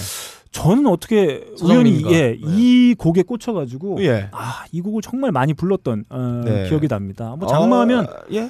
저는 0.51 0.87
어떻게. 0.87 1.45
우연히 1.61 2.03
예, 2.07 2.31
네. 2.31 2.37
이 2.39 2.95
곡에 2.97 3.23
꽂혀가지고 3.23 4.03
예. 4.03 4.29
아이 4.31 4.81
곡을 4.81 5.01
정말 5.01 5.31
많이 5.31 5.53
불렀던 5.53 6.05
어, 6.09 6.41
네. 6.45 6.67
기억이 6.69 6.87
납니다. 6.87 7.35
뭐 7.37 7.47
장마하면 7.47 8.05
어, 8.05 8.09
예. 8.33 8.49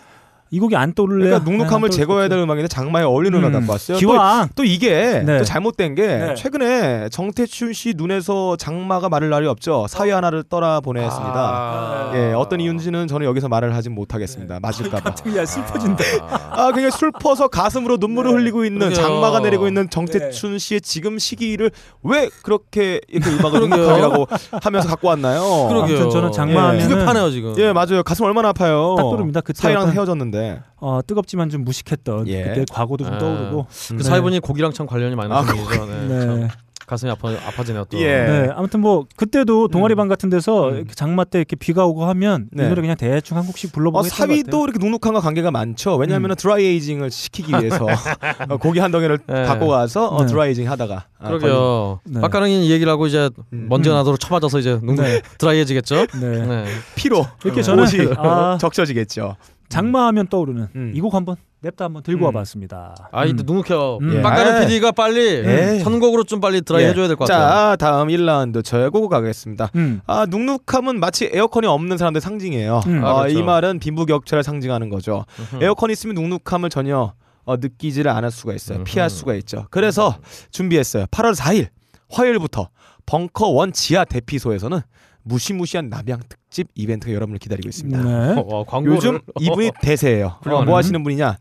이 0.49 0.59
곡이 0.59 0.75
안 0.75 0.93
떠올래. 0.93 1.25
그러니까 1.25 1.49
눅눅함을 1.49 1.89
제거해야 1.89 2.29
될 2.29 2.39
음악인데 2.39 2.67
장마에 2.67 3.03
어울리는 3.03 3.37
음악 3.37 3.51
갖고 3.51 3.71
왔어요. 3.73 3.97
또, 3.97 3.99
기왕 3.99 4.49
또 4.55 4.63
이게 4.63 5.23
네. 5.25 5.39
또 5.39 5.43
잘못된 5.43 5.95
게 5.95 6.07
네. 6.07 6.35
최근에 6.35 7.09
정태춘 7.09 7.73
씨 7.73 7.93
눈에서 7.95 8.55
장마가 8.57 9.09
마를 9.09 9.29
날이 9.29 9.47
없죠. 9.47 9.85
사위 9.89 10.11
하나를 10.11 10.43
떠나 10.43 10.79
보냈습니다. 10.79 11.33
아. 11.35 12.11
예, 12.15 12.33
어떤 12.33 12.59
이유인지는 12.61 13.07
저는 13.07 13.25
여기서 13.27 13.47
말을 13.49 13.75
하진 13.75 13.93
못하겠습니다. 13.93 14.59
맞을까봐. 14.61 15.03
갑자기 15.03 15.35
야 15.37 15.45
슬퍼진다. 15.45 16.03
아, 16.51 16.71
그냥 16.71 16.91
슬퍼서 16.91 17.47
가슴으로 17.47 17.97
눈물을 17.99 18.31
네. 18.31 18.37
흘리고 18.37 18.65
있는 18.65 18.79
그러게요. 18.89 19.03
장마가 19.03 19.39
내리고 19.41 19.67
있는 19.67 19.89
정태춘 19.89 20.59
씨의 20.59 20.81
지금 20.81 21.19
시기를 21.19 21.71
왜 22.03 22.29
그렇게 22.43 23.01
이렇게 23.07 23.31
음악을 23.31 23.59
눅눅함이라고 23.61 24.27
하면서 24.61 24.87
갖고 24.87 25.07
왔나요? 25.09 25.67
그러게요. 25.69 25.97
아무튼 25.97 26.09
저는 26.09 26.31
장마하면은 26.31 26.87
두개 26.87 27.05
파네요 27.05 27.31
지금. 27.31 27.53
예, 27.57 27.73
맞아요. 27.73 28.03
가슴 28.03 28.25
얼마나 28.25 28.49
아파요. 28.49 28.95
딱 28.97 29.03
떠오릅니다. 29.03 29.41
그때 29.41 29.61
사이랑 29.61 29.91
헤어졌는데. 29.91 30.36
어, 30.77 30.99
뜨겁지만 31.05 31.49
좀 31.49 31.63
무식했던 31.63 32.27
예. 32.27 32.43
그때 32.43 32.65
과거도 32.71 33.03
좀 33.05 33.13
아. 33.13 33.17
떠오르고. 33.17 33.67
그 33.89 33.93
네. 33.95 34.03
사회분이 34.03 34.39
곡이랑 34.39 34.73
참 34.73 34.85
관련이 34.85 35.15
많은 35.15 35.35
아, 35.35 35.41
분이죠. 35.41 35.85
네. 35.85 36.07
네. 36.07 36.19
참 36.19 36.49
가슴이 36.88 37.11
아파 37.11 37.29
아파지네요 37.29 37.83
또. 37.89 37.99
예. 37.99 38.05
네, 38.05 38.49
아무튼 38.55 38.79
뭐 38.79 39.05
그때도 39.17 39.67
동아리방 39.67 40.07
같은 40.07 40.29
데서 40.29 40.69
음. 40.69 40.85
장마 40.95 41.25
때 41.25 41.39
이렇게 41.39 41.57
비가 41.57 41.85
오고 41.85 42.05
하면 42.05 42.47
네. 42.53 42.63
이 42.63 42.69
노래 42.69 42.81
그냥 42.81 42.95
대충 42.95 43.35
한 43.35 43.45
곡씩 43.45 43.73
불러보고 43.73 43.99
어, 43.99 44.01
같아요. 44.03 44.27
사위도 44.27 44.63
이렇게 44.63 44.79
눅눅함과 44.79 45.19
관계가 45.19 45.51
많죠. 45.51 45.97
왜냐하면 45.97 46.38
드라이 46.38 46.63
에이징을 46.63 47.11
시키기 47.11 47.51
위해서 47.51 47.85
어, 48.47 48.55
고기 48.55 48.79
한 48.79 48.91
덩이를 48.91 49.19
네. 49.27 49.43
갖고 49.43 49.67
가서 49.67 50.07
어, 50.07 50.21
네. 50.21 50.27
드라이 50.27 50.47
에이징 50.49 50.71
하다가 50.71 51.05
아, 51.19 51.27
그러게요. 51.27 51.99
네. 52.05 52.21
빡가능이 52.21 52.67
이 52.67 52.71
얘기를 52.71 52.89
하고 52.89 53.05
이제 53.05 53.29
음. 53.51 53.67
먼지가 53.67 53.93
나도록 53.93 54.17
쳐맞아서 54.21 54.59
이제 54.59 54.79
눈 54.81 54.95
네. 54.95 55.21
드라이해지겠죠. 55.39 56.05
네. 56.21 56.45
네. 56.47 56.65
피로 56.95 57.25
이렇게 57.43 57.63
저는 57.63 57.83
옷이 57.83 58.07
아, 58.15 58.57
적셔지겠죠. 58.61 59.35
장마하면 59.70 60.28
떠오르는 60.28 60.68
음. 60.76 60.91
이곡 60.95 61.13
한번 61.13 61.36
냅다 61.59 61.86
한번 61.86 62.03
들고 62.03 62.22
음. 62.22 62.26
와봤습니다. 62.26 63.09
아, 63.11 63.26
이때 63.26 63.43
음. 63.43 63.45
눅눅해요. 63.47 63.97
음. 64.01 64.22
빡가능 64.22 64.61
예. 64.61 64.65
PD가 64.68 64.91
빨리 64.91 65.20
예. 65.43 65.80
선곡으로 65.80 66.24
좀 66.24 66.39
빨리 66.39 66.61
드라이 66.61 66.84
예. 66.84 66.89
해줘야 66.89 67.07
될 67.07 67.15
것 67.18 67.28
같아요. 67.28 67.47
자, 67.47 67.76
다음 67.78 68.07
1라운드 68.09 68.63
저의 68.63 68.89
곡 68.91 69.09
가겠습니다. 69.09 69.72
음. 69.76 70.01
아, 70.05 70.26
눅눅함은 70.30 70.99
마치 70.99 71.30
에어컨이 71.34 71.65
없는 71.68 71.97
사람들 71.97 72.22
상징이에요. 72.22 72.82
음. 72.86 73.03
아, 73.03 73.11
어, 73.11 73.18
그렇죠. 73.24 73.39
이 73.39 73.43
말은 73.43 73.80
빈부격차를 73.80 74.43
상징하는 74.43 74.89
거죠. 74.89 75.26
음흠. 75.39 75.63
에어컨이 75.63 75.93
있으면 75.93 76.15
눅눅함을 76.15 76.70
전혀 76.70 77.13
어, 77.45 77.55
느끼지를 77.57 78.11
않을 78.11 78.30
수가 78.30 78.53
있어요. 78.53 78.84
피할 78.84 79.09
수가 79.09 79.34
있죠. 79.36 79.65
그래서 79.72 80.15
준비했어요. 80.51 81.05
8월 81.07 81.34
4일 81.36 81.70
화요일부터 82.11 82.70
벙커 83.05 83.47
원 83.47 83.72
지하 83.72 84.03
대피소에서는 84.05 84.80
무시무시한 85.28 85.89
남양 85.89 86.21
특집 86.30 86.67
이벤트가 86.75 87.13
여러분을 87.13 87.39
기다리고 87.39 87.67
있습니다. 87.69 88.01
네. 88.03 88.39
어, 88.39 88.45
와, 88.45 88.63
광고를 88.63 88.95
요즘 88.95 89.19
이분이 89.39 89.71
대세예요. 89.82 90.39
어. 90.45 90.63
뭐 90.63 90.78
하시는 90.78 91.01
분이냐? 91.03 91.38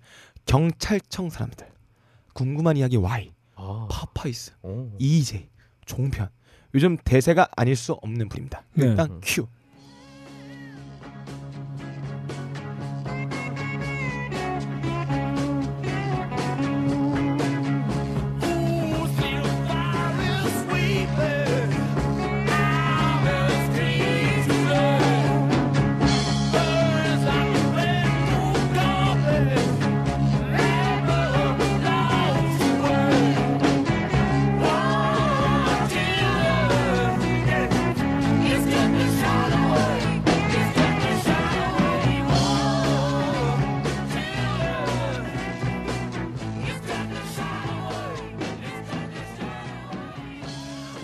경찰청 0.47 1.30
사람들. 1.30 1.66
궁금한 2.32 2.76
이야기 2.76 2.97
Y, 2.97 3.32
아, 3.55 3.89
파파이스, 3.91 4.53
오. 4.62 4.91
EJ, 4.99 5.49
종편. 5.87 6.28
요즘 6.74 6.97
대세가 6.99 7.49
아닐 7.57 7.74
수 7.74 7.93
없는 7.95 8.28
분입니다. 8.28 8.62
네. 8.74 8.87
일단 8.87 9.20
큐. 9.22 9.47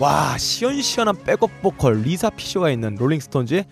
와 0.03 0.37
시원시원한 0.37 1.15
백업 1.23 1.61
보컬 1.61 2.01
리사 2.01 2.29
피셔가 2.29 2.69
있는 2.69 2.95
롤링스톤즈의 2.95 3.63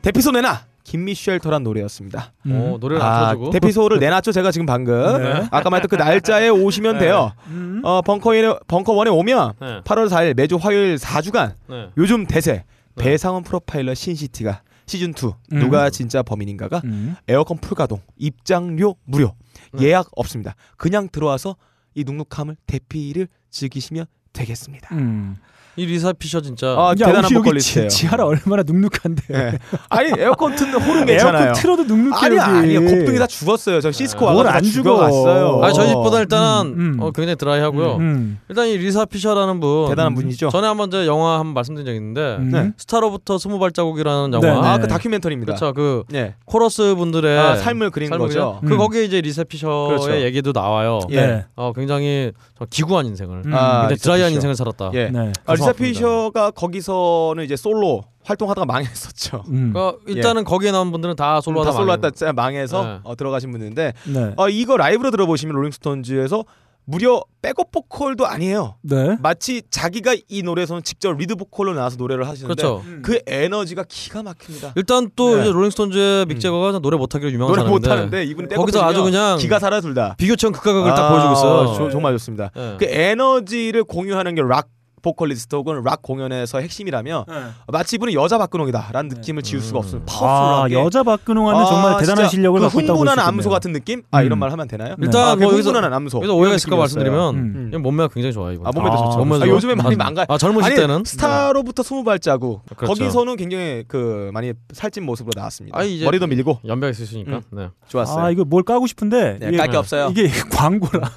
대피소 0.00 0.30
내놔 0.30 0.64
Gimme 0.84 1.10
Shelter란 1.10 1.62
노래였습니다. 1.62 2.32
어, 2.46 2.78
노래를 2.80 3.02
안 3.02 3.12
아, 3.12 3.50
대피소를 3.52 3.98
내놨죠 3.98 4.32
제가 4.32 4.50
지금 4.50 4.64
방금 4.64 5.22
네. 5.22 5.46
아까 5.50 5.68
말했던 5.68 5.90
그 5.90 5.96
날짜에 6.02 6.48
오시면 6.48 6.98
돼요. 6.98 7.32
음. 7.48 7.82
어 7.84 8.00
벙커에 8.00 8.54
벙커 8.66 8.94
원에 8.94 9.10
오면 9.10 9.52
네. 9.60 9.80
8월 9.82 10.08
4일 10.08 10.34
매주 10.34 10.56
화요일 10.56 10.96
4주간 10.96 11.52
네. 11.68 11.90
요즘 11.98 12.26
대세 12.26 12.64
네. 12.94 13.04
배상훈 13.04 13.42
프로파일러 13.42 13.92
신시티가 13.92 14.62
시즌 14.86 15.10
2 15.10 15.26
음. 15.52 15.58
누가 15.58 15.90
진짜 15.90 16.22
범인인가가 16.22 16.80
음. 16.84 17.16
에어컨 17.28 17.58
풀가동 17.58 18.00
입장료 18.16 18.96
무료 19.04 19.34
네. 19.74 19.88
예약 19.88 20.08
없습니다. 20.16 20.54
그냥 20.78 21.10
들어와서 21.12 21.56
이 21.94 22.02
눅눅함을 22.04 22.56
대피를 22.66 23.28
즐기시면 23.50 24.06
되겠습니다. 24.34 24.88
음. 24.92 25.36
이 25.76 25.86
리사 25.86 26.12
피셔 26.12 26.40
진짜 26.40 26.68
아, 26.68 26.90
야, 27.00 27.06
대단한 27.06 27.30
보컬리스트예요. 27.34 27.88
지, 27.88 27.96
지하라 27.98 28.24
얼마나 28.26 28.62
눅눅한데. 28.64 29.22
예. 29.32 29.58
아니 29.88 30.10
에어컨 30.18 30.52
홀은 30.52 31.06
괜찮아요. 31.06 31.46
에어컨 31.46 31.60
틀어도 31.60 31.84
눅눅해 31.84 32.26
아니. 32.26 32.38
아니요 32.38 32.80
곱등이 32.80 33.18
다 33.18 33.26
죽었어요. 33.26 33.80
저 33.80 33.90
세스코 33.90 34.30
뭘 34.30 34.46
와가지고 34.46 34.50
다 34.52 34.57
안 34.57 34.62
죽어. 34.62 35.10
죽어갔어요. 35.10 35.64
아 35.64 35.72
저희 35.72 35.88
집보다 35.88 36.20
일단 36.20 36.66
음, 36.68 36.94
음. 36.96 37.00
어, 37.00 37.10
굉장히 37.10 37.36
드라이하고요. 37.36 37.96
음. 37.96 38.38
일단 38.48 38.68
이 38.68 38.76
리사 38.76 39.04
피셔라는 39.04 39.60
분 39.60 39.88
대단한 39.88 40.14
분이죠. 40.14 40.50
전에 40.50 40.66
한번 40.66 40.90
저 40.90 41.06
영화 41.06 41.38
한 41.38 41.44
번 41.46 41.54
말씀드린 41.54 41.84
적이 41.86 41.96
있는데 41.98 42.36
음. 42.38 42.50
네. 42.50 42.72
스타로부터 42.76 43.38
스무 43.38 43.58
발자국이라는 43.58 44.38
네, 44.40 44.48
영화 44.48 44.60
네. 44.62 44.68
아 44.68 44.73
그 44.73 44.88
다큐멘터리입니다. 44.88 45.54
그렇죠 45.54 45.72
그 45.72 46.04
네. 46.08 46.34
코러스 46.44 46.94
분들의 46.94 47.38
아, 47.38 47.56
삶을 47.56 47.90
그린 47.90 48.08
삶을 48.08 48.26
거죠. 48.28 48.60
그 48.66 48.74
음. 48.74 48.78
거기에 48.78 49.04
이제 49.04 49.20
리사 49.20 49.44
피셔의 49.44 49.88
그렇죠. 49.88 50.20
얘기도 50.22 50.52
나와요. 50.52 51.00
예. 51.10 51.16
네. 51.20 51.44
어 51.56 51.72
굉장히 51.74 52.32
저 52.58 52.64
기구한 52.70 53.06
인생을 53.06 53.42
음. 53.46 53.54
아, 53.54 53.88
드라이한 53.88 54.28
피셔. 54.30 54.36
인생을 54.36 54.54
살았다. 54.54 54.90
예. 54.94 55.08
네. 55.10 55.32
아, 55.46 55.56
리사. 55.72 55.82
피셔가 56.00 56.50
거기서는 56.52 57.44
이제 57.44 57.56
솔로 57.56 58.02
활동하다가 58.24 58.64
망했었죠. 58.66 59.44
음. 59.48 59.72
그러니까 59.74 59.98
일단은 60.06 60.44
거기에 60.44 60.70
나온 60.72 60.90
분들은 60.92 61.16
다 61.16 61.40
솔로 61.40 61.62
다 61.62 61.68
하다 61.70 61.78
솔로. 61.78 61.92
하다 61.92 62.32
망해서 62.32 62.82
네. 62.84 62.98
어, 63.04 63.14
들어가신 63.16 63.50
분인데 63.52 63.92
네. 64.06 64.32
어, 64.36 64.48
이거 64.48 64.76
라이브로 64.76 65.10
들어보시면 65.10 65.54
롤링스톤즈에서 65.56 66.44
무려 66.86 67.22
백업 67.40 67.70
보컬도 67.72 68.26
아니에요. 68.26 68.76
네. 68.82 69.16
마치 69.22 69.62
자기가 69.70 70.16
이 70.28 70.42
노래에서는 70.42 70.82
직접 70.82 71.16
리드 71.16 71.34
보컬로 71.36 71.72
나와서 71.72 71.96
노래를 71.96 72.28
하시는데 72.28 72.62
그렇죠. 72.62 72.82
그 73.02 73.20
에너지가 73.26 73.84
기가 73.88 74.22
막힙니다. 74.22 74.72
일단 74.76 75.08
또 75.16 75.34
네. 75.34 75.42
이제 75.42 75.50
롤링스톤즈의 75.52 76.26
믹 76.26 76.40
재거가 76.40 76.78
노래 76.80 76.98
못하기로 76.98 77.30
유명한 77.32 77.52
노래 77.54 77.62
사람인데 77.62 77.88
못하는데 77.88 78.24
이분이 78.24 78.48
거기서 78.54 78.82
아주 78.84 79.02
그냥 79.02 79.38
기가 79.38 79.58
살아 79.58 79.80
둘 79.80 79.94
다. 79.94 80.14
비교천 80.18 80.52
극과 80.52 80.72
극을 80.74 80.90
아, 80.90 80.94
딱 80.94 81.08
보여주고 81.10 81.32
있어요. 81.32 81.74
조- 81.74 81.90
정말 81.90 82.12
좋습니다. 82.14 82.50
예. 82.54 82.76
그 82.78 82.84
에너지를 82.86 83.84
공유하는 83.84 84.34
게 84.34 84.42
락 84.42 84.68
보컬리스트 85.04 85.54
혹은 85.54 85.82
락 85.84 86.00
공연에서 86.02 86.60
핵심이라면 86.60 87.24
마치 87.68 87.96
이분은 87.96 88.14
여자 88.14 88.38
박근홍이다라는 88.38 89.08
느낌을 89.16 89.42
지울 89.42 89.60
수가 89.62 89.78
음. 89.78 89.80
없어요. 89.80 90.00
아, 90.02 90.06
파워풀하게. 90.06 90.74
여자 90.74 91.02
박근홍하는 91.02 91.66
정말 91.66 91.98
대단한 92.00 92.28
실력을 92.28 92.58
그 92.58 92.64
갖고 92.64 92.80
있다고 92.80 92.98
흥분하는 93.00 93.22
볼수 93.22 93.28
암소 93.28 93.38
있겠네요. 93.40 93.54
같은 93.54 93.72
느낌? 93.72 94.02
아 94.10 94.22
이런 94.22 94.38
음. 94.38 94.40
말 94.40 94.50
하면 94.50 94.66
되나요? 94.66 94.96
일단 95.00 95.28
아, 95.28 95.34
그 95.36 95.43
뭐 95.43 95.52
여기서 95.52 95.68
흥분하는 95.70 95.94
암소. 95.96 96.18
그래서 96.20 96.34
오해가 96.34 96.56
있을까. 96.56 96.76
말씀드리면 96.76 97.34
음. 97.34 97.66
이건 97.68 97.82
몸매가 97.82 98.08
굉장히 98.14 98.32
좋아요. 98.32 98.52
이분. 98.54 98.66
아 98.66 98.70
몸매도 98.74 98.94
아, 98.94 98.96
좋죠. 99.04 99.18
몸매도 99.18 99.44
아. 99.44 99.48
요즘에 99.48 99.74
많이 99.74 99.94
아, 99.94 99.98
망가. 99.98 100.24
아 100.28 100.38
젊으실 100.38 100.72
아니, 100.72 100.80
때는 100.80 101.04
스타로부터 101.04 101.82
스무 101.82 102.02
발자국 102.02 102.64
그렇죠. 102.76 102.86
거기서는 102.94 103.36
굉장히 103.36 103.84
그 103.86 104.30
많이 104.32 104.52
살찐 104.72 105.04
모습으로 105.04 105.32
나왔습니다. 105.36 105.78
아, 105.78 105.82
이제- 105.84 106.04
머리도 106.04 106.26
밀고 106.26 106.60
연배가 106.66 106.90
있으시니까. 106.90 107.32
음. 107.36 107.42
네. 107.50 107.68
좋았어요. 107.88 108.24
아 108.24 108.30
이거 108.30 108.44
뭘 108.44 108.62
까고 108.62 108.86
싶은데 108.86 109.36
네, 109.38 109.48
이게, 109.48 109.56
깔 109.58 109.70
게 109.70 109.76
없어요. 109.76 110.08
이게 110.10 110.28
광고라 110.50 111.10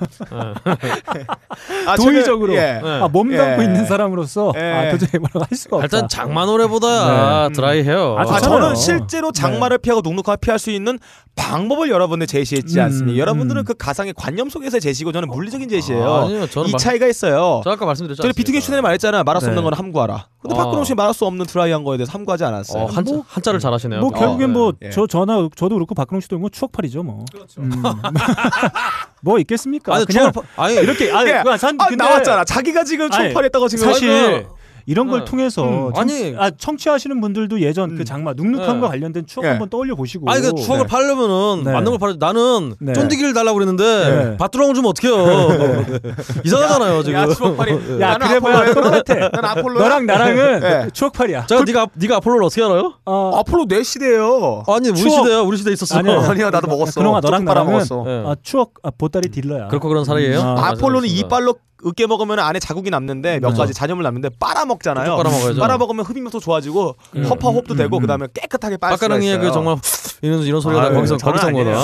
아, 1.88 1.96
도의적으로. 1.96 2.54
예. 2.54 2.80
네. 2.84 3.02
아, 3.02 3.08
몸 3.08 3.30
담고 3.30 3.64
예. 3.64 3.68
있는 3.78 3.88
사람으로서 3.88 4.52
예. 4.56 4.60
네. 4.60 4.74
아, 4.74 4.92
도저히 4.92 5.10
뭐라고 5.20 5.40
할 5.40 5.58
수가 5.58 5.78
없다. 5.78 5.86
일단 5.86 6.10
장마 6.10 6.46
노래보다 6.46 7.48
네. 7.50 7.54
드라이해요. 7.56 8.16
아, 8.18 8.22
아, 8.22 8.26
좋잖아요. 8.26 8.60
저는 8.62 8.76
실제로 8.76 9.32
장마를 9.32 9.78
피하고 9.78 10.02
눅눅함을 10.02 10.38
피할 10.42 10.60
수 10.60 10.70
있는 10.72 11.00
방법을 11.36 11.90
여러분들 11.90 12.26
제시했지 12.28 12.80
음, 12.80 12.84
않습니까? 12.86 13.18
여러분들은 13.20 13.62
음. 13.62 13.66
그 13.66 13.74
가상의 13.76 14.14
관념 14.18 14.50
속에서 14.50 14.80
제시고 14.80 15.12
저는 15.12 15.28
물리적인 15.30 15.70
제시예요. 15.70 16.12
아, 16.12 16.24
아니요, 16.26 16.48
저는 16.48 16.70
이 16.70 16.72
말- 16.72 16.80
차이가 16.80 17.06
있어요. 17.08 17.62
저 17.64 17.70
아까 17.72 17.86
말씀드렸죠. 17.86 18.24
저는 18.24 18.34
비투기 18.34 18.60
슈네에 18.60 18.82
말했잖아. 18.82 19.24
말할 19.24 19.42
수 19.42 19.46
네. 19.48 19.52
없는 19.52 19.64
건 19.64 19.74
함구하라. 19.74 20.28
근데 20.42 20.56
어. 20.56 20.58
박근홍 20.58 20.84
씨 20.86 20.96
말할 20.96 21.14
수 21.14 21.26
없는 21.26 21.46
드라이한 21.46 21.84
거에 21.84 21.98
대해서 21.98 22.12
함구하지 22.14 22.44
않았어요. 22.46 22.84
어, 22.84 22.86
한, 22.88 23.04
뭐- 23.04 23.24
한자를 23.28 23.60
잘하시네요. 23.60 24.00
뭐 24.00 24.10
어, 24.10 24.12
결국엔 24.14 24.40
네. 24.40 24.48
뭐 24.48 24.74
예. 24.84 24.90
저 24.90 25.06
저나 25.06 25.48
저도 25.56 25.76
그렇고 25.76 25.94
박근홍 25.94 26.22
씨도 26.22 26.40
뭐 26.40 26.50
추억팔이죠 26.50 27.04
뭐. 27.04 27.24
음. 27.60 27.72
뭐 29.22 29.40
있겠습니까? 29.40 29.96
아니 29.96 30.06
그냥 30.06 30.32
추억 30.32 30.46
아니 30.56 30.76
이렇게 30.76 31.12
아니, 31.12 31.30
예. 31.30 31.44
산, 31.58 31.76
아, 31.80 31.88
근데 31.88 32.04
나왔잖아. 32.04 32.44
자기가 32.44 32.84
지금 32.84 33.10
총팔했다고 33.10 33.68
지금 33.68 33.86
사실. 33.86 34.48
이런 34.88 35.10
걸 35.10 35.20
네. 35.20 35.26
통해서 35.26 35.64
음, 35.64 35.94
청, 35.94 36.02
아니. 36.02 36.34
아, 36.38 36.50
청취하시는 36.50 37.20
분들도 37.20 37.60
예전 37.60 37.92
음. 37.92 37.98
그 37.98 38.06
장마 38.06 38.32
눅눅함과 38.34 38.88
네. 38.88 38.88
관련된 38.88 39.26
추억 39.28 39.44
예. 39.44 39.50
한번 39.50 39.70
떠올려 39.70 39.96
보시고. 39.96 40.32
아니 40.32 40.42
그 40.42 40.56
추억을 40.56 40.86
네. 40.86 40.88
팔려면은 40.88 41.66
네. 41.66 41.74
맞는 41.74 41.92
걸 41.92 42.00
팔아. 42.00 42.16
나는 42.18 42.74
네. 42.80 42.94
쫀디기를 42.94 43.34
달라고 43.34 43.56
그랬는데 43.60 43.84
네. 43.84 44.38
밭두렁을 44.38 44.74
주면 44.76 44.90
어떡해요? 44.92 45.92
이상하잖아요 46.46 47.04
지금. 47.04 47.20
야, 47.20 47.28
추억팔이. 47.28 47.72
야, 48.00 48.18
그래봐야. 48.18 48.74
똑같아. 48.74 49.30
난 49.30 49.46
아폴로. 49.46 49.80
너랑 49.84 50.06
나랑은 50.06 50.60
네. 50.62 50.88
추억팔이야. 50.94 51.48
자, 51.48 51.62
네가 51.66 51.88
네가 51.94 52.16
아폴로를 52.18 52.46
어떻게 52.46 52.64
알아요? 52.64 52.94
어, 53.06 53.34
아폴로 53.40 53.66
내 53.68 53.84
시대예요. 53.84 54.64
아니 54.68 54.88
우리. 54.90 54.98
시대야. 54.98 55.42
우리 55.42 55.58
시대 55.58 55.74
있었어. 55.74 55.98
아니야. 56.00 56.22
아니야, 56.22 56.50
나도 56.50 56.68
먹었어. 56.68 57.02
그놈아 57.02 57.20
너랑 57.20 57.44
나랑은. 57.44 57.82
아, 58.26 58.36
추억 58.42 58.76
아, 58.84 58.92
보따리 58.98 59.28
딜러야. 59.28 59.68
그렇고 59.68 59.90
그런 59.90 60.06
사이예요. 60.06 60.40
아, 60.40 60.54
맞아요, 60.54 60.72
아폴로는. 60.78 61.10
이빨로 61.10 61.56
으깨 61.86 62.08
먹으면 62.08 62.40
안에 62.40 62.60
자국이 62.60 62.90
남는데 62.90 63.40
몇 63.40 63.50
맞아. 63.50 63.64
가지 63.64 63.74
잔여물 63.74 64.04
남는데 64.04 64.30
빨아 64.40 64.66
먹잖아요. 64.66 65.06
쭉 65.12 65.18
빨아먹어야죠. 65.24 65.60
빨아먹으면 65.60 66.06
흡입력도 66.06 66.40
좋아지고 66.40 66.96
음. 67.16 67.24
허파 67.26 67.50
호흡도 67.50 67.76
음, 67.76 67.78
되고 67.78 67.98
음. 67.98 68.02
그다음에 68.02 68.28
깨끗하게 68.34 68.78
빨 68.78 68.98
수가 68.98 69.08
빡가능이의 69.08 69.36
있어요. 69.36 69.48
그 69.48 69.54
정말 69.54 69.78
이런 70.22 70.42
이런 70.42 70.62
소리가 70.62 70.84
아유, 70.84 70.94
거기서 70.94 71.18
거기서 71.18 71.48
온 71.48 71.54
거다. 71.54 71.78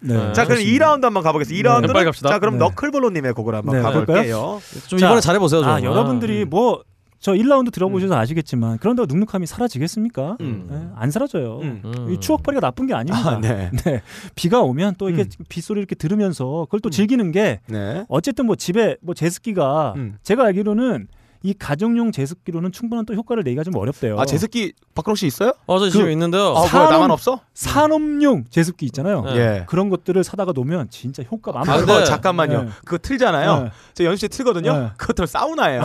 네. 0.00 0.32
자 0.34 0.44
그럼 0.44 0.60
2라운드 0.60 1.02
한번 1.02 1.22
가보겠습니다. 1.22 1.70
2라운드는 1.80 1.92
빨리 1.92 2.04
갑시다. 2.04 2.28
자 2.28 2.38
그럼 2.38 2.54
네. 2.58 2.64
너클볼로님의 2.64 3.32
곡을 3.32 3.54
한번 3.54 3.76
네, 3.76 3.82
가볼게요. 3.82 4.60
좀 4.86 4.98
자, 4.98 5.06
이번에 5.06 5.20
잘해 5.20 5.38
보세요. 5.38 5.62
좀. 5.62 5.70
아, 5.70 5.82
여러분들이 5.82 6.44
뭐 6.44 6.82
저 7.20 7.32
1라운드 7.32 7.72
들어보셔서 7.72 8.14
음. 8.14 8.18
아시겠지만 8.18 8.78
그런다고 8.78 9.12
눅눅함이 9.12 9.46
사라지겠습니까? 9.46 10.36
음. 10.40 10.66
네, 10.70 10.88
안 10.94 11.10
사라져요. 11.10 11.58
음. 11.62 11.82
음. 11.84 12.12
이 12.12 12.20
추억팔이가 12.20 12.60
나쁜 12.60 12.86
게 12.86 12.94
아닙니다. 12.94 13.30
아, 13.30 13.40
네. 13.40 13.70
네. 13.84 14.02
비가 14.34 14.60
오면 14.60 14.94
또 14.98 15.08
이렇게 15.08 15.24
음. 15.24 15.44
빗소리 15.48 15.80
이렇게 15.80 15.94
들으면서 15.94 16.66
그걸 16.66 16.80
또 16.80 16.88
음. 16.88 16.90
즐기는 16.90 17.32
게 17.32 17.60
네. 17.66 18.04
어쨌든 18.08 18.46
뭐 18.46 18.54
집에 18.54 18.96
뭐 19.00 19.14
제습기가 19.14 19.94
음. 19.96 20.16
제가 20.22 20.44
알기로는 20.44 21.08
이 21.42 21.54
가정용 21.54 22.10
제습기로는 22.10 22.72
충분한 22.72 23.06
또 23.06 23.14
효과를 23.14 23.44
내기가 23.44 23.62
좀 23.62 23.76
어렵대요. 23.76 24.18
아 24.18 24.24
제습기 24.26 24.72
박근홍 24.94 25.14
씨 25.14 25.26
있어요? 25.26 25.52
어, 25.66 25.78
저 25.78 25.84
그- 25.84 25.90
지금 25.92 26.10
있는데요. 26.10 26.54
아 26.56 26.66
산업- 26.66 26.90
나만 26.90 27.10
없어? 27.12 27.40
산업용 27.54 28.44
제습기 28.50 28.86
있잖아요. 28.86 29.22
네. 29.22 29.36
예. 29.36 29.64
그런 29.68 29.88
것들을 29.88 30.22
사다가 30.24 30.52
놓으면 30.52 30.88
진짜 30.90 31.22
효과 31.30 31.52
아, 31.52 31.54
만발. 31.58 31.76
근데- 31.78 31.92
그거 31.92 32.04
잠깐만요. 32.04 32.62
네. 32.64 32.68
그거 32.84 32.98
틀잖아요. 32.98 33.62
네. 33.64 33.70
저 33.94 34.04
연습 34.04 34.22
때 34.22 34.36
틀거든요. 34.36 34.76
네. 34.76 34.90
그것들 34.96 35.26
사우나예요. 35.28 35.82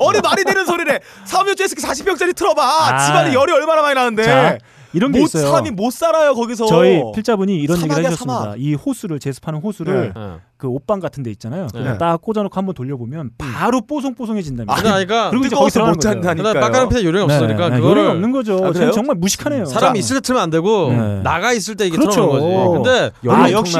어디 0.00 0.20
말이 0.20 0.44
되는 0.44 0.64
소리래. 0.64 1.00
사무용 1.24 1.56
제습기 1.56 1.82
40병짜리 1.82 2.34
틀어봐. 2.36 2.62
아. 2.62 3.06
집안에 3.06 3.34
열이 3.34 3.52
얼마나 3.52 3.82
많이 3.82 3.94
나는데. 3.94 4.22
자, 4.24 4.58
이런 4.94 5.12
게 5.12 5.20
못 5.20 5.26
있어요. 5.26 5.46
사람이 5.46 5.70
못 5.70 5.90
살아요 5.92 6.34
거기서. 6.34 6.66
저희 6.66 7.00
필자분이 7.14 7.56
이런 7.56 7.78
얘기를 7.78 7.96
해주셨습니다. 8.04 8.40
사막. 8.40 8.60
이 8.60 8.74
호수를 8.74 9.18
제습하는 9.18 9.60
호수를 9.60 10.12
네. 10.14 10.22
그 10.56 10.68
옷방 10.68 11.00
같은 11.00 11.22
데 11.22 11.30
있잖아요. 11.32 11.66
네. 11.74 11.80
그냥 11.80 11.98
딱 11.98 12.20
꽂아놓고 12.20 12.56
한번 12.56 12.74
돌려보면 12.74 13.30
바로 13.38 13.80
뽀송뽀송해진답니다. 13.82 14.74
근데 14.74 14.88
그러니까 14.90 15.30
그리고 15.30 15.46
이제 15.46 15.50
뜨거워서 15.50 15.80
거기 15.80 15.90
못. 15.96 16.00
잔다니까요. 16.00 16.52
근데 16.52 16.60
빡가는 16.60 17.04
요령이 17.04 17.24
없으니까 17.32 17.68
네, 17.70 17.76
그거를 17.76 18.02
요령이 18.02 18.14
없는 18.16 18.32
거죠. 18.32 18.64
아? 18.64 18.90
정말 18.92 19.16
무식하네요. 19.16 19.64
사람이 19.64 19.98
있을 19.98 20.16
때 20.16 20.20
틀면 20.20 20.42
안 20.42 20.50
되고 20.50 20.90
네. 20.90 21.20
나가 21.22 21.52
있을 21.52 21.76
때 21.76 21.86
이게 21.86 21.96
그렇죠. 21.96 22.12
틀어놓는 22.32 22.66
거지. 22.66 22.82
근데 22.90 23.10
열이 23.24 23.40
아, 23.42 23.50
역시. 23.52 23.76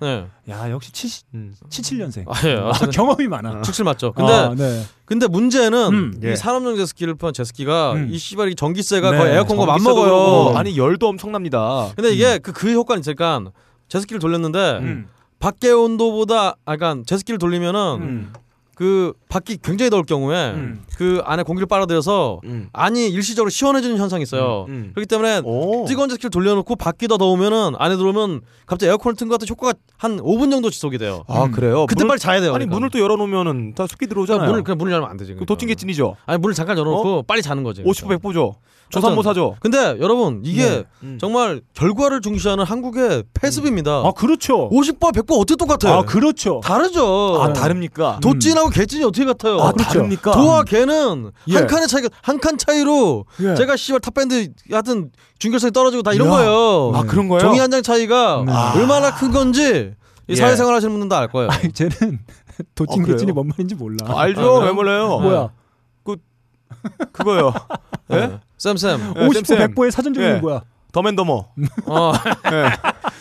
네. 0.00 0.26
야 0.48 0.70
역시 0.70 0.92
70, 0.92 1.26
음. 1.34 1.54
77년생. 1.68 2.24
아, 2.28 2.48
예. 2.48 2.54
아, 2.54 2.68
어쨌든 2.68 2.90
경험이 2.90 3.26
많아. 3.26 3.62
축칠 3.62 3.84
맞죠. 3.84 4.12
근데 4.12 4.32
아, 4.32 4.54
네. 4.54 4.84
근데 5.04 5.26
문제는 5.26 5.88
음, 5.92 6.20
이 6.22 6.26
예. 6.26 6.36
산업용 6.36 6.76
제스키를 6.76 7.14
포함한 7.14 7.34
제스키가 7.34 7.94
음. 7.94 8.08
이 8.10 8.18
씨발 8.18 8.50
이 8.50 8.54
전기세가 8.54 9.10
네, 9.10 9.18
거의 9.18 9.34
에어컨과 9.34 9.66
맞먹어요. 9.66 10.04
그렇고, 10.04 10.58
아니 10.58 10.78
열도 10.78 11.08
엄청납니다. 11.08 11.90
근데 11.96 12.12
이게 12.12 12.38
그, 12.38 12.52
그 12.52 12.72
효과는 12.72 13.00
있으니까 13.00 13.42
제스키를 13.88 14.20
돌렸는데 14.20 14.78
음. 14.82 15.08
밖의 15.40 15.72
온도보다 15.72 16.56
아 16.64 16.76
그러니까 16.76 17.02
제스키를 17.06 17.38
돌리면은 17.38 17.80
음. 18.00 18.32
그 18.76 19.14
밖이 19.30 19.56
굉장히 19.62 19.88
더울 19.88 20.04
경우에 20.04 20.50
음. 20.50 20.84
그 20.98 21.22
안에 21.24 21.42
공기를 21.44 21.66
빨아들여서 21.66 22.42
음. 22.44 22.68
안이 22.74 23.08
일시적으로 23.08 23.48
시원해지는 23.48 23.96
현상이 23.96 24.22
있어요. 24.22 24.66
음. 24.68 24.90
그렇기 24.94 25.08
때문에 25.08 25.40
오. 25.44 25.86
뜨거운 25.88 26.10
제스키를 26.10 26.28
돌려놓고 26.30 26.76
밖이 26.76 27.08
더 27.08 27.16
더우면은 27.16 27.72
안에 27.78 27.96
들어오면 27.96 28.42
갑자기 28.66 28.90
에어컨을 28.90 29.16
튼 29.16 29.28
것 29.28 29.38
같은 29.40 29.48
효과가 29.48 29.78
한 29.96 30.18
5분 30.18 30.50
정도 30.50 30.68
지속이 30.68 30.98
돼요. 30.98 31.24
아 31.26 31.48
그래요? 31.50 31.86
그때 31.86 32.04
문을- 32.04 32.08
빨리 32.08 32.20
자야 32.20 32.40
돼요. 32.40 32.50
아니 32.50 32.66
그러니까. 32.66 32.74
문을 32.76 32.90
또 32.90 33.00
열어놓으면은 33.00 33.74
다 33.74 33.86
습기 33.86 34.06
들어오잖아요. 34.08 34.40
그러니까 34.46 34.52
문을 34.52 34.64
그냥 34.64 34.78
문을 34.78 34.92
열면 34.92 35.10
안 35.10 35.16
되지. 35.16 35.34
그 35.36 35.46
도찐개 35.46 35.74
찐이죠. 35.74 36.16
아니 36.26 36.38
문을 36.38 36.54
잠깐 36.54 36.76
열어놓고 36.76 37.22
빨리 37.22 37.40
자는 37.40 37.62
거지. 37.62 37.82
50% 37.82 38.20
100%죠. 38.20 38.56
조산모 38.88 39.22
사죠. 39.22 39.56
근데 39.60 39.96
여러분 40.00 40.40
이게 40.44 40.62
네. 40.68 40.84
음. 41.02 41.18
정말 41.20 41.60
결과를 41.74 42.20
중시하는 42.20 42.64
한국의 42.64 43.24
패습입니다. 43.34 44.02
아 44.04 44.12
그렇죠. 44.12 44.70
50번 44.70 45.12
100번 45.12 45.40
어떻게 45.40 45.56
똑같아? 45.56 45.98
아 45.98 46.02
그렇죠. 46.02 46.60
다르죠. 46.62 47.42
아 47.42 47.52
다릅니까? 47.52 48.20
도찐하고 48.22 48.70
개찐이 48.70 49.04
어떻게 49.04 49.24
같아요? 49.24 49.60
아 49.60 49.72
그렇죠. 49.72 49.90
다릅니까? 49.92 50.30
도와 50.32 50.62
개는 50.62 51.32
예. 51.48 51.54
한 51.56 51.66
칸의 51.66 51.88
차이가 51.88 52.08
한 52.22 52.38
칸 52.38 52.56
차이로 52.58 53.24
예. 53.42 53.54
제가 53.56 53.76
씨발 53.76 54.00
탑밴드 54.00 54.52
하여튼 54.70 55.10
준결승이 55.40 55.72
떨어지고 55.72 56.02
다 56.04 56.12
이런 56.12 56.28
야. 56.28 56.30
거예요. 56.32 56.92
아 56.94 57.02
그런 57.02 57.28
거예요? 57.28 57.40
종이 57.40 57.58
한 57.58 57.70
장 57.70 57.82
차이가 57.82 58.44
네. 58.46 58.52
얼마나 58.80 59.14
큰 59.14 59.32
건지 59.32 59.92
이 60.28 60.32
예. 60.32 60.36
사회생활 60.36 60.74
하시는 60.74 60.92
분들은 60.92 61.08
다알 61.08 61.28
거예요. 61.28 61.50
아니 61.50 61.72
쟤는 61.72 62.20
도찐 62.74 63.00
아, 63.00 63.04
그래요? 63.04 63.16
개찐이 63.16 63.32
뭔 63.32 63.48
말인지 63.48 63.74
몰라. 63.74 63.96
아, 64.06 64.20
알죠. 64.20 64.62
아, 64.62 64.64
왜? 64.64 64.72
몰라요? 64.72 65.18
뭐야? 65.18 65.50
그거요. 67.12 67.52
예? 68.12 68.16
네. 68.16 68.40
쌤쌤. 68.58 69.14
예, 69.16 69.20
50보 69.28 69.44
쌤쌤. 69.46 69.74
100보의 69.74 69.90
사전 69.90 70.14
적용이 70.14 70.34
예. 70.36 70.38
뭐야? 70.40 70.62
덤 70.92 71.03
앤 71.03 71.12
더머. 71.12 71.32
어. 71.86 72.12
예. 72.52 72.70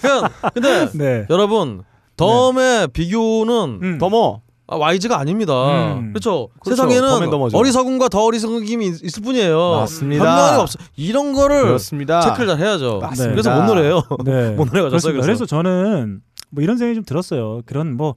그냥 0.02 0.30
근데 0.54 0.90
네. 0.98 1.26
여러분 1.30 1.84
dumb의 2.18 2.90
비교는 2.90 3.80
음. 3.82 3.98
dumber. 3.98 4.42
아, 4.68 4.78
YG가 4.78 5.20
아닙니다. 5.20 5.94
음. 5.98 6.12
그렇죠. 6.12 6.48
그렇죠. 6.60 6.88
세상에는. 6.90 7.30
어리석음과 7.54 8.10
더 8.10 8.24
어리석음이 8.24 8.88
있- 8.88 9.04
있을 9.04 9.22
뿐이에요. 9.22 9.76
맞습니다. 9.82 10.60
없어. 10.60 10.80
이런 10.96 11.34
거를 11.34 11.62
그렇습니다. 11.66 12.20
체크를 12.22 12.48
잘 12.48 12.58
해야죠. 12.60 12.98
맞습니다. 13.00 13.32
그래서 13.32 13.56
못 13.56 13.68
노래요. 13.68 14.02
네. 14.24 14.50
못 14.58 14.66
노래가졌어요. 14.66 14.90
그렇습니다. 14.90 15.22
그래서. 15.22 15.26
그래서 15.26 15.46
저는 15.46 16.22
뭐 16.50 16.64
이런 16.64 16.78
생각이 16.78 16.96
좀 16.96 17.04
들었어요. 17.04 17.62
그런 17.68 17.96
뭐 17.96 18.16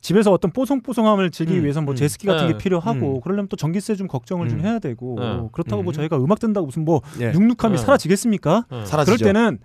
집에서 0.00 0.32
어떤 0.32 0.50
뽀송뽀송함을 0.52 1.30
즐기기 1.30 1.58
음, 1.58 1.64
위해서 1.64 1.80
뭐 1.80 1.94
음. 1.94 1.96
제스키 1.96 2.26
같은 2.26 2.46
네. 2.46 2.52
게 2.52 2.58
필요하고 2.58 3.16
음. 3.16 3.20
그러려면 3.20 3.48
또 3.48 3.56
전기세 3.56 3.94
좀 3.96 4.06
걱정을 4.06 4.48
좀 4.48 4.60
음. 4.60 4.64
해야 4.64 4.78
되고 4.78 5.16
네. 5.18 5.48
그렇다고 5.52 5.82
뭐 5.82 5.92
음. 5.92 5.94
저희가 5.94 6.16
음악 6.18 6.38
듣는다고 6.38 6.66
무슨 6.66 6.84
뭐 6.84 7.00
예. 7.20 7.30
눅눅함이 7.30 7.76
네. 7.76 7.82
사라지겠습니까? 7.82 8.66
네. 8.70 8.86
사라지죠. 8.86 9.16
그럴 9.16 9.32
때는 9.32 9.58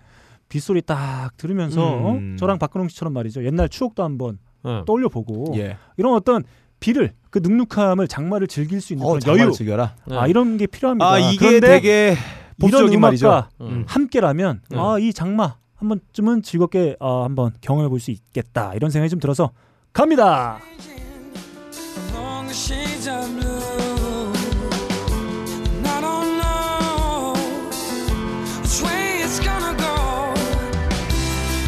빗소리 0.48 0.82
딱 0.82 1.36
들으면서 1.36 1.98
음. 1.98 2.34
어? 2.34 2.36
저랑 2.38 2.58
박근홍 2.58 2.88
씨처럼 2.88 3.12
말이죠. 3.12 3.44
옛날 3.44 3.68
추억도 3.68 4.02
한번 4.02 4.38
네. 4.64 4.82
떠올려 4.86 5.08
보고 5.08 5.52
예. 5.56 5.76
이런 5.96 6.14
어떤 6.14 6.42
비를 6.80 7.12
그 7.30 7.40
눅눅함을 7.42 8.08
장마를 8.08 8.46
즐길 8.46 8.80
수 8.80 8.92
있는 8.92 9.06
어, 9.06 9.18
그런 9.18 9.38
여유 9.38 9.52
즐겨라. 9.52 9.94
네. 10.06 10.16
아 10.16 10.26
이런 10.26 10.56
게 10.56 10.66
필요합니다. 10.66 11.10
아 11.10 11.18
이게 11.18 11.58
그런데 11.58 11.68
되게 11.68 12.16
음악과 12.62 12.98
말이죠. 12.98 13.44
음. 13.62 13.84
함께라면 13.86 14.60
네. 14.70 14.78
아이 14.78 15.12
장마 15.12 15.56
한 15.74 15.88
번쯤은 15.88 16.42
즐겁게 16.42 16.96
어, 17.00 17.24
한번 17.24 17.52
경험해 17.60 17.88
볼 17.88 18.00
수 18.00 18.10
있겠다 18.10 18.74
이런 18.74 18.90
생각이 18.90 19.10
좀 19.10 19.18
들어서 19.20 19.50
갑니다. 19.93 20.59
Long 22.13 22.49
as 22.49 22.57
shades 22.57 23.07
are 23.07 23.27
blue, 23.27 24.33
and 25.77 25.87
I 25.87 25.99
don't 26.01 26.37
know 26.37 27.33
which 28.61 28.81
way 28.81 29.21
it's 29.23 29.39
gonna 29.39 29.73
go. 29.75 30.33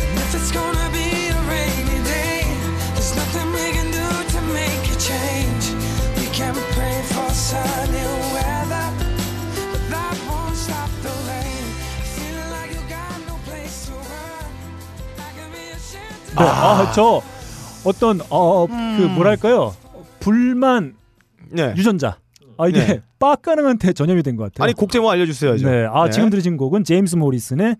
And 0.01 0.17
if 0.17 0.35
it's 0.35 0.51
gonna 0.51 0.89
be 0.91 1.29
a 1.29 1.39
rainy 1.49 1.99
day, 2.03 2.45
there's 2.93 3.13
nothing 3.15 3.51
we 3.53 3.71
can 3.75 3.91
do 3.91 4.07
to 4.33 4.39
make 4.53 4.83
a 4.89 4.97
change. 4.97 5.65
We 6.17 6.25
can 6.31 6.55
pray 6.75 7.01
for 7.11 7.29
sunny 7.33 8.05
weather, 8.33 8.87
but 9.71 9.83
that 9.89 10.15
won't 10.27 10.55
stop 10.55 10.89
the 11.03 11.13
rain. 11.27 11.65
Feel 12.15 12.41
like 12.55 12.71
you 12.71 12.81
got 12.87 13.17
no 13.27 13.35
place 13.45 13.87
to 13.87 13.93
run. 13.93 14.49
That 15.17 15.31
can 15.35 15.49
be 15.51 15.63
a 15.73 15.79
shelter. 15.79 16.35
네, 16.37 16.47
아, 16.47 16.91
저 16.93 17.21
어떤 17.86 18.20
어, 18.30 18.66
그 18.66 18.72
음. 18.74 19.14
뭐랄까요 19.14 19.74
불만 20.20 20.94
네. 21.50 21.72
유전자. 21.76 22.18
아 22.58 22.68
이게 22.68 22.84
네. 22.86 23.00
빡가능한테 23.18 23.92
전염이 23.92 24.22
된 24.22 24.36
것 24.36 24.44
같아요. 24.44 24.64
아니 24.64 24.72
곡 24.72 24.90
제목 24.90 25.10
알려주세요. 25.10 25.56
좀. 25.58 25.70
네, 25.70 25.86
아 25.90 26.04
네. 26.06 26.10
지금 26.10 26.30
들으신 26.30 26.56
곡은 26.56 26.84
제임스 26.84 27.16
모리슨의 27.16 27.76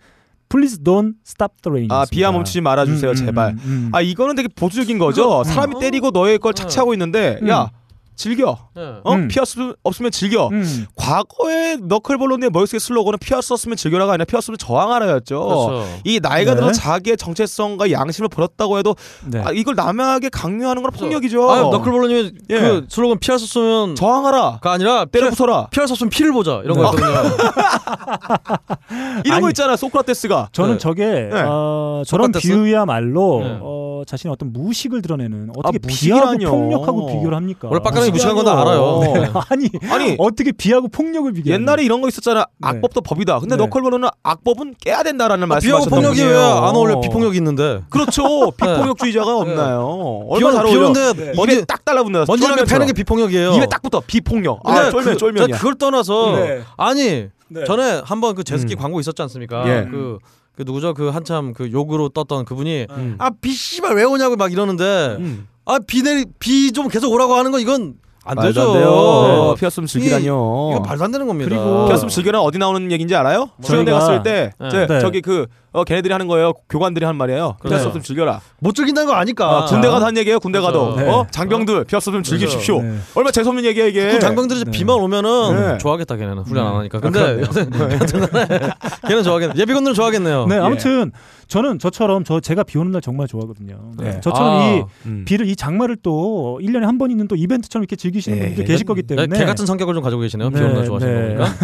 Please 0.48 0.82
Don't 0.84 1.14
Stop 1.26 1.54
the 1.62 1.70
Rain. 1.72 1.90
아 1.90 2.04
비야 2.10 2.30
멈추지 2.30 2.60
말아주세요 2.60 3.14
제발. 3.14 3.56
아 3.92 4.00
이거는 4.00 4.36
되게 4.36 4.48
보수적인 4.54 4.98
거죠. 4.98 5.22
그거- 5.24 5.44
사람이 5.44 5.74
음. 5.76 5.80
때리고 5.80 6.10
너의 6.10 6.38
걸 6.38 6.52
네. 6.54 6.62
착취하고 6.62 6.92
있는데 6.94 7.38
음. 7.42 7.48
야 7.48 7.70
즐겨. 8.16 8.58
네. 8.74 8.82
어 9.04 9.14
음. 9.14 9.28
피할 9.28 9.46
수 9.46 9.76
없으면 9.82 10.10
즐겨. 10.10 10.48
음. 10.48 10.86
과거에 10.96 11.76
너클볼론의 11.76 12.50
머릿속의 12.50 12.80
슬로건은 12.80 13.18
피할 13.20 13.42
수 13.42 13.52
없으면 13.52 13.76
즐겨라가 13.76 14.12
아니라 14.12 14.24
피할 14.24 14.42
수 14.42 14.50
없으면 14.50 14.58
저항하라였죠. 14.58 15.44
그렇죠. 15.44 15.84
이 16.04 16.20
나이가 16.20 16.54
네. 16.54 16.60
들어 16.60 16.72
자기의 16.72 17.16
정체성과 17.16 17.90
양심을 17.90 18.28
버렸다고 18.28 18.78
해도 18.78 18.96
네. 19.26 19.42
아, 19.44 19.50
이걸 19.52 19.74
남에게 19.74 20.28
강요하는 20.30 20.82
건 20.82 20.90
폭력이죠. 20.92 21.50
아, 21.50 21.60
너클볼러님이 21.60 22.32
예. 22.50 22.60
그 22.60 22.86
슬로건 22.88 23.18
피할 23.18 23.38
수 23.38 23.44
없으면 23.44 23.94
저항하라. 23.94 24.58
가 24.60 24.72
아니라 24.72 25.04
때려 25.04 25.30
부숴라. 25.30 25.70
피할 25.70 25.86
수 25.86 25.92
없으면 25.92 26.10
피를 26.10 26.32
보자 26.32 26.60
이런 26.64 26.76
네. 26.76 26.82
거였거든요. 26.82 27.06
이런 29.24 29.40
거 29.40 29.46
아니, 29.46 29.50
있잖아 29.50 29.76
소크라테스가. 29.76 30.48
저는 30.52 30.72
네. 30.72 30.78
저게 30.78 31.06
네. 31.32 31.42
어, 31.46 32.02
저런 32.06 32.32
소크라테스? 32.32 32.48
비유야말로 32.48 33.40
네. 33.42 33.58
어, 33.60 34.02
자신의 34.06 34.32
어떤 34.32 34.52
무식을 34.52 35.02
드러내는 35.02 35.50
어떻게 35.56 35.78
아, 35.82 35.86
비하고. 35.86 36.38
폭력하고 36.38 37.06
비교를 37.06 37.36
합니까? 37.36 37.68
원래 37.70 37.82
빡가 37.82 38.00
능이 38.06 38.12
무식한 38.12 38.34
건 38.36 38.44
다 38.44 38.60
알아요. 38.60 39.00
네. 39.02 39.30
아니, 39.50 39.68
아니 39.90 40.16
어떻게 40.18 40.52
비하고 40.52 40.88
폭력을 40.88 41.32
비교? 41.32 41.50
옛날에 41.50 41.84
이런 41.84 42.00
거 42.00 42.08
있었잖아. 42.08 42.46
네. 42.58 42.68
악법도 42.68 43.00
법이다. 43.02 43.40
근데 43.40 43.56
네. 43.56 43.62
너클볼론은 43.64 44.08
악법은 44.22 44.74
깨야 44.80 45.02
된다라는 45.02 45.50
아, 45.50 45.58
비하고 45.58 45.84
말씀하셨던 45.86 45.90
폭력이 45.90 46.20
분이에요. 46.20 46.36
왜안 46.38 46.76
어울려? 46.76 47.00
비폭력이 47.00 47.36
있는데. 47.38 47.80
그렇죠. 47.90 48.50
비폭력주의자가 48.56 49.36
없나요? 49.36 50.26
얼마나 50.28 50.54
잘비 50.56 50.70
어울려. 50.70 50.88
오는데 50.90 51.10
입에 51.22 51.32
먼지 51.36 51.64
딱 51.66 51.84
달라붙는다. 51.84 52.26
먼지 52.28 52.42
쫄면처럼. 52.46 52.66
패는 52.68 52.86
게 52.86 52.92
비폭력이에요. 52.92 53.52
입에 53.54 53.66
딱 53.66 53.82
붙어. 53.82 54.00
비폭력. 54.06 54.60
아, 54.64 54.90
쫄면 54.90 55.12
그, 55.14 55.16
쫄면이야. 55.16 55.46
제가 55.46 55.58
그걸 55.58 55.74
떠나서 55.76 56.36
네. 56.36 56.62
아니 56.76 57.28
네. 57.48 57.64
전에 57.64 58.02
한번 58.04 58.34
그 58.34 58.42
제스키 58.44 58.74
음. 58.74 58.78
광고 58.78 58.98
있었지 59.00 59.20
않습니까? 59.22 59.68
예. 59.68 59.86
그, 59.90 60.18
그 60.56 60.62
누구죠? 60.66 60.94
그 60.94 61.08
한참 61.10 61.52
그 61.52 61.70
욕으로 61.70 62.08
떴던 62.08 62.44
그분이 62.44 62.86
음. 62.90 63.16
아 63.18 63.30
비 63.30 63.52
씨발 63.52 63.94
왜 63.94 64.04
오냐고 64.04 64.36
막 64.36 64.52
이러는데 64.52 65.16
음. 65.20 65.46
아 65.66 65.78
비 65.86 66.02
내리 66.02 66.24
비 66.38 66.72
좀 66.72 66.88
계속 66.88 67.12
오라고 67.12 67.34
하는 67.34 67.50
건 67.50 67.60
이건 67.60 67.94
안 68.28 68.34
말도 68.34 68.48
되죠. 68.52 68.60
안 68.62 68.72
돼요. 68.72 69.52
네. 69.54 69.60
피었으면 69.60 69.86
즐기라뇨. 69.86 70.70
이거 70.72 70.80
말도 70.84 71.04
안 71.04 71.12
되는 71.12 71.26
겁니다. 71.28 71.48
그리고 71.48 71.86
피었으면 71.86 72.08
즐겨라 72.10 72.40
어디 72.40 72.58
나오는 72.58 72.90
얘기인지 72.90 73.14
알아요? 73.14 73.50
수련회 73.62 73.92
갔을 73.92 74.22
때 74.24 74.50
네. 74.58 74.68
저, 74.68 74.86
네. 74.86 75.00
저기 75.00 75.20
그 75.20 75.46
어, 75.72 75.84
걔네들이 75.84 76.10
하는 76.10 76.26
거예요. 76.26 76.52
교관들이 76.68 77.04
하는 77.04 77.16
말이에요. 77.18 77.56
피었으면 77.68 78.02
즐겨라. 78.02 78.40
못 78.58 78.74
즐긴다는 78.74 79.06
거 79.08 79.14
아니까. 79.14 79.58
아, 79.58 79.64
군대 79.66 79.86
가서 79.88 80.06
한 80.06 80.16
얘기예요. 80.16 80.40
군대 80.40 80.58
그렇죠. 80.58 80.80
가도. 80.94 80.96
네. 81.00 81.08
어? 81.08 81.26
장병들 81.30 81.84
피었으면 81.84 82.22
즐기십시오. 82.24 82.82
네. 82.82 82.96
얼마 83.14 83.30
재수 83.30 83.48
없는 83.50 83.64
얘기야 83.64 83.86
이게. 83.86 84.10
그 84.12 84.18
장병들이 84.18 84.64
네. 84.64 84.70
비만 84.72 84.96
오면은 84.98 85.54
네. 85.74 85.78
좋아하겠다 85.78 86.16
걔네는 86.16 86.42
훈련 86.44 86.66
안 86.66 86.72
음. 86.72 86.78
하니까. 86.80 86.98
근데 86.98 87.42
여튼 87.42 87.70
걔는 89.08 89.22
좋아하겠네. 89.22 89.54
예비군들은 89.56 89.94
좋아하겠네요. 89.94 90.46
네, 90.46 90.56
아무튼 90.56 91.12
저는 91.48 91.78
저처럼 91.78 92.24
저 92.24 92.40
제가 92.40 92.64
비 92.64 92.76
오는 92.78 92.90
날 92.90 93.00
정말 93.00 93.28
좋아하거든요. 93.28 93.92
네. 93.98 94.20
저처럼 94.20 94.52
아. 94.52 94.64
이 94.64 94.82
음. 95.06 95.24
비를 95.26 95.46
이 95.48 95.54
장마를 95.54 95.96
또 96.02 96.58
1년에 96.62 96.80
한 96.82 96.96
번 96.98 97.10
있는 97.10 97.28
또 97.28 97.36
이벤트처럼 97.36 97.82
이렇게 97.84 97.94
즐기시는 97.94 98.38
네. 98.38 98.46
분들 98.46 98.64
계실 98.64 98.86
거기 98.86 99.02
네, 99.02 99.14
때문에 99.14 99.38
개 99.38 99.44
같은 99.44 99.66
성격을 99.66 99.94
좀 99.94 100.02
가지고 100.02 100.22
계시네요. 100.22 100.48
비 100.50 100.56
네, 100.56 100.62
오는 100.64 100.74
날 100.76 100.84
좋아하시는 100.86 101.28
네. 101.28 101.34
거니까. 101.36 101.54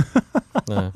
네. 0.68 0.91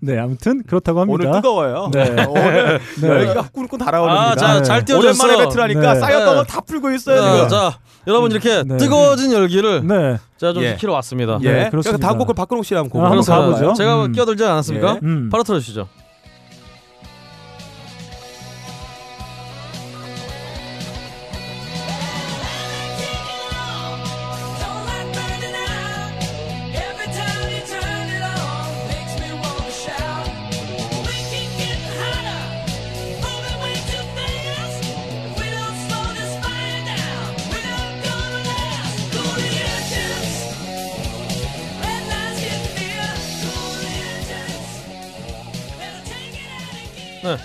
네, 0.00 0.18
아무튼 0.18 0.62
그렇다고 0.62 1.00
합니다. 1.00 1.28
오늘 1.28 1.40
뜨거워요. 1.42 1.90
네. 1.92 2.08
오늘 2.28 2.80
네. 3.00 3.08
열기가 3.08 3.48
꿀꿀 3.52 3.78
달아오릅니다. 3.80 4.30
아, 4.30 4.34
자, 4.36 4.54
네. 4.58 4.62
잘 4.62 4.84
띄워줬어. 4.84 5.24
오랜만에 5.24 5.44
배틀하니까 5.48 5.94
네. 5.94 6.00
쌓였던 6.00 6.34
네. 6.36 6.40
거다 6.42 6.60
풀고 6.62 6.90
있어요 6.92 7.20
자, 7.20 7.34
지금. 7.34 7.48
자, 7.48 7.78
여러분 8.06 8.30
이렇게 8.30 8.62
네. 8.62 8.76
뜨거워진 8.78 9.32
열기를 9.32 9.86
네. 9.86 10.16
제가 10.38 10.52
좀 10.54 10.62
예. 10.62 10.74
지키러 10.74 10.92
왔습니다. 10.94 11.38
예. 11.42 11.52
네, 11.52 11.70
그렇습니다. 11.70 12.06
다음 12.06 12.18
곡을 12.18 12.34
박근홍 12.34 12.62
씨랑 12.62 12.88
곡 12.88 13.02
아, 13.02 13.10
한번 13.10 13.22
가보죠. 13.24 13.74
제가 13.74 14.06
음. 14.06 14.12
끼어들지 14.12 14.44
않았습니까? 14.44 14.92
예. 14.94 14.98
음. 15.02 15.28
바로 15.30 15.42
틀어주시죠. 15.42 15.88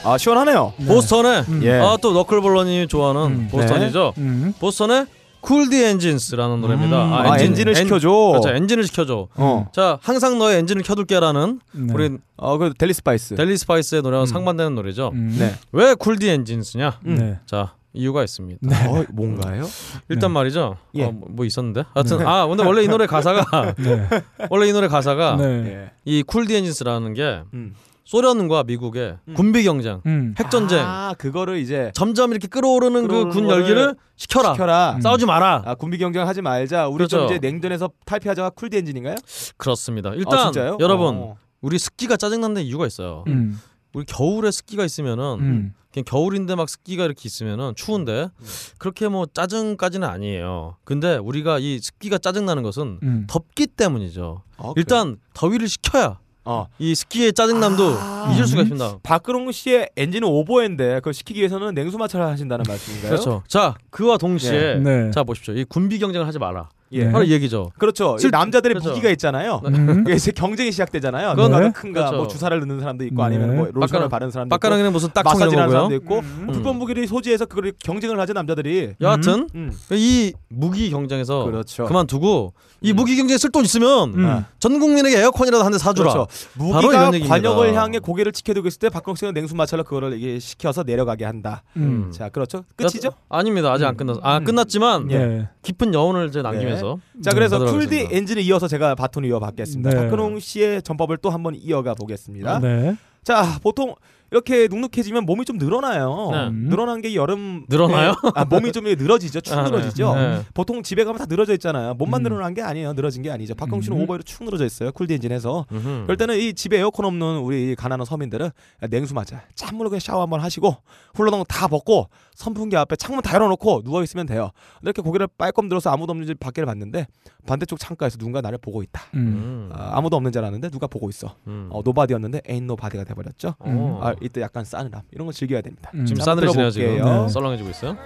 아 0.06 0.18
시원하네요. 0.18 0.74
보스턴의 0.88 1.46
예. 1.64 1.74
아, 1.80 1.98
또 2.02 2.14
너클볼러님이 2.14 2.88
좋아하는 2.88 3.22
음. 3.40 3.48
보스턴이죠. 3.52 4.14
음. 4.18 4.54
보스턴의 4.60 5.08
Cool 5.42 5.66
the 5.66 5.84
Engines라는 5.84 6.62
노래입니다. 6.62 7.06
음. 7.06 7.14
아, 7.14 7.38
엔진을 7.40 7.76
식혀줘. 7.76 8.10
그렇죠. 8.10 8.50
엔진을 8.50 8.84
식혀줘. 8.86 9.28
어. 9.36 9.70
자, 9.74 10.00
항상 10.02 10.38
너의 10.40 10.58
엔진을 10.60 10.82
켜둘게라는 10.84 11.60
네. 11.74 11.94
우리 11.94 12.18
어그 12.38 12.74
델리 12.78 12.94
스파이스. 12.94 13.36
델리 13.36 13.58
스파이스의 13.58 14.02
노래와 14.02 14.24
음. 14.24 14.26
상반되는 14.26 14.74
노래죠. 14.76 15.12
음. 15.14 15.36
네. 15.38 15.54
왜 15.72 15.94
Cool 15.94 16.13
the 16.13 16.28
Engines냐? 16.30 17.00
네. 17.04 17.40
자, 17.46 17.74
이유가 17.94 18.24
있습니다. 18.24 18.60
네. 18.62 18.88
어 18.88 19.06
뭔가요? 19.14 19.66
일단 20.10 20.32
말이죠. 20.32 20.78
예. 20.96 21.04
어, 21.06 21.12
뭐- 21.12 21.28
뭐 21.32 21.46
있었는데. 21.46 21.84
하여튼 21.94 22.26
아, 22.28 22.46
근데 22.48 22.64
원래 22.64 22.84
이 22.84 22.88
노래 22.88 23.06
가사가 23.06 23.76
네. 23.78 24.08
원래 24.50 24.68
이 24.68 24.74
노래 24.74 24.88
가사가 24.88 25.36
네. 25.38 25.46
예. 25.46 25.92
이 26.06 26.24
Cool 26.24 26.42
the 26.42 26.56
Engines라는 26.56 27.14
게 27.14 27.42
음. 27.54 27.76
소련과 28.06 28.64
미국의 28.64 29.18
군비 29.36 29.64
경쟁, 29.64 30.02
음. 30.06 30.36
핵 30.38 30.50
전쟁 30.52 30.80
아 30.86 31.16
그거를 31.18 31.58
이제 31.58 31.92
점점 31.96 32.32
이렇게 32.32 32.48
끌어오르는 32.48 33.08
그 33.08 33.26
군 33.30 33.50
열기를 33.50 33.96
시켜라. 34.16 34.54
시켜라. 34.54 35.00
싸우지 35.02 35.26
마라. 35.26 35.64
아 35.66 35.76
군비 35.76 35.98
경쟁 35.98 36.28
하지 36.28 36.42
말자. 36.42 36.88
우리 36.88 37.08
좀 37.08 37.22
그렇죠. 37.22 37.34
이제 37.36 37.40
냉전에서 37.48 37.90
탈피하자가 38.06 38.52
쿨디 38.52 38.78
엔진인가요? 38.78 39.16
그렇습니다. 39.58 40.12
아, 40.12 40.14
일단 40.14 40.52
진짜요? 40.54 40.78
여러분 40.80 41.16
어. 41.18 41.36
우리 41.62 41.80
습기가 41.80 42.16
짜증난데 42.16 42.62
이유가 42.62 42.86
있어요. 42.86 43.24
음. 43.28 43.60
우리 43.94 44.06
겨울에 44.06 44.52
습기가 44.52 44.86
있으면은 44.86 45.24
음. 45.40 45.74
그냥 45.92 46.04
겨울인데 46.06 46.54
막 46.56 46.70
습기가 46.70 47.06
이렇게 47.06 47.22
있으면은 47.26 47.74
추운데 47.76 48.28
음. 48.40 48.46
그렇게 48.78 49.08
뭐 49.08 49.26
짜증까지는 49.34 50.08
아니에요. 50.08 50.76
근데 50.84 51.16
우리가 51.18 51.58
이 51.60 51.80
습기가 51.80 52.18
짜증 52.20 52.46
나는 52.46 52.62
것은 52.62 53.00
음. 53.02 53.26
덥기 53.28 53.68
때문이죠. 53.68 54.44
아? 54.58 54.74
일단 54.76 55.18
더위를 55.34 55.68
식혀야 55.70 56.20
어. 56.46 56.68
이 56.80 56.94
습기의 56.96 57.34
짜증남도 57.34 57.98
아. 58.00 58.32
잊을 58.34 58.46
수가 58.46 58.62
있습니다. 58.62 59.00
박근홍 59.04 59.52
씨의 59.52 59.90
엔진은 59.96 60.28
오버인데 60.28 60.96
그걸 60.96 61.14
시키기 61.14 61.40
위해서는 61.40 61.74
냉수 61.74 61.98
마찰을 61.98 62.26
하신다는 62.28 62.64
말씀인가요? 62.68 63.10
그렇죠. 63.10 63.44
자 63.48 63.76
그와 63.90 64.18
동시에 64.18 64.76
네. 64.76 65.12
자 65.12 65.24
보십시오. 65.24 65.54
이 65.56 65.64
군비 65.66 66.00
경쟁을 66.00 66.26
하지 66.28 66.40
마라. 66.40 66.70
예. 66.92 67.06
네. 67.06 67.12
바로 67.12 67.24
이 67.24 67.32
얘기죠. 67.32 67.72
그렇죠. 67.78 68.16
이 68.18 68.22
슬- 68.22 68.30
남자들의 68.32 68.76
그렇죠. 68.76 68.90
무기가 68.90 69.10
있잖아요. 69.10 69.62
음. 69.66 70.06
이제 70.08 70.32
경쟁이 70.32 70.72
시작되잖아요. 70.72 71.30
그건 71.32 71.46
누가 71.52 71.60
더 71.60 71.66
네. 71.68 71.72
큰가, 71.72 72.00
그렇죠. 72.02 72.18
뭐 72.18 72.28
주사를 72.28 72.58
넣는 72.60 72.80
사람도 72.80 73.04
있고 73.06 73.16
네. 73.16 73.24
아니면 73.24 73.56
뭐 73.58 73.68
로션을 73.74 74.08
빡가능- 74.08 74.10
바르는 74.12 74.32
사람도 74.32 74.48
있고 74.56 74.60
빡가랑이는 74.60 74.92
무슨 74.94 75.10
마사지를 75.14 75.60
하는. 75.64 75.72
사람도 75.72 75.96
있고 75.96 76.20
음. 76.20 76.44
뭐 76.46 76.54
불법 76.54 76.78
무기를 76.78 77.08
소지해서 77.08 77.46
그걸 77.46 77.74
경쟁을 77.84 78.20
하죠 78.20 78.34
남자들이. 78.34 78.94
여하튼 79.02 79.50
음. 79.56 79.72
이 79.92 80.34
무기 80.50 80.90
경쟁에서 80.92 81.44
그렇죠. 81.46 81.86
그만두고 81.86 82.54
이 82.82 82.92
음. 82.92 82.96
무기 82.96 83.16
경쟁에 83.18 83.38
쓸 83.38 83.52
돈 83.52 83.66
있으면 83.66 84.14
음. 84.14 84.46
전 84.60 84.80
국민에게 84.80 85.20
에어컨이라도 85.20 85.64
한 85.64 85.72
대 85.72 85.78
사주라. 85.80 86.14
그렇죠. 86.14 86.28
무기가. 86.54 87.12
관역을 87.28 87.74
향해 87.74 88.00
고개를 88.00 88.32
치켜두고 88.32 88.68
있을 88.68 88.80
때 88.80 88.90
박근홍 88.90 89.16
씨는 89.16 89.34
냉수 89.34 89.56
마찰로 89.56 89.84
그거를 89.84 90.14
이게 90.18 90.40
시켜서 90.40 90.84
내려가게 90.84 91.26
한다. 91.26 91.64
음. 91.78 92.12
자, 92.14 92.30
그렇죠. 92.30 92.64
끝이죠? 92.76 93.10
아닙니다. 93.30 93.72
아직 93.72 93.86
안 93.86 93.98
끝났. 93.98 94.18
아 94.22 94.38
음. 94.38 94.44
끝났지만 94.44 95.12
예. 95.12 95.50
깊은 95.64 95.94
여운을 95.94 96.28
이제 96.28 96.42
남기면서 96.42 96.75
자, 97.22 97.32
그래서 97.32 97.60
쿨디 97.60 97.86
하겠습니다. 97.86 98.16
엔진을 98.18 98.42
이어서 98.44 98.68
제가 98.68 98.96
바톤을 98.96 99.30
이어받겠습니다. 99.30 99.90
네. 99.90 99.96
박근홍 99.96 100.40
씨의 100.40 100.82
전법을 100.84 101.18
또 101.18 101.30
한번 101.30 101.56
이어가 101.56 101.94
보겠습니다. 101.94 102.60
네. 102.60 102.96
자, 103.24 103.60
보통 103.62 103.96
이렇게 104.32 104.68
눅눅해지면 104.68 105.26
몸이 105.26 105.46
좀 105.46 105.58
늘어나요. 105.58 106.30
네. 106.32 106.50
늘어난 106.52 107.02
게 107.02 107.16
여름 107.16 107.66
늘어나요? 107.70 108.14
아, 108.34 108.46
몸이 108.46 108.72
좀 108.72 108.86
늘어지죠. 108.86 109.42
축 109.42 109.54
아, 109.54 109.64
네. 109.64 109.70
늘어지죠. 109.70 110.16
네. 110.16 110.42
보통 110.54 110.84
집에 110.84 111.04
가면 111.04 111.20
다 111.20 111.26
늘어져 111.28 111.54
있잖아요. 111.54 111.94
몸만 111.96 112.22
음. 112.22 112.24
늘어난 112.24 112.54
게 112.54 112.62
아니에요. 112.62 112.94
늘어진 112.94 113.22
게 113.22 113.32
아니죠. 113.32 113.54
씨는 113.82 113.98
음. 113.98 114.04
오버로 114.04 114.24
축 114.24 114.44
늘어져 114.44 114.66
있어요. 114.66 114.92
Cool 114.92 115.04
the 115.04 115.14
Engine에서. 115.16 115.66
음흠. 115.72 116.04
그럴 116.04 116.18
때는 116.18 116.38
이 116.38 116.54
집에 116.54 116.80
에어컨 116.80 117.06
없는 117.06 117.38
우리 117.40 117.76
가난한 117.76 118.06
서민들은 118.06 118.50
냉수 118.90 119.14
맞아. 119.14 119.42
찬물로 119.56 119.90
그냥 119.90 120.00
샤워 120.00 120.22
한번 120.22 120.40
하시고 120.40 120.76
훌러덩 121.14 121.44
다 121.48 121.68
벗고 121.68 122.10
선풍기 122.36 122.76
앞에 122.76 122.96
창문 122.96 123.22
다 123.22 123.36
열어놓고 123.36 123.84
누워 123.84 124.04
있으면 124.04 124.26
돼요. 124.26 124.52
이렇게 124.82 125.02
고개를 125.02 125.28
빨끔 125.38 125.70
들어서 125.70 125.90
아무도 125.90 126.12
없는 126.12 126.28
집 126.28 126.40
밖에를 126.40 126.66
봤는데 126.66 127.08
반대쪽 127.46 127.80
창가에서 127.80 128.18
누군가 128.18 128.42
나를 128.42 128.58
보고 128.58 128.82
있다. 128.84 129.04
음. 129.14 129.20
음. 129.20 129.70
아, 129.74 129.92
아무도 129.98 130.18
없는 130.18 130.32
줄 130.32 130.40
알았는데 130.40 130.70
누가 130.70 130.88
보고 130.88 131.10
있어. 131.10 131.36
음. 131.48 131.68
어, 131.72 131.82
nobody였는데 131.84 132.42
ain't 132.48 132.68
nobody가 132.68 133.04
돼버렸죠. 133.04 133.56
어. 133.60 134.00
아, 134.02 134.15
이때 134.22 134.42
약간 134.42 134.64
싸늘함 134.64 135.02
이런 135.12 135.26
거 135.28 135.34
즐겨야 135.34 135.62
됩니다. 135.62 135.92
음. 135.94 136.06
지금 136.06 136.22
싸늘해지네요 136.24 136.70
지금. 136.72 136.98
네. 137.04 137.28
썰렁해지고 137.30 137.70
있어요. 137.70 137.98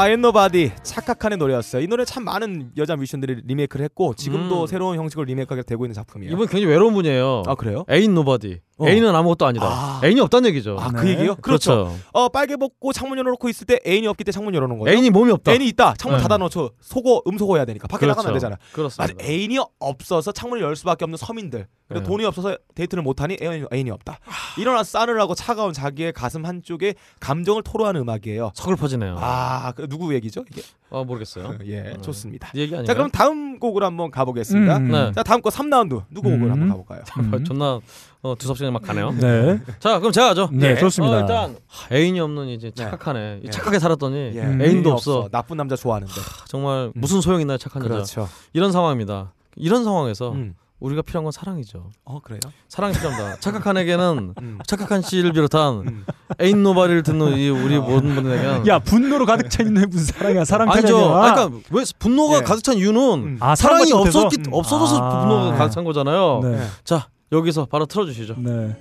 아, 0.00 0.08
Ain't 0.08 0.20
Nobody 0.20 0.70
착각하는 1.00 1.38
노래였어요. 1.38 1.82
이 1.82 1.86
노래 1.86 2.04
참 2.04 2.24
많은 2.24 2.72
여자 2.76 2.96
뮤지션들이 2.96 3.42
리메이크를 3.44 3.84
했고 3.84 4.14
지금도 4.14 4.62
음. 4.62 4.66
새로운 4.66 4.98
형식으로 4.98 5.24
리메이크가 5.24 5.62
되고 5.62 5.84
있는 5.84 5.94
작품이에요. 5.94 6.32
이분 6.32 6.46
굉장히 6.46 6.66
외로운 6.66 6.94
분이에요. 6.94 7.42
아 7.46 7.54
그래요? 7.54 7.84
애인 7.90 8.14
nobody. 8.14 8.60
어. 8.78 8.86
애인은 8.88 9.14
아무것도 9.14 9.44
아니다. 9.46 9.66
아. 9.66 10.00
애인이 10.04 10.20
없다는 10.20 10.48
얘기죠. 10.50 10.76
아, 10.78 10.92
네. 10.92 11.00
그 11.00 11.08
얘기요? 11.08 11.34
그렇죠. 11.36 11.84
그렇죠. 11.86 11.98
어, 12.12 12.28
빨개 12.28 12.56
벗고 12.56 12.92
창문 12.92 13.18
열어놓고 13.18 13.48
있을 13.48 13.66
때 13.66 13.80
애인이 13.84 14.06
없기 14.06 14.22
때문에 14.22 14.32
창문 14.32 14.54
열어놓은 14.54 14.78
거예요. 14.78 14.94
애인이 14.94 15.10
몸이 15.10 15.32
없다. 15.32 15.50
애인이 15.50 15.66
있다. 15.68 15.94
창문 15.98 16.18
네. 16.18 16.22
닫아놓죠. 16.22 16.70
속어 16.80 17.22
음소거 17.26 17.56
해야 17.56 17.64
되니까 17.64 17.88
밖에 17.88 18.06
나가면 18.06 18.28
안 18.28 18.34
되잖아. 18.34 18.56
맞아. 18.56 18.72
그렇습니다. 18.72 19.24
애인이 19.24 19.58
없어서 19.80 20.30
창문을 20.30 20.62
열 20.62 20.76
수밖에 20.76 21.04
없는 21.04 21.16
서민들. 21.16 21.66
그리고 21.88 22.02
네. 22.04 22.08
돈이 22.08 22.24
없어서 22.26 22.56
데이트를 22.74 23.02
못하니 23.02 23.38
애인이, 23.42 23.64
애인이 23.72 23.90
없다. 23.90 24.18
일어나 24.58 24.84
싸늘하고 24.84 25.34
차가운 25.34 25.72
자기의 25.72 26.12
가슴 26.12 26.44
한쪽에 26.44 26.94
감정을 27.18 27.62
토로하는 27.62 28.02
음악이에요. 28.02 28.52
서글퍼지네요. 28.54 29.16
아, 29.18 29.72
그 29.74 29.88
누구 29.88 30.14
얘기죠? 30.14 30.44
이게? 30.52 30.62
어 30.90 31.04
모르겠어요. 31.04 31.58
예, 31.66 31.92
음. 31.96 32.02
좋습니다. 32.02 32.50
네 32.54 32.62
얘기 32.62 32.74
아니에요? 32.74 32.86
자, 32.86 32.94
그럼 32.94 33.10
다음 33.10 33.58
곡으로 33.58 33.84
한번 33.84 34.10
가보겠습니다. 34.10 34.76
음. 34.78 34.90
네. 34.90 35.12
자, 35.12 35.22
다음 35.22 35.42
거 35.42 35.50
3라운드 35.50 36.02
누구 36.10 36.30
곡을 36.30 36.46
음. 36.46 36.52
한번 36.52 36.68
가볼까요? 36.68 37.02
음. 37.18 37.44
존나 37.44 37.80
어, 38.22 38.34
두섭시간 38.36 38.72
막 38.72 38.82
가네요. 38.82 39.12
네. 39.12 39.58
자 39.78 39.98
그럼 39.98 40.12
제가 40.12 40.30
하죠. 40.30 40.48
네, 40.52 40.70
예. 40.70 40.74
좋습니다. 40.76 41.16
어, 41.16 41.20
일단 41.20 41.56
하, 41.66 41.94
애인이 41.94 42.18
없는 42.20 42.48
이제 42.48 42.70
착각하네. 42.72 43.40
예. 43.44 43.50
착하게 43.50 43.78
살았더니 43.78 44.32
예, 44.34 44.40
음. 44.42 44.60
애인도 44.62 44.92
없어. 44.92 45.28
나쁜 45.30 45.56
남자 45.56 45.76
좋아하는데. 45.76 46.12
정말 46.46 46.90
무슨 46.94 47.20
소용 47.20 47.40
있나요 47.40 47.58
착한 47.58 47.82
여자. 47.84 47.94
그렇죠. 47.94 48.28
이런 48.52 48.72
상황입니다. 48.72 49.32
이런 49.56 49.84
상황에서 49.84 50.32
음. 50.32 50.54
우리가 50.80 51.02
필요한 51.02 51.24
건 51.24 51.32
사랑이죠. 51.32 51.90
어, 52.04 52.20
그래요? 52.20 52.38
사랑이 52.68 52.94
필요합니다. 52.94 53.36
착각한 53.40 53.76
에게는 53.78 54.34
음. 54.40 54.58
착각한 54.66 55.02
씨를 55.02 55.32
비롯한 55.32 55.74
음. 55.88 56.04
애인 56.40 56.62
노바리를 56.62 57.02
듣는 57.02 57.36
이 57.36 57.48
우리 57.48 57.78
모든 57.78 58.14
분들에게 58.14 58.68
야 58.68 58.78
분노로 58.78 59.26
가득 59.26 59.48
차 59.50 59.62
있는 59.62 59.90
무슨 59.90 60.14
사랑이야 60.14 60.44
사랑 60.44 60.70
아니죠. 60.70 61.14
아, 61.14 61.34
그러니까 61.34 61.58
왜 61.70 61.82
분노가 61.98 62.38
예. 62.38 62.40
가득 62.42 62.62
찬 62.62 62.76
이유는 62.76 63.00
음. 63.00 63.36
아 63.40 63.56
사랑이 63.56 63.92
못해서? 63.92 64.26
없었기 64.26 64.50
없어져서 64.50 64.98
아. 64.98 65.20
분노가 65.20 65.56
가득 65.56 65.72
찬 65.72 65.84
거잖아요. 65.84 66.40
네. 66.44 66.66
자 66.84 67.08
여기서 67.32 67.66
바로 67.66 67.86
틀어주시죠. 67.86 68.36
네. 68.38 68.76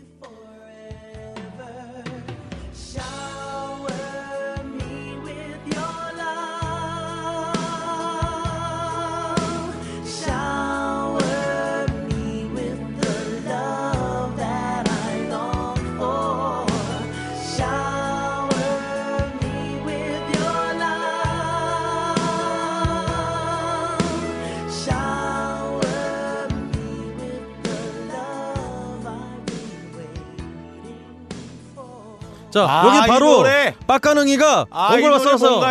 자 32.49 32.65
아, 32.65 32.87
여기 32.87 32.97
이 32.97 33.07
바로. 33.07 33.43
빡가능이가 33.87 34.67
아, 34.69 34.95
노래 34.97 35.19
써서? 35.19 35.61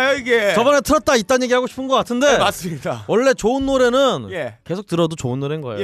저번에 0.53 0.81
틀었다 0.81 1.15
있다는 1.15 1.43
얘기 1.45 1.53
하고 1.53 1.65
싶은 1.67 1.87
것 1.87 1.95
같은데 1.95 2.33
네, 2.33 2.37
맞습니다. 2.37 3.03
원래 3.07 3.33
좋은 3.33 3.65
노래는 3.65 4.27
예. 4.31 4.57
계속 4.63 4.85
들어도 4.85 5.15
좋은 5.15 5.39
노래인 5.39 5.61
거예요. 5.61 5.81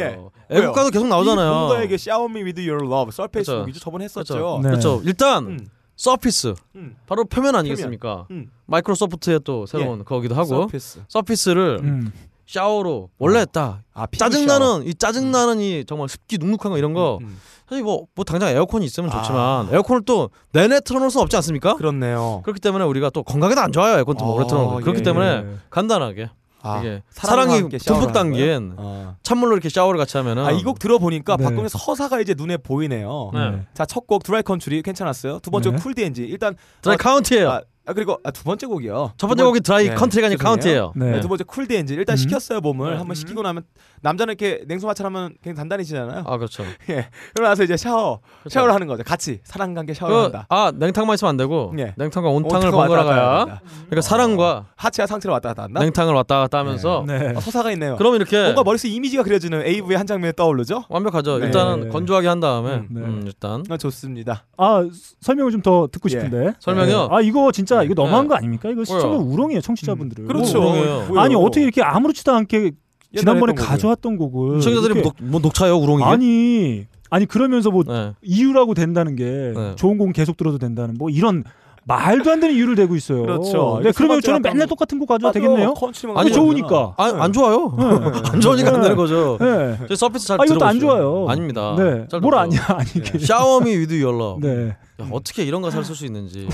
예. 0.51 0.55
애국가도 0.55 0.91
계속 0.91 1.07
나오잖아요. 1.07 1.47
이 1.51 1.53
뭔가 1.55 1.83
이게 1.83 1.95
Shower 1.95 2.29
Me 2.29 2.43
With 2.43 2.61
Your 2.69 2.85
Love, 2.85 3.11
Surface. 3.11 3.51
곡이죠. 3.51 3.79
저번에 3.79 4.05
했었죠. 4.05 4.59
그렇죠. 4.61 4.97
네. 4.97 5.03
일단 5.07 5.45
음. 5.45 5.67
Surface 5.95 6.53
음. 6.75 6.95
바로 7.07 7.25
표면 7.25 7.55
아니겠습니까? 7.55 8.27
음. 8.31 8.49
마이크로소프트의 8.65 9.41
또 9.43 9.65
새로운 9.65 10.03
거기도 10.05 10.35
하고 10.35 10.63
Surface. 10.63 11.03
Surface를 11.07 11.79
음. 11.83 12.11
샤워로 12.45 13.09
원래 13.17 13.45
딱 13.51 13.81
아, 13.93 14.05
피부 14.05 14.17
짜증나는 14.19 14.85
이 14.87 14.93
짜증나는 14.93 15.59
이 15.59 15.85
정말 15.85 16.09
습기 16.09 16.37
눅눅한 16.37 16.71
거 16.71 16.77
이런 16.77 16.93
거 16.93 17.19
음. 17.21 17.39
사실 17.69 17.83
뭐, 17.83 18.05
뭐 18.15 18.25
당장 18.25 18.49
에어컨이 18.49 18.85
있으면 18.85 19.09
아. 19.11 19.17
좋지만 19.21 19.69
에어컨을 19.71 20.03
또 20.05 20.29
내내 20.51 20.79
틀어놓을 20.81 21.09
수 21.09 21.19
없지 21.21 21.35
않습니까? 21.37 21.75
그렇네요. 21.75 22.41
그렇기 22.43 22.59
때문에 22.59 22.83
우리가 22.85 23.09
또 23.11 23.23
건강에도 23.23 23.61
안 23.61 23.71
좋아요 23.71 23.97
에어컨 23.97 24.17
또 24.17 24.33
오래 24.35 24.45
틀어놓고 24.47 24.75
어, 24.77 24.79
그렇기 24.81 24.99
예. 24.99 25.03
때문에 25.03 25.45
간단하게 25.69 26.29
아, 26.65 26.79
이게 26.79 27.03
사랑이 27.09 27.67
듬뿍? 27.77 28.13
담긴 28.13 28.73
어. 28.77 29.17
찬물로 29.21 29.53
이렇게 29.53 29.67
샤워를 29.69 29.97
같이 29.97 30.15
하면은 30.17 30.45
아, 30.45 30.51
이 30.51 30.63
곡 30.63 30.79
들어보니까 30.79 31.35
네. 31.35 31.43
박동의 31.43 31.69
서사가 31.69 32.21
이제 32.21 32.33
눈에 32.37 32.55
보이네요. 32.57 33.31
네. 33.33 33.61
자, 33.73 33.85
첫 33.85 34.07
곡 34.07 34.23
Dry 34.23 34.43
County 34.43 34.81
괜찮았어요. 34.81 35.39
두 35.39 35.51
번째 35.51 35.71
네. 35.71 35.77
쿨 35.77 35.93
DNG. 35.93 36.23
일단 36.23 36.55
드라이 36.81 36.95
어, 36.95 36.97
County예요. 36.97 37.61
아, 37.85 37.91
아, 37.91 37.93
그리고 37.93 38.17
아, 38.23 38.31
두 38.31 38.43
번째 38.43 38.65
곡이요. 38.67 39.13
첫 39.17 39.27
번째 39.27 39.43
두 39.43 39.47
곡이 39.47 39.59
드라이 39.61 39.89
네, 39.89 39.95
Country가 39.95 40.27
아니라. 40.27 40.41
County예요. 40.43 40.93
네. 40.95 41.11
네, 41.11 41.19
두 41.21 41.27
번째 41.27 41.43
쿨 41.43 41.67
DNG. 41.67 41.93
일단 41.95 42.13
음. 42.13 42.17
식혔어요, 42.17 42.61
몸을. 42.61 42.91
네. 42.91 42.97
한번 42.97 43.15
식히고 43.15 43.41
나면 43.41 43.63
남자는 44.01 44.33
이렇게 44.37 44.63
냉수 44.67 44.85
마찰 44.85 45.05
하면 45.05 45.33
굉장히 45.43 45.55
단단해지잖아요. 45.57 46.23
아 46.25 46.37
그렇죠. 46.37 46.63
예. 46.89 47.07
그러고 47.33 47.49
나서 47.49 47.63
이제 47.63 47.75
샤워. 47.77 48.19
그렇죠. 48.41 48.53
샤워를 48.53 48.73
하는 48.73 48.87
거죠. 48.87 49.03
같이 49.03 49.39
사랑 49.43 49.73
관계 49.73 49.93
샤워를 49.93 50.17
그, 50.17 50.23
한다. 50.23 50.45
아 50.49 50.71
냉탕만 50.75 51.15
있으면 51.15 51.29
안 51.29 51.37
되고 51.37 51.73
예. 51.77 51.93
냉탕과 51.97 52.29
온탕을 52.29 52.71
번갈아 52.71 53.03
가야. 53.03 53.59
그러니까 53.89 54.01
사랑과 54.01 54.65
하체와 54.75 55.07
상체를 55.07 55.31
왔다 55.33 55.49
갔다 55.49 55.63
한다. 55.63 55.79
냉탕을 55.81 56.13
왔다 56.13 56.39
갔다 56.39 56.59
하면서 56.59 57.03
네. 57.07 57.33
어, 57.35 57.39
서사가 57.39 57.71
있네요. 57.73 57.95
그럼 57.97 58.15
이렇게 58.15 58.41
뭔가 58.43 58.63
머릿속에 58.63 58.93
이미지가 58.93 59.23
그려지는 59.23 59.65
AV의 59.65 59.97
한 59.97 60.05
장면이 60.07 60.33
떠오르죠? 60.35 60.83
완벽하죠. 60.89 61.39
네. 61.39 61.45
일단은 61.47 61.89
건조하게 61.89 62.27
한 62.27 62.39
다음에 62.39 62.73
음, 62.75 62.87
네. 62.91 63.01
음, 63.01 63.23
일단 63.25 63.63
아, 63.69 63.77
좋습니다. 63.77 64.45
아 64.57 64.83
스- 64.91 65.15
설명을 65.21 65.51
좀 65.51 65.63
더 65.63 65.87
듣고 65.89 66.09
예. 66.09 66.19
싶은데. 66.19 66.53
설명이요? 66.59 67.07
아 67.09 67.21
이거 67.21 67.49
진짜 67.53 67.72
이거 67.81 67.93
너무한 67.95 68.25
네. 68.25 68.29
거 68.29 68.35
아닙니까? 68.35 68.69
이거 68.69 68.83
시청자? 68.83 69.07
우롱이에요 69.07 69.61
청취자분들을. 69.61 70.25
그렇죠. 70.27 70.61
뭐, 70.61 70.71
우롱이에요. 70.73 71.19
아니 71.19 71.33
어떻게 71.35 71.63
이렇게 71.63 71.81
아무렇지도 71.81 72.31
않게 72.33 72.71
지난번에. 73.17 73.53
가져왔던 73.53 74.17
곡을 74.17 74.61
시청자들이 74.61 74.99
이렇게- 74.99 75.01
녹, 75.01 75.15
뭐 75.21 75.39
녹차요 75.39 75.77
우롱이? 75.77 76.03
아니 76.03 76.85
아니 77.09 77.25
그러면서 77.25 77.71
뭐 77.71 77.83
네. 77.87 78.13
이유라고 78.21 78.73
된다는 78.73 79.15
게 79.15 79.23
네. 79.55 79.75
좋은 79.75 79.97
곡 79.97 80.11
계속 80.13 80.35
들어도 80.37 80.57
된다는 80.57 80.95
뭐 80.97 81.09
이런 81.09 81.43
말도 81.85 82.31
안 82.31 82.39
되는 82.39 82.55
이유를 82.55 82.75
대고 82.75 82.95
있어요. 82.95 83.23
그렇죠. 83.23 83.81
네, 83.83 83.91
그러면 83.93 84.21
저는 84.21 84.41
맨날 84.41 84.67
똑같은 84.67 84.97
곡 84.99 85.09
가져와 85.09 85.31
맞아. 85.31 85.39
되겠네요. 85.39 85.73
아니. 86.15 86.31
좋으니까. 86.31 86.93
아, 86.97 87.03
안 87.19 87.33
좋아요. 87.33 87.75
안 88.31 88.39
좋으니까 88.39 88.73
안 88.75 88.81
되는 88.81 88.95
거죠. 88.95 89.37
네. 89.41 89.77
저 89.89 89.95
Surface 89.95 90.27
잘 90.27 90.39
아 90.39 90.45
이것도 90.45 90.63
안 90.65 90.79
들어보시죠. 90.79 90.85
좋아요. 90.87 91.27
아닙니다. 91.29 91.75
네. 91.77 92.07
잘 92.09 92.21
뭘. 92.21 92.35
아니야 92.35 92.61
아니 92.69 92.87
이게. 92.95 93.19
Shower 93.19 93.61
Me 93.61 93.75
with 93.79 94.01
Your 94.01 94.17
Love. 94.17 94.37
네. 94.41 94.77
야, 95.01 95.07
어떻게 95.11 95.43
이런 95.43 95.61
가사를 95.61 95.83
쓸 95.85 95.95
수 95.95 96.05
있는지 96.05 96.47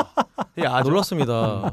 예, 0.58 0.66
아주 0.66 0.90
놀랐습니다. 0.90 1.72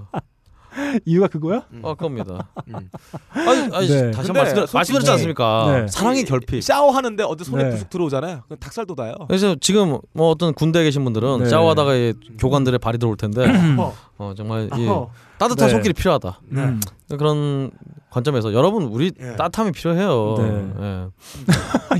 이유가 1.05 1.27
그거야? 1.27 1.57
아, 1.83 1.93
그겁니다. 1.93 2.47
음. 2.67 2.89
아니, 3.29 3.59
아니 3.75 3.87
네. 3.87 4.09
다시 4.11 4.27
근데 4.27 4.27
한번 4.27 4.33
말씀, 4.33 4.55
솔직히- 4.55 4.73
말씀드렸지 4.77 5.11
않습니까? 5.11 5.71
네. 5.81 5.87
사랑의 5.87 6.23
결핍. 6.25 6.63
샤워하는데 6.63 7.23
어디 7.23 7.43
손에 7.43 7.63
네. 7.65 7.69
부숙 7.69 7.89
들어오잖아요. 7.91 8.41
닭살 8.59 8.87
돋아요. 8.87 9.13
그래서 9.27 9.55
지금 9.61 9.99
뭐 10.13 10.29
어떤 10.31 10.51
군대에 10.53 10.83
계신 10.83 11.03
분들은 11.03 11.43
네. 11.43 11.49
샤워하다가 11.49 11.93
이 11.93 12.13
교관들의 12.39 12.79
발이 12.79 12.97
들어올 12.97 13.17
텐데 13.17 13.45
어, 14.17 14.33
정말 14.35 14.69
이 14.75 14.87
어허. 14.87 15.11
따뜻한 15.37 15.67
네. 15.67 15.71
손길이 15.73 15.93
필요하다. 15.93 16.39
음. 16.53 16.81
그런 17.19 17.69
관점에서 18.09 18.51
여러분 18.53 18.83
우리 18.85 19.11
예. 19.19 19.35
따뜻함이 19.35 19.73
필요해요. 19.73 20.35
네. 20.39 20.73
예. 20.81 20.85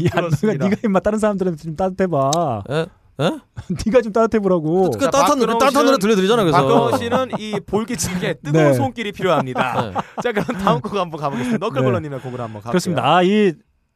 야, 0.07 0.29
네가. 0.41 0.67
네가 0.67 0.77
임마 0.83 0.99
다른 1.01 1.19
사람들한테 1.19 1.61
좀 1.61 1.75
따뜻해 1.75 2.07
봐. 2.07 2.63
예? 3.21 3.25
예? 3.25 3.39
네가 3.85 4.01
좀 4.01 4.11
따뜻해 4.13 4.39
보라고. 4.41 4.91
그 4.91 4.99
자, 4.99 5.11
따뜻한 5.11 5.39
박근홍 5.39 5.59
따뜻한 5.59 5.85
노래 5.85 5.97
들려드리잖아 5.97 6.43
그래서. 6.43 6.57
박근호 6.57 6.97
씨는 6.97 7.31
이 7.39 7.59
볼기차게 7.65 8.35
뜨거운 8.43 8.65
네. 8.65 8.73
손길이 8.73 9.11
필요합니다. 9.11 9.91
네. 9.91 9.93
자 10.23 10.31
그럼 10.31 10.45
다음 10.59 10.81
곡 10.81 10.95
한번 10.95 11.19
가보겠습니다. 11.19 11.65
너클볼러님의 11.65 12.19
곡을 12.19 12.39
한번 12.39 12.61
가볼게요. 12.61 12.71
그렇습니다. 12.71 13.15
아, 13.15 13.21
이 13.23 13.53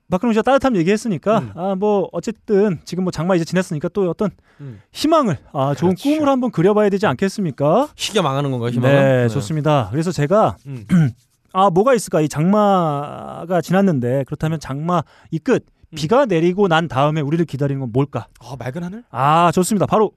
박근홍 0.09 0.34
씨가 0.34 0.43
따뜻함 0.43 0.76
얘기했으니까 0.78 1.39
음. 1.39 1.51
아뭐 1.55 2.09
어쨌든 2.13 2.80
지금 2.86 3.03
뭐 3.03 3.11
장마 3.11 3.36
이제 3.36 3.43
지났으니까 3.43 3.89
또 3.89 4.09
어떤 4.09 4.30
음. 4.61 4.82
희망을 4.93 5.38
아 5.51 5.74
좋은 5.76 5.95
그렇죠. 5.95 6.09
꿈을 6.09 6.30
한번 6.30 6.51
그려봐야 6.51 6.89
되지 6.89 7.05
않겠습니까? 7.07 7.89
시계 7.95 8.22
망하는 8.22 8.51
건가요 8.51 8.70
희망은? 8.70 8.95
네, 8.95 9.28
좋습니다. 9.28 9.89
그래서 9.91 10.11
제가 10.11 10.57
음. 10.65 10.86
아 11.53 11.70
뭐가 11.70 11.93
있을까 11.93 12.22
이 12.22 12.30
장마가 12.30 13.61
지났는데 13.61 14.24
그렇다면 14.28 14.59
장마 14.59 15.01
이끝 15.32 15.63
음. 15.63 15.76
비가 15.95 16.25
내리고 16.25 16.67
난 16.67 16.88
다음에 16.88 17.21
우리를 17.21 17.45
기다리는 17.45 17.79
건 17.79 17.91
뭘까? 17.91 18.27
어, 18.41 18.55
맑은 18.57 18.83
하늘? 18.83 19.03
아 19.09 19.51
좋습니다. 19.53 19.85
바로 19.85 20.11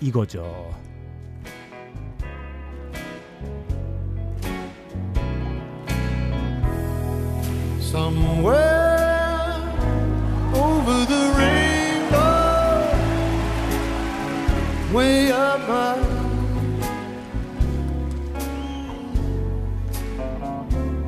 이거죠. 0.00 0.70
Somewhere 7.96 9.62
over 10.54 11.04
the 11.06 11.32
rainbow, 11.36 12.92
way 14.92 15.30
up 15.30 15.60
high. 15.60 16.02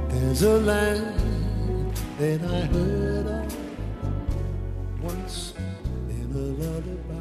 There's 0.09 0.42
a 0.42 0.59
land 0.61 1.92
that 2.18 2.40
I 2.42 2.61
heard 2.72 3.26
of 3.26 3.47
once 5.09 5.54
in 6.09 6.30
a 6.34 6.50
lullaby. 6.61 7.18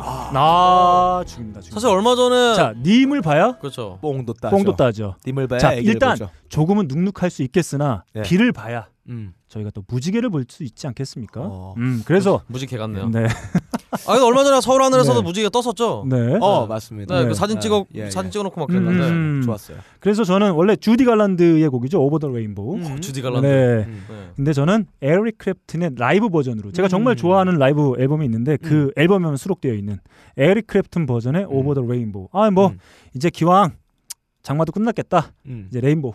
아 0.00 1.24
죽입니다. 1.26 1.60
죽입니다. 1.60 1.70
사실 1.80 1.88
얼마 1.88 2.14
전에 2.14 2.54
자 2.54 2.74
님을 2.82 3.22
봐야 3.22 3.56
그렇죠. 3.58 3.98
뽕도 4.00 4.34
따죠. 4.34 4.54
뽕도 4.56 4.76
따죠. 4.76 5.16
님을 5.26 5.48
봐야 5.48 5.58
자 5.58 5.72
일단. 5.74 6.16
조금은 6.48 6.86
눅눅할 6.88 7.30
수 7.30 7.42
있겠으나 7.42 8.04
네. 8.12 8.22
비를 8.22 8.52
봐야 8.52 8.88
음. 9.08 9.32
저희가 9.48 9.70
또 9.70 9.82
무지개를 9.88 10.28
볼 10.30 10.44
수 10.48 10.62
있지 10.64 10.86
않겠습니까? 10.86 11.40
어. 11.42 11.74
음 11.78 12.02
그래서 12.04 12.42
무지 12.46 12.66
개 12.66 12.76
같네요. 12.76 13.08
네, 13.08 13.24
아 14.06 14.12
근데 14.12 14.22
얼마 14.22 14.44
전에 14.44 14.60
서울 14.60 14.82
하늘에서도 14.82 15.20
네. 15.20 15.24
무지개 15.24 15.48
떴었죠. 15.50 16.04
네. 16.08 16.26
네. 16.34 16.38
어 16.40 16.66
맞습니다. 16.66 17.24
그 17.26 17.34
사진 17.34 17.56
네. 17.56 17.60
찍어 17.60 17.86
예, 17.94 18.06
예. 18.06 18.10
사진 18.10 18.30
찍어놓고 18.30 18.60
막 18.60 18.66
그랬는데 18.66 19.08
음. 19.08 19.42
좋았어요. 19.44 19.78
그래서 20.00 20.24
저는 20.24 20.52
원래 20.52 20.76
주디 20.76 21.04
갈란드의 21.04 21.68
곡이죠 21.68 22.00
Over 22.02 22.18
the 22.18 22.28
Rainbow. 22.28 22.76
음. 22.76 23.00
주디 23.00 23.22
갈란드. 23.22 23.46
네. 23.46 23.84
음. 23.86 24.04
네. 24.08 24.30
근데 24.36 24.52
저는 24.52 24.86
에릭 25.02 25.38
크랩튼의 25.38 25.98
라이브 25.98 26.28
버전으로 26.28 26.72
제가 26.72 26.88
정말 26.88 27.14
음. 27.14 27.16
좋아하는 27.16 27.56
라이브 27.58 27.94
앨범이 27.98 28.24
있는데 28.26 28.56
그 28.58 28.92
앨범에만 28.96 29.36
수록되어 29.36 29.72
있는 29.74 29.98
에릭 30.36 30.66
크랩튼 30.66 31.06
버전의 31.06 31.46
Over 31.48 31.74
the 31.74 31.80
Rainbow. 31.82 32.28
아뭐 32.32 32.68
음. 32.68 32.78
이제 33.14 33.30
기왕 33.30 33.72
장마도 34.42 34.72
끝났겠다. 34.72 35.32
음. 35.46 35.66
이제 35.70 35.80
rainbow. 35.80 36.12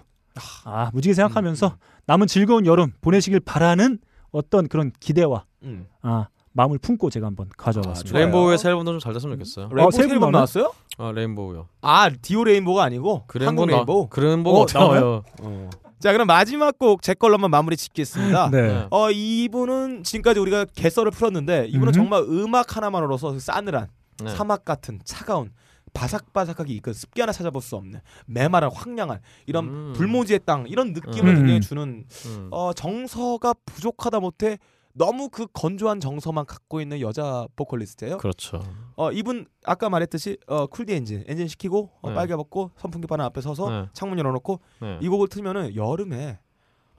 아 0.65 0.89
무지개 0.93 1.13
생각하면서 1.13 1.77
남은 2.05 2.27
즐거운 2.27 2.65
여름 2.65 2.91
보내시길 3.01 3.39
바라는 3.41 3.99
어떤 4.31 4.67
그런 4.67 4.91
기대와 4.99 5.45
음. 5.63 5.85
아 6.01 6.27
마음을 6.53 6.77
품고 6.77 7.09
제가 7.09 7.25
한번 7.27 7.49
가져와봤습니다. 7.57 8.09
좋아요. 8.11 8.23
레인보우의 8.25 8.57
새 8.57 8.69
앨범도 8.69 8.91
좀 8.93 8.99
잘 8.99 9.13
됐으면 9.13 9.35
좋겠어요. 9.37 9.69
레인보우 9.71 9.91
새새 9.91 10.13
앨범 10.13 10.31
나왔어요? 10.31 10.71
아 10.97 11.11
레인보우요. 11.11 11.67
아 11.81 12.09
디오 12.21 12.43
레인보우가 12.43 12.83
아니고 12.83 13.23
그 13.27 13.43
한국 13.43 13.67
레인보우 13.67 13.75
레인보우. 13.77 14.03
나, 14.03 14.09
그 14.09 14.19
레인보우가 14.19 14.61
어, 14.61 14.65
나와요? 14.83 15.23
어. 15.41 15.69
자 15.99 16.11
그럼 16.11 16.27
마지막 16.27 16.77
곡 16.77 17.01
제 17.01 17.13
걸로 17.13 17.35
한번 17.35 17.49
마무리 17.51 17.77
짓겠습니다. 17.77 18.49
네. 18.51 18.61
네. 18.61 18.87
어 18.91 19.09
이분은 19.09 20.03
지금까지 20.03 20.39
우리가 20.39 20.65
개썰을 20.75 21.11
풀었는데 21.11 21.67
이분은 21.69 21.87
음흠. 21.87 21.93
정말 21.93 22.21
음악 22.23 22.75
하나만으로서 22.75 23.31
그 23.31 23.39
싸늘한 23.39 23.87
네. 24.23 24.29
사막 24.35 24.65
같은 24.65 24.99
차가운 25.05 25.49
바삭바삭하게 25.93 26.73
이끈 26.73 26.93
습기 26.93 27.21
하나 27.21 27.31
찾아볼 27.31 27.61
수 27.61 27.75
없는 27.75 27.99
메마른 28.25 28.69
황량한 28.71 29.19
이런 29.45 29.65
음. 29.65 29.93
불모지의 29.95 30.41
땅 30.45 30.65
이런 30.67 30.93
느낌을 30.93 31.29
음. 31.29 31.35
굉장히 31.35 31.61
주는 31.61 32.05
음. 32.25 32.47
어 32.51 32.73
정서가 32.73 33.53
부족하다 33.65 34.19
못해 34.19 34.57
너무 34.93 35.29
그 35.29 35.47
건조한 35.47 35.99
정서만 35.99 36.45
갖고 36.45 36.79
있는 36.79 37.01
여자 37.01 37.47
보컬리스트예요. 37.55 38.17
그렇죠. 38.17 38.63
어 38.95 39.11
이분 39.11 39.47
아까 39.65 39.89
말했듯이 39.89 40.37
어 40.47 40.67
Cool 40.67 40.82
the 40.82 40.93
Engine 40.93 41.23
엔진 41.27 41.47
식히고 41.47 41.91
어, 42.01 42.09
네. 42.09 42.15
빨개 42.15 42.35
벗고 42.35 42.71
선풍기 42.77 43.07
바람 43.07 43.25
앞에 43.25 43.41
서서 43.41 43.69
네. 43.69 43.89
창문 43.93 44.19
열어놓고 44.19 44.59
네. 44.81 44.99
이 45.01 45.07
곡을 45.07 45.29
틀면은 45.29 45.75
여름에 45.75 46.39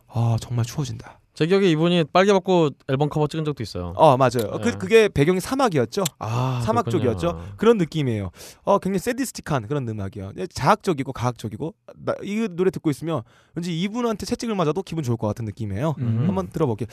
아 0.09 0.37
정말 0.41 0.65
추워진다. 0.65 1.21
제 1.35 1.47
기억에 1.47 1.69
이분이 1.71 2.05
빨개 2.13 2.33
벗고 2.33 2.71
앨범 2.89 3.09
커버 3.09 3.27
찍은 3.27 3.45
적도 3.45 3.63
있어요. 3.65 3.93
어 3.97 4.17
맞아요. 4.17 4.49
어, 4.51 4.59
네. 4.59 4.71
그 4.71 4.79
그게 4.79 5.09
배경이 5.09 5.41
사막이었죠. 5.41 6.05
아 6.21 6.63
사막 6.65 6.85
그렇군요. 6.85 7.17
쪽이었죠. 7.17 7.55
그런 7.57 7.77
느낌이에요. 7.77 8.31
어 8.63 8.79
굉장히 8.79 9.01
세디스틱한 9.01 9.67
그런 9.67 9.89
음악이에요. 9.89 10.33
예, 10.39 10.47
자학적이고 10.47 11.13
가학적이고 11.13 11.75
나, 12.05 12.15
이 12.23 12.47
노래 12.53 12.71
듣고 12.71 12.89
있으면 12.91 13.23
왠지 13.57 13.77
이분한테 13.81 14.27
채찍을 14.27 14.55
맞아도 14.55 14.83
기분 14.83 15.03
좋을 15.03 15.17
것 15.17 15.27
같은 15.27 15.45
느낌이에요. 15.45 15.97
음. 15.99 16.25
한번 16.27 16.49
들어볼게요. 16.51 16.87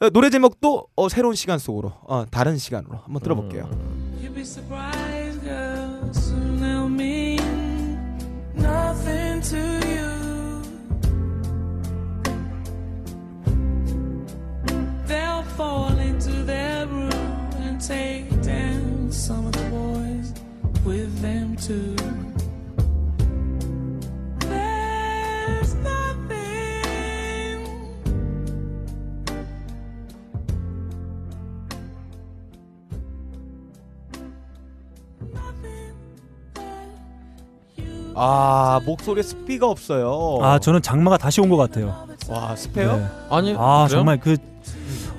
어, 0.00 0.10
노래 0.10 0.28
제목도 0.28 0.88
어, 0.96 1.08
새로운 1.08 1.36
시간 1.36 1.60
속으로 1.60 1.92
어, 2.02 2.24
다른 2.28 2.58
시간으로 2.58 2.98
한번 3.04 3.22
들어볼게요. 3.22 3.70
You'd 9.54 9.83
fall 15.56 15.96
into 15.98 16.30
their 16.44 16.86
room 16.86 17.10
and 17.62 17.80
take 17.80 18.28
down 18.42 19.10
some 19.10 19.46
of 19.46 19.52
the 19.52 19.64
boys 19.70 20.32
with 20.84 21.20
them 21.22 21.56
too. 21.56 21.94
There's 24.48 25.74
nothing. 25.76 27.60
nothing 35.32 35.94
아 38.16 38.80
목소리 38.84 39.22
스피가 39.22 39.66
없어요. 39.68 40.38
아 40.42 40.58
저는 40.58 40.82
장마가 40.82 41.18
다시 41.18 41.40
온 41.40 41.48
것 41.50 41.56
같아요. 41.56 42.06
와 42.28 42.54
스페어? 42.56 42.96
네. 42.96 43.06
아니 43.30 43.54
아 43.58 43.84
그래요? 43.86 43.88
정말 43.88 44.18
그 44.20 44.36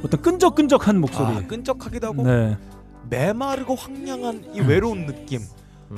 어떤 0.05 0.21
끈적끈적한 0.21 0.99
목소리. 1.01 1.25
아, 1.25 1.41
끈적하기도 1.47 2.07
하고 2.07 2.23
네. 2.23 2.57
메마르고 3.09 3.75
황량한 3.75 4.51
이 4.53 4.59
외로운 4.61 5.05
느낌. 5.05 5.41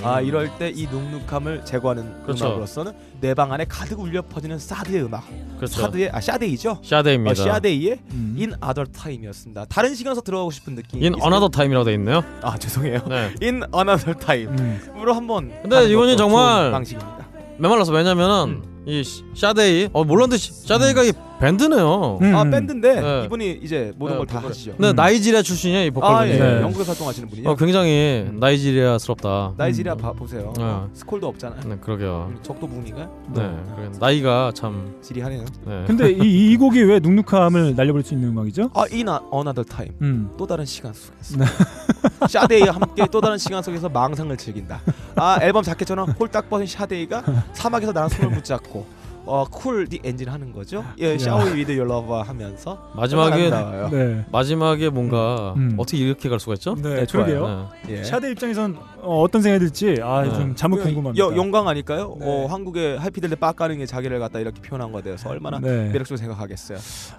아 0.03 0.19
이럴 0.19 0.49
때 0.59 0.69
이 0.75 0.85
눅눅함을 0.91 1.63
제거하는 1.65 2.03
음. 2.03 2.21
그렇죠. 2.23 2.45
음악으로서는 2.45 2.91
내 3.21 3.33
방 3.33 3.53
안에 3.53 3.65
가득 3.65 3.99
울려 3.99 4.21
퍼지는 4.21 4.59
사드의 4.59 5.03
음악. 5.03 5.23
그렇죠. 5.57 5.81
사드의 5.81 6.09
아 6.11 6.19
샤데이죠? 6.19 6.79
샤데이입니다. 6.83 7.31
어, 7.31 7.33
샤데이의 7.45 7.99
음. 8.11 8.35
In 8.37 8.53
Other 8.61 8.85
Time이었습니다. 8.91 9.65
다른 9.65 9.95
시간에서 9.95 10.21
들어가고 10.21 10.51
싶은 10.51 10.75
느낌. 10.75 11.01
In 11.01 11.13
Another 11.15 11.49
Time이라고 11.49 11.85
돼 11.85 11.93
있네요. 11.93 12.21
아 12.41 12.57
죄송해요. 12.57 12.99
네. 13.07 13.33
In 13.41 13.63
Another 13.73 14.13
Time으로 14.19 15.11
음. 15.13 15.15
한번. 15.17 15.51
근데 15.61 15.93
것도 15.93 16.15
정말 16.17 16.71
방식입니다. 16.71 17.27
메말라서 17.57 17.91
왜냐면은 17.93 18.63
이 18.85 19.03
시- 19.03 19.23
샤데이 19.35 19.89
어 19.93 20.03
몰랐는데 20.03 20.37
시- 20.37 20.67
샤데이가 20.67 21.03
이 21.05 21.13
밴드네요. 21.39 22.17
음, 22.21 22.35
아 22.35 22.41
음. 22.41 22.51
밴드인데 22.51 23.01
네. 23.01 23.23
이분이 23.25 23.59
이제 23.61 23.93
모든 23.97 24.15
네, 24.15 24.17
걸다 24.19 24.35
보컬. 24.35 24.49
하시죠. 24.51 24.71
근데 24.71 24.89
음. 24.89 24.95
나이지리아 24.95 25.41
출신이야 25.41 25.81
이 25.83 25.91
보컬 25.91 26.11
아 26.15 26.19
분이. 26.19 26.31
예, 26.31 26.37
네. 26.39 26.61
영국에서 26.61 26.91
활동하시는 26.91 27.29
분이요. 27.29 27.49
어 27.49 27.55
굉장히 27.55 28.27
나이지리아스럽다. 28.33 29.53
나이지리아 29.57 29.95
봐 29.95 30.11
보세요. 30.13 30.53
어. 30.59 30.89
스콜도 30.93 31.27
없잖아요. 31.27 31.59
네 31.67 31.77
그러게요. 31.79 32.27
음, 32.31 32.39
적도 32.41 32.67
부분인가요? 32.67 33.09
네 33.35 33.55
그래, 33.75 33.89
나이가 33.99 34.51
참. 34.55 34.95
지리하네요. 35.01 35.45
네. 35.65 35.83
근데 35.87 36.11
이, 36.11 36.51
이 36.51 36.57
곡이 36.57 36.81
왜 36.83 36.99
눅눅함을 36.99 37.75
날려버릴 37.75 38.03
수 38.05 38.13
있는 38.13 38.29
음악이죠? 38.29 38.71
아 38.73 38.85
In 38.91 39.07
Another 39.33 39.63
Time. 39.63 39.93
음. 40.01 40.31
또 40.37 40.47
다른 40.47 40.65
시간 40.65 40.91
속에서 40.93 41.45
샤데이와 42.27 42.71
함께 42.75 43.05
또 43.11 43.21
다른 43.21 43.37
시간 43.37 43.61
속에서 43.61 43.87
망상을 43.89 44.35
즐긴다. 44.37 44.81
아 45.15 45.37
앨범 45.41 45.63
자켓처럼 45.63 46.11
홀딱 46.11 46.49
벗은 46.49 46.65
샤데이가 46.65 47.23
사막에서 47.53 47.91
나랑 47.91 48.09
손을 48.09 48.31
붙잡고 48.35 48.85
어 49.27 49.45
쿨 49.45 49.87
디 49.87 49.99
엔진 50.03 50.29
하는 50.29 50.51
거죠. 50.51 50.83
예, 50.99 51.17
샤워 51.17 51.43
위드 51.45 51.71
유 51.73 51.83
러버 51.83 52.21
하면서 52.21 52.91
마지막에. 52.95 53.49
네. 53.91 54.25
마지막에 54.31 54.89
뭔가 54.89 55.53
음. 55.57 55.75
어떻게 55.77 55.97
이렇게 55.97 56.29
갈 56.29 56.39
수가 56.39 56.53
있죠? 56.55 56.75
네, 56.75 57.01
네, 57.01 57.05
그러게요. 57.05 57.39
좋아요. 57.39 57.69
예. 57.89 58.03
샤데 58.03 58.31
입장에선 58.31 58.77
어, 59.01 59.21
어떤 59.21 59.41
생각이 59.41 59.65
들지 59.65 60.01
아, 60.01 60.23
네. 60.23 60.33
좀 60.33 60.55
잠을 60.55 60.79
그 60.79 60.85
궁금합니다. 60.85 61.23
여, 61.23 61.35
영광 61.35 61.67
아닐까요? 61.67 62.15
네. 62.19 62.25
어, 62.25 62.47
한국의 62.47 62.97
하이피델리 62.99 63.35
빡가능의 63.35 63.85
자기를 63.87 64.19
갖다 64.19 64.39
이렇게 64.39 64.61
표현한 64.61 64.91
거에 64.91 65.01
대해서 65.01 65.29
얼마나 65.29 65.59
네. 65.59 65.89
매력적으로 65.89 66.17
생각하겠어요. 66.17 66.77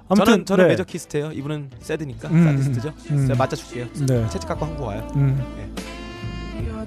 아무튼 0.08 0.24
저는 0.24 0.44
저는 0.46 0.64
네. 0.64 0.68
메저 0.70 0.84
키스트예요. 0.84 1.32
이분은 1.32 1.70
새드니까 1.80 2.28
음, 2.28 2.44
사디스트죠. 2.44 2.92
음. 3.12 3.26
제가 3.26 3.38
맞춰 3.38 3.56
줄게요. 3.56 3.86
네. 4.06 4.28
채찍 4.28 4.48
갖고 4.48 4.64
한국 4.66 4.84
와요. 4.86 5.06
음. 5.16 5.42
Your 6.58 6.86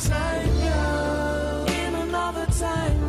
time, 0.00 0.50
girl. 0.60 1.66
In 1.66 1.94
another 1.94 2.46
time, 2.46 3.07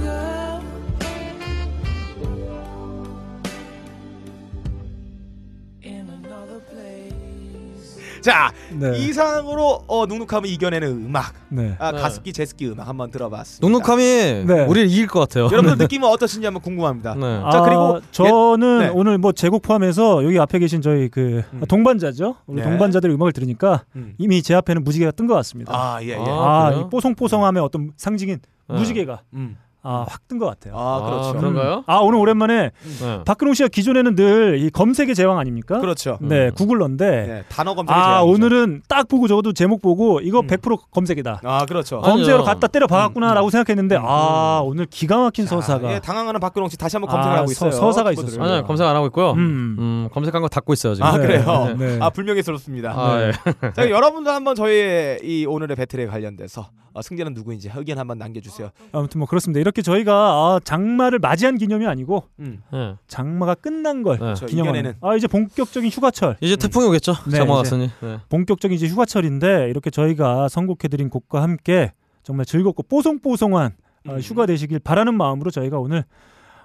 자 8.21 8.51
네. 8.71 8.97
이상으로 8.97 9.83
어, 9.87 10.05
눅눅함을 10.05 10.47
이겨내는 10.49 10.87
음악. 11.05 11.33
네. 11.49 11.75
아, 11.79 11.91
네. 11.91 11.99
가습기 11.99 12.33
제습기 12.33 12.67
음악 12.67 12.87
한번 12.87 13.11
들어봤습니다. 13.11 13.67
눅눅함이 13.67 14.45
네. 14.45 14.65
우리를 14.65 14.89
이길 14.89 15.07
것 15.07 15.21
같아요. 15.21 15.45
여러분들 15.45 15.77
느낌은 15.77 16.07
어떠신지 16.07 16.45
한번 16.45 16.61
궁금합니다. 16.61 17.15
네. 17.15 17.41
자, 17.51 17.61
그리고 17.61 17.97
아, 17.97 18.01
저는 18.11 18.79
네. 18.79 18.89
오늘 18.93 19.17
뭐 19.17 19.31
제곡 19.31 19.61
포함해서 19.61 20.23
여기 20.23 20.39
앞에 20.39 20.59
계신 20.59 20.81
저희 20.81 21.07
그 21.09 21.43
음. 21.53 21.61
동반자죠. 21.67 22.35
우리 22.47 22.61
네. 22.61 22.67
동반자들의 22.69 23.13
음악을 23.15 23.31
들으니까 23.33 23.83
음. 23.95 24.13
이미 24.17 24.41
제 24.41 24.53
앞에는 24.55 24.83
무지개가 24.83 25.11
뜬 25.11 25.27
것 25.27 25.33
같습니다. 25.35 25.71
아, 25.73 26.01
예, 26.01 26.09
예. 26.09 26.15
아, 26.17 26.67
아? 26.67 26.71
이 26.73 26.89
뽀송뽀송함의 26.89 27.61
어떤 27.61 27.91
상징인 27.97 28.39
네. 28.67 28.75
무지개가 28.75 29.21
음. 29.33 29.57
아, 29.81 30.05
확 30.09 30.27
뜬 30.27 30.37
것 30.39 30.45
같아요. 30.45 30.73
아, 30.77 31.01
그렇죠. 31.05 31.29
아, 31.29 31.33
그런가요? 31.33 31.73
음. 31.77 31.83
아, 31.87 31.97
오늘 31.97 32.19
오랜만에 32.19 32.71
네. 33.01 33.21
박근홍 33.25 33.53
씨가 33.53 33.69
기존에는 33.69 34.15
늘 34.15 34.59
이 34.59 34.69
검색의 34.69 35.15
제왕 35.15 35.37
아닙니까? 35.39 35.79
그렇죠. 35.79 36.17
네, 36.21 36.47
음. 36.47 36.53
구글러인데 36.53 37.05
네, 37.27 37.43
단어 37.49 37.75
검색이 37.75 37.97
아, 37.97 38.19
제약이죠. 38.19 38.33
오늘은 38.33 38.81
딱 38.89 39.07
보고 39.07 39.27
적어도 39.27 39.53
제목 39.53 39.81
보고 39.81 40.19
이거 40.19 40.39
음. 40.41 40.47
100% 40.47 40.77
검색이다. 40.91 41.41
아, 41.43 41.65
그렇죠. 41.65 42.01
검색으로 42.01 42.43
갖다 42.43 42.67
때려 42.67 42.87
박았구나라고 42.87 43.47
음. 43.47 43.49
생각했는데 43.49 43.97
아, 44.01 44.61
오늘 44.65 44.85
기가 44.85 45.17
막힌 45.17 45.45
자, 45.45 45.55
서사가 45.55 45.93
예, 45.93 45.99
당황하는 45.99 46.39
박근홍 46.39 46.69
씨 46.69 46.77
다시 46.77 46.97
한번 46.97 47.09
검색을 47.11 47.35
아, 47.37 47.39
하고 47.41 47.51
있어요. 47.51 47.71
서- 47.71 47.79
서사가 47.79 48.09
키보드를. 48.11 48.33
있었어요. 48.33 48.53
아니요 48.53 48.65
검색 48.65 48.85
안 48.85 48.95
하고 48.95 49.05
있고요. 49.07 49.31
음. 49.31 49.75
음, 49.79 50.09
검색한 50.11 50.41
거 50.41 50.47
닫고 50.49 50.73
있어요 50.73 50.95
지금. 50.95 51.07
아, 51.07 51.17
네, 51.17 51.25
그래요. 51.25 51.75
네, 51.77 51.97
네. 51.97 51.97
아, 52.01 52.09
불명예스럽습니다. 52.09 52.91
아, 52.95 53.21
예. 53.21 53.31
자, 53.73 53.89
여러분도 53.89 54.29
한번 54.31 54.55
저희의 54.55 55.19
이 55.23 55.45
오늘의 55.45 55.75
배틀에 55.77 56.07
관련돼서 56.07 56.67
어, 56.93 57.01
승자는 57.01 57.33
누구인지 57.33 57.69
의견 57.75 57.97
한번 57.97 58.17
남겨주세요. 58.17 58.71
아무튼 58.91 59.19
뭐 59.19 59.27
그렇습니다. 59.27 59.59
이렇게 59.59 59.81
저희가 59.81 60.13
아, 60.13 60.59
장마를 60.63 61.19
맞이한 61.19 61.57
기념이 61.57 61.85
아니고 61.85 62.23
음. 62.39 62.61
네. 62.71 62.95
장마가 63.07 63.55
끝난 63.55 64.03
걸 64.03 64.19
네. 64.19 64.33
저 64.35 64.45
기념하는. 64.45 64.93
아 65.01 65.15
이제 65.15 65.27
본격적인 65.27 65.89
휴가철. 65.89 66.37
이제 66.41 66.55
태풍이 66.55 66.87
오겠죠. 66.87 67.13
네, 67.27 67.37
장마. 67.37 67.55
갔으니. 67.55 67.89
네. 68.01 68.17
본격적인 68.29 68.75
이제 68.75 68.87
휴가철인데 68.87 69.69
이렇게 69.69 69.89
저희가 69.89 70.49
선곡해드린 70.49 71.09
곡과 71.09 71.41
함께 71.41 71.93
정말 72.23 72.45
즐겁고 72.45 72.83
뽀송뽀송한 72.83 73.71
어, 74.07 74.13
음. 74.13 74.19
휴가 74.19 74.45
되시길 74.45 74.79
바라는 74.79 75.15
마음으로 75.15 75.51
저희가 75.51 75.79
오늘 75.79 76.03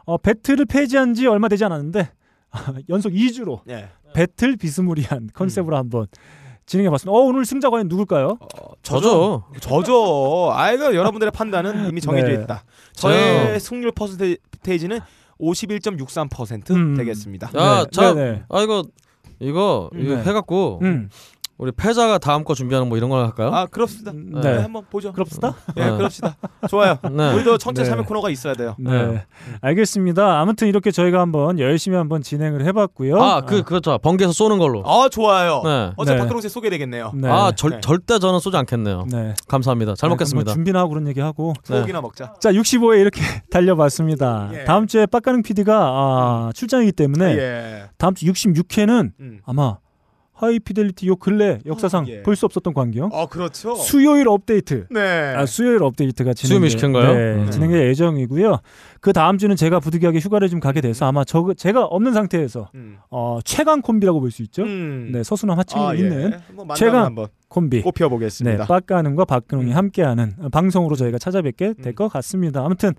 어, 0.04 0.18
배틀을 0.18 0.66
폐지한 0.66 1.14
지 1.14 1.26
얼마 1.26 1.48
되지 1.48 1.64
않았는데 1.64 2.10
연속 2.88 3.12
2주로 3.12 3.60
예. 3.68 3.88
배틀 4.14 4.56
비스무리한 4.56 5.30
컨셉으로 5.34 5.76
한번 5.76 6.06
진행해 6.66 6.90
봤습니다. 6.90 7.12
어, 7.16 7.20
오늘 7.22 7.44
승자 7.44 7.70
과연 7.70 7.88
누굴까요? 7.88 8.38
어, 8.40 8.72
저죠. 8.82 9.44
저죠. 9.60 10.50
아이고 10.52 10.94
여러분들의 10.94 11.30
판단은 11.32 11.88
이미 11.88 12.00
정해져 12.00 12.28
네. 12.28 12.34
있다. 12.42 12.64
저의 12.94 13.46
저요. 13.46 13.58
승률 13.58 13.92
퍼센테이지는 13.92 15.00
51.63% 15.40 16.70
음. 16.70 16.96
되겠습니다. 16.96 17.50
야, 17.56 17.84
네, 17.84 17.90
자, 17.90 18.14
네, 18.14 18.24
네. 18.32 18.42
아 18.48 18.62
이거 18.62 18.84
이거 19.40 19.90
이거 19.94 20.14
네. 20.16 20.22
해갖고 20.22 20.78
음, 20.82 21.10
우리 21.56 21.70
패자가 21.70 22.18
다음 22.18 22.42
거 22.44 22.54
준비하는 22.54 22.88
뭐 22.88 22.98
이런 22.98 23.10
걸 23.10 23.24
할까요? 23.24 23.50
아 23.54 23.66
그렇습니다. 23.66 24.12
네. 24.12 24.56
네, 24.56 24.62
한번 24.62 24.84
보죠. 24.90 25.12
그럽시다. 25.12 25.54
예, 25.76 25.84
네. 25.84 25.96
그럽시다. 25.96 26.36
좋아요. 26.68 26.98
네. 27.10 27.32
우리도 27.32 27.58
네. 27.58 27.84
참여 27.84 28.04
코너가 28.04 28.30
있어야 28.30 28.54
돼요. 28.54 28.74
네. 28.78 29.06
네. 29.06 29.24
알겠습니다. 29.60 30.40
아무튼 30.40 30.66
이렇게 30.66 30.90
저희가 30.90 31.20
한번 31.20 31.60
열심히 31.60 31.96
한번 31.96 32.22
진행을 32.22 32.64
해봤고요. 32.66 33.22
아, 33.22 33.40
그 33.42 33.62
그렇죠. 33.62 33.96
번개에서 33.98 34.32
쏘는 34.32 34.58
걸로. 34.58 34.82
아 34.84 35.08
좋아요. 35.08 35.62
네. 35.64 35.92
어제 35.96 36.14
네. 36.14 36.18
박근홍 36.18 36.40
씨 36.40 36.48
소개 36.48 36.70
되겠네요. 36.70 37.12
네. 37.14 37.28
아, 37.28 37.52
절, 37.54 37.70
네. 37.70 37.80
절대 37.80 38.18
저는 38.18 38.40
쏘지 38.40 38.56
않겠네요. 38.56 39.06
네. 39.10 39.34
감사합니다. 39.46 39.94
잘 39.94 40.08
네, 40.08 40.14
먹겠습니다. 40.14 40.44
그럼 40.44 40.44
뭐 40.44 40.54
준비나 40.54 40.78
하고 40.80 40.88
그런 40.90 41.06
얘기 41.06 41.20
하고. 41.20 41.52
네. 41.68 41.74
소고기나 41.76 42.00
먹자. 42.00 42.34
자, 42.40 42.50
65회 42.50 43.00
이렇게 43.00 43.20
달려봤습니다. 43.50 44.50
예. 44.54 44.64
다음 44.64 44.86
주에 44.88 45.06
빡가능 45.06 45.42
PD가 45.42 45.72
아, 45.76 46.50
출장이기 46.54 46.92
때문에 46.92 47.36
예. 47.36 47.84
다음 47.96 48.14
주 48.14 48.26
66회는 48.26 49.12
음. 49.20 49.40
아마 49.44 49.76
하이피델리티 50.34 51.06
요 51.06 51.16
근래 51.16 51.60
역사상 51.64 52.04
어, 52.04 52.06
예. 52.08 52.22
볼수 52.22 52.44
없었던 52.46 52.74
광경 52.74 53.10
어 53.12 53.26
그렇죠. 53.28 53.76
수요일 53.76 54.28
업데이트 54.28 54.86
네. 54.90 55.00
아, 55.36 55.46
수요일 55.46 55.82
업데이트가 55.82 56.32
수요일 56.36 56.68
진행될 56.68 56.70
시킨가요? 56.70 57.14
네, 57.14 57.44
음. 57.44 57.50
진행될 57.50 57.88
예정이고요. 57.88 58.58
그 59.00 59.12
다음 59.12 59.38
주는 59.38 59.54
제가 59.54 59.78
부득이하게 59.80 60.18
휴가를 60.18 60.48
좀 60.48 60.58
가게 60.60 60.80
돼서 60.80 61.06
아마 61.06 61.24
저 61.24 61.54
제가 61.56 61.84
없는 61.84 62.12
상태에서 62.12 62.68
음. 62.74 62.98
어, 63.10 63.38
최강 63.44 63.80
콤비라고 63.80 64.20
볼 64.20 64.30
수 64.30 64.42
있죠. 64.42 64.64
음. 64.64 65.10
네, 65.12 65.22
서수남 65.22 65.56
하층이 65.58 65.84
아, 65.84 65.94
예. 65.94 65.98
있는 65.98 66.32
한번 66.32 66.66
만나면 66.66 66.76
최강 66.76 67.04
한번 67.04 67.26
콤비. 67.48 67.82
꼽혀 67.82 68.06
네, 68.06 68.10
보겠습니다. 68.10 68.66
빡가능과 68.66 69.24
박근홍이 69.26 69.70
음. 69.70 69.76
함께하는 69.76 70.32
방송으로 70.50 70.96
저희가 70.96 71.18
찾아뵙게 71.18 71.74
될 71.74 71.92
음. 71.92 71.94
것 71.94 72.08
같습니다. 72.08 72.64
아무튼 72.64 72.92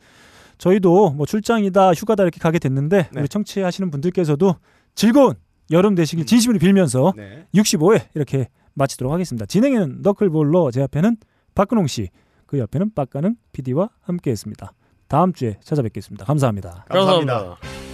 저희도 0.57 1.09
뭐 1.11 1.25
출장이다 1.25 1.93
휴가다 1.93 2.23
이렇게 2.23 2.39
가게 2.39 2.59
됐는데 2.59 3.09
네. 3.11 3.19
우리 3.19 3.27
청취하시는 3.27 3.91
분들께서도 3.91 4.55
즐거운 4.93 5.33
여름 5.71 5.95
되시길 5.95 6.23
음. 6.23 6.25
진심으로 6.25 6.59
빌면서 6.59 7.13
네. 7.15 7.45
65회 7.55 8.07
이렇게 8.13 8.49
마치도록 8.73 9.13
하겠습니다. 9.13 9.45
진행에는 9.45 10.01
너클볼로 10.01 10.71
제 10.71 10.81
앞에는 10.83 11.17
박근홍 11.55 11.87
씨, 11.87 12.09
그 12.45 12.59
옆에는 12.59 12.93
빡가능 12.93 13.35
PD와 13.53 13.89
함께했습니다. 14.01 14.73
다음 15.07 15.33
주에 15.33 15.57
찾아뵙겠습니다. 15.61 16.25
감사합니다. 16.25 16.85
감사합니다. 16.89 17.33
감사합니다. 17.33 17.84